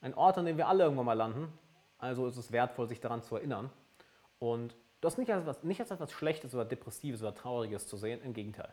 [0.00, 1.52] ein Ort, an dem wir alle irgendwann mal landen.
[1.98, 3.70] Also ist es wertvoll, sich daran zu erinnern.
[4.40, 8.20] Und das nicht als, etwas, nicht als etwas Schlechtes oder Depressives oder Trauriges zu sehen,
[8.22, 8.72] im Gegenteil.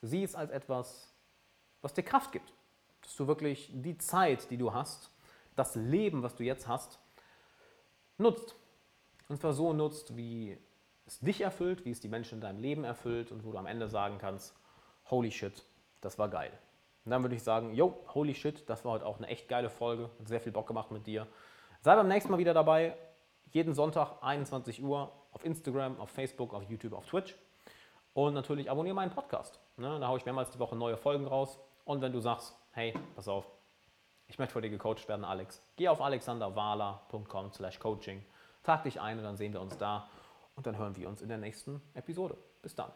[0.00, 1.12] Sieh es als etwas,
[1.82, 2.52] was dir Kraft gibt.
[3.02, 5.10] Dass du wirklich die Zeit, die du hast,
[5.54, 6.98] das Leben, was du jetzt hast,
[8.16, 8.54] nutzt.
[9.28, 10.56] Und zwar so nutzt, wie
[11.06, 13.66] es dich erfüllt, wie es die Menschen in deinem Leben erfüllt und wo du am
[13.66, 14.54] Ende sagen kannst,
[15.10, 15.64] holy shit,
[16.00, 16.52] das war geil.
[17.04, 19.70] Und dann würde ich sagen, yo, holy shit, das war heute auch eine echt geile
[19.70, 21.26] Folge, hat sehr viel Bock gemacht mit dir.
[21.80, 22.96] Sei beim nächsten Mal wieder dabei,
[23.52, 27.34] jeden Sonntag 21 Uhr auf Instagram, auf Facebook, auf YouTube, auf Twitch.
[28.14, 29.58] Und natürlich abonniere meinen Podcast.
[29.76, 29.98] Ne?
[30.00, 31.58] Da haue ich mehrmals die Woche neue Folgen raus.
[31.84, 33.50] Und wenn du sagst, hey, pass auf,
[34.28, 38.24] ich möchte vor dir gecoacht werden, Alex, geh auf alexanderwala.com slash coaching,
[38.62, 40.08] trag dich ein und dann sehen wir uns da
[40.56, 42.36] und dann hören wir uns in der nächsten Episode.
[42.62, 42.92] Bis dann.